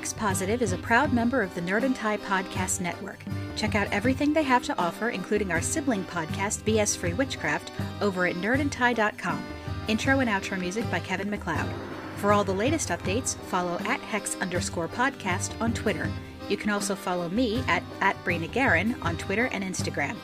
[0.00, 3.22] Hex Positive is a proud member of the Nerd and Tie Podcast Network.
[3.54, 7.70] Check out everything they have to offer, including our sibling podcast, BS Free Witchcraft,
[8.00, 9.44] over at nerdandtie.com.
[9.88, 11.68] Intro and outro music by Kevin MacLeod.
[12.16, 16.10] For all the latest updates, follow at hex underscore podcast on Twitter.
[16.48, 20.16] You can also follow me at, at Brina on Twitter and Instagram.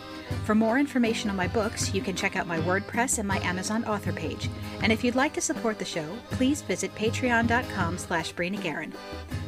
[0.44, 3.84] For more information on my books, you can check out my WordPress and my Amazon
[3.84, 4.48] author page.
[4.82, 8.32] And if you'd like to support the show, please visit patreon.com slash.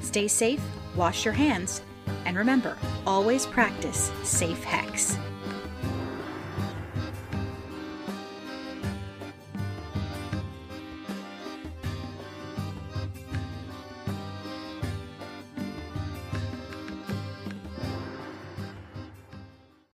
[0.01, 0.63] Stay safe,
[0.97, 1.83] wash your hands,
[2.25, 2.77] and remember,
[3.07, 5.17] always practice safe hex.